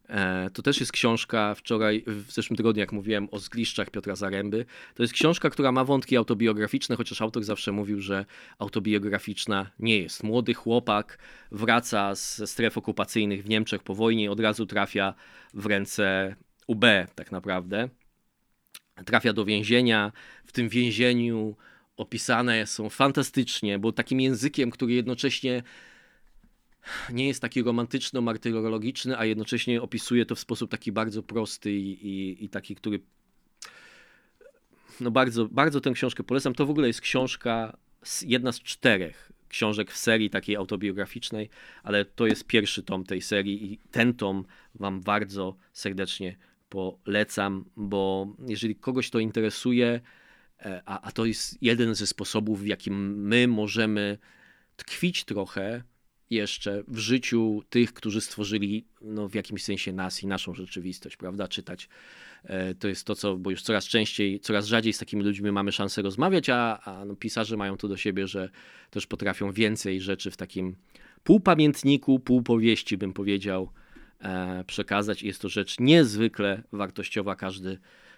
E, 0.09 0.49
to 0.53 0.61
też 0.61 0.79
jest 0.79 0.91
książka, 0.91 1.55
wczoraj, 1.55 2.03
w 2.07 2.31
zeszłym 2.31 2.57
tygodniu, 2.57 2.79
jak 2.79 2.91
mówiłem, 2.91 3.27
o 3.31 3.39
zgliszczach 3.39 3.89
Piotra 3.89 4.15
Zaręby. 4.15 4.65
To 4.95 5.03
jest 5.03 5.13
książka, 5.13 5.49
która 5.49 5.71
ma 5.71 5.83
wątki 5.83 6.17
autobiograficzne, 6.17 6.95
chociaż 6.95 7.21
autor 7.21 7.43
zawsze 7.43 7.71
mówił, 7.71 8.01
że 8.01 8.25
autobiograficzna 8.59 9.71
nie 9.79 9.99
jest. 9.99 10.23
Młody 10.23 10.53
chłopak 10.53 11.19
wraca 11.51 12.15
ze 12.15 12.47
stref 12.47 12.77
okupacyjnych 12.77 13.43
w 13.43 13.49
Niemczech 13.49 13.83
po 13.83 13.95
wojnie 13.95 14.23
i 14.23 14.27
od 14.27 14.39
razu 14.39 14.65
trafia 14.65 15.13
w 15.53 15.65
ręce 15.65 16.35
UB 16.67 16.85
tak 17.15 17.31
naprawdę. 17.31 17.89
Trafia 19.05 19.33
do 19.33 19.45
więzienia. 19.45 20.11
W 20.45 20.51
tym 20.51 20.69
więzieniu 20.69 21.55
opisane 21.97 22.67
są 22.67 22.89
fantastycznie, 22.89 23.79
bo 23.79 23.91
takim 23.91 24.21
językiem, 24.21 24.71
który 24.71 24.93
jednocześnie 24.93 25.63
nie 27.09 27.27
jest 27.27 27.41
taki 27.41 27.63
romantyczno-martyrologiczny, 27.63 29.17
a 29.17 29.25
jednocześnie 29.25 29.81
opisuje 29.81 30.25
to 30.25 30.35
w 30.35 30.39
sposób 30.39 30.71
taki 30.71 30.91
bardzo 30.91 31.23
prosty 31.23 31.71
i, 31.71 32.07
i, 32.07 32.45
i 32.45 32.49
taki, 32.49 32.75
który 32.75 32.99
no 34.99 35.11
bardzo, 35.11 35.45
bardzo 35.45 35.81
tę 35.81 35.91
książkę 35.91 36.23
polecam. 36.23 36.53
To 36.53 36.65
w 36.65 36.69
ogóle 36.69 36.87
jest 36.87 37.01
książka, 37.01 37.77
jedna 38.25 38.51
z 38.51 38.59
czterech 38.59 39.31
książek 39.49 39.91
w 39.91 39.97
serii 39.97 40.29
takiej 40.29 40.55
autobiograficznej, 40.55 41.49
ale 41.83 42.05
to 42.05 42.27
jest 42.27 42.47
pierwszy 42.47 42.83
tom 42.83 43.03
tej 43.03 43.21
serii 43.21 43.73
i 43.73 43.77
ten 43.91 44.13
tom 44.13 44.45
wam 44.75 45.01
bardzo 45.01 45.57
serdecznie 45.73 46.37
polecam, 46.69 47.65
bo 47.75 48.27
jeżeli 48.47 48.75
kogoś 48.75 49.09
to 49.09 49.19
interesuje, 49.19 50.01
e, 50.59 50.81
a, 50.85 51.01
a 51.01 51.11
to 51.11 51.25
jest 51.25 51.57
jeden 51.61 51.95
ze 51.95 52.07
sposobów, 52.07 52.61
w 52.61 52.67
jakim 52.67 53.27
my 53.27 53.47
możemy 53.47 54.17
tkwić 54.75 55.25
trochę 55.25 55.83
jeszcze 56.29 56.83
w 56.87 56.97
życiu 56.97 57.63
tych, 57.69 57.93
którzy 57.93 58.21
stworzyli 58.21 58.85
no, 59.01 59.29
w 59.29 59.35
jakimś 59.35 59.63
sensie 59.63 59.93
nas 59.93 60.23
i 60.23 60.27
naszą 60.27 60.53
rzeczywistość, 60.53 61.17
prawda? 61.17 61.47
Czytać 61.47 61.89
e, 62.43 62.75
to 62.75 62.87
jest 62.87 63.05
to, 63.05 63.15
co, 63.15 63.37
bo 63.37 63.51
już 63.51 63.61
coraz 63.61 63.85
częściej, 63.85 64.39
coraz 64.39 64.65
rzadziej 64.65 64.93
z 64.93 64.97
takimi 64.97 65.23
ludźmi 65.23 65.51
mamy 65.51 65.71
szansę 65.71 66.01
rozmawiać, 66.01 66.49
a, 66.49 66.79
a 66.83 67.05
no, 67.05 67.15
pisarze 67.15 67.57
mają 67.57 67.77
to 67.77 67.87
do 67.87 67.97
siebie, 67.97 68.27
że 68.27 68.49
też 68.89 69.07
potrafią 69.07 69.51
więcej 69.51 70.01
rzeczy 70.01 70.31
w 70.31 70.37
takim 70.37 70.75
półpamiętniku, 71.23 72.19
półpowieści, 72.19 72.97
bym 72.97 73.13
powiedział, 73.13 73.69
przekazać. 74.67 75.23
Jest 75.23 75.41
to 75.41 75.49
rzecz 75.49 75.79
niezwykle 75.79 76.63
wartościowa. 76.71 77.35
Każdy 77.35 77.77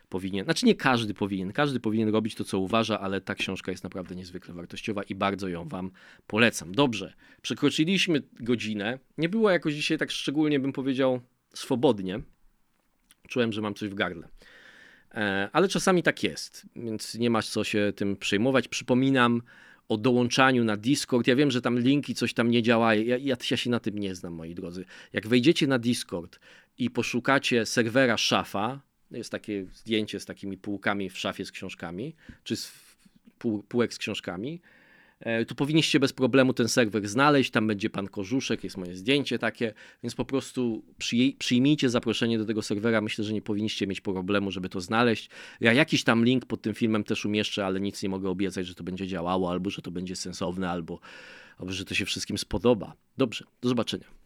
powinien, 0.09 0.45
znaczy 0.45 0.65
nie 0.65 0.75
każdy 0.75 1.13
powinien, 1.13 1.53
każdy 1.53 1.79
powinien 1.79 2.09
robić 2.09 2.35
to, 2.35 2.43
co 2.43 2.59
uważa, 2.59 2.99
ale 2.99 3.21
ta 3.21 3.35
książka 3.35 3.71
jest 3.71 3.83
naprawdę 3.83 4.15
niezwykle 4.15 4.53
wartościowa 4.53 5.03
i 5.03 5.15
bardzo 5.15 5.47
ją 5.47 5.67
Wam 5.67 5.91
polecam. 6.27 6.71
Dobrze, 6.71 7.13
przekroczyliśmy 7.41 8.21
godzinę. 8.39 8.99
Nie 9.17 9.29
było 9.29 9.49
jakoś 9.49 9.73
dzisiaj 9.73 9.97
tak 9.97 10.11
szczególnie, 10.11 10.59
bym 10.59 10.73
powiedział, 10.73 11.21
swobodnie. 11.53 12.19
Czułem, 13.27 13.53
że 13.53 13.61
mam 13.61 13.73
coś 13.73 13.89
w 13.89 13.93
gardle. 13.93 14.27
E, 15.11 15.49
ale 15.53 15.67
czasami 15.67 16.03
tak 16.03 16.23
jest, 16.23 16.65
więc 16.75 17.15
nie 17.15 17.29
masz 17.29 17.49
co 17.49 17.63
się 17.63 17.93
tym 17.95 18.15
przejmować. 18.15 18.67
Przypominam, 18.67 19.41
o 19.89 19.97
dołączaniu 19.97 20.63
na 20.63 20.77
Discord. 20.77 21.27
Ja 21.27 21.35
wiem, 21.35 21.51
że 21.51 21.61
tam 21.61 21.79
linki 21.79 22.15
coś 22.15 22.33
tam 22.33 22.51
nie 22.51 22.63
działają. 22.63 23.03
Ja, 23.03 23.17
ja, 23.17 23.35
ja, 23.51 23.57
się 23.57 23.69
na 23.69 23.79
tym 23.79 23.99
nie 23.99 24.15
znam, 24.15 24.33
moi 24.33 24.55
drodzy. 24.55 24.85
Jak 25.13 25.27
wejdziecie 25.27 25.67
na 25.67 25.79
Discord 25.79 26.39
i 26.77 26.89
poszukacie 26.89 27.65
serwera 27.65 28.17
szafa, 28.17 28.81
jest 29.11 29.31
takie 29.31 29.65
zdjęcie 29.73 30.19
z 30.19 30.25
takimi 30.25 30.57
półkami 30.57 31.09
w 31.09 31.17
szafie 31.17 31.45
z 31.45 31.51
książkami, 31.51 32.15
czy 32.43 32.55
z 32.55 32.71
pół, 33.39 33.63
półek 33.63 33.93
z 33.93 33.97
książkami, 33.97 34.61
tu 35.47 35.55
powinniście 35.55 35.99
bez 35.99 36.13
problemu 36.13 36.53
ten 36.53 36.67
serwer 36.67 37.07
znaleźć, 37.07 37.51
tam 37.51 37.67
będzie 37.67 37.89
pan 37.89 38.07
Korzuszek, 38.07 38.63
jest 38.63 38.77
moje 38.77 38.95
zdjęcie 38.95 39.39
takie, 39.39 39.73
więc 40.03 40.15
po 40.15 40.25
prostu 40.25 40.83
przyjmijcie 41.37 41.89
zaproszenie 41.89 42.37
do 42.37 42.45
tego 42.45 42.61
serwera, 42.61 43.01
myślę, 43.01 43.23
że 43.23 43.33
nie 43.33 43.41
powinniście 43.41 43.87
mieć 43.87 44.01
problemu, 44.01 44.51
żeby 44.51 44.69
to 44.69 44.81
znaleźć. 44.81 45.29
Ja 45.61 45.73
jakiś 45.73 46.03
tam 46.03 46.25
link 46.25 46.45
pod 46.45 46.61
tym 46.61 46.73
filmem 46.73 47.03
też 47.03 47.25
umieszczę, 47.25 47.65
ale 47.65 47.79
nic 47.79 48.03
nie 48.03 48.09
mogę 48.09 48.29
obiecać, 48.29 48.67
że 48.67 48.75
to 48.75 48.83
będzie 48.83 49.07
działało, 49.07 49.51
albo 49.51 49.69
że 49.69 49.81
to 49.81 49.91
będzie 49.91 50.15
sensowne, 50.15 50.69
albo, 50.69 50.99
albo 51.57 51.71
że 51.71 51.85
to 51.85 51.95
się 51.95 52.05
wszystkim 52.05 52.37
spodoba. 52.37 52.93
Dobrze, 53.17 53.45
do 53.61 53.69
zobaczenia. 53.69 54.18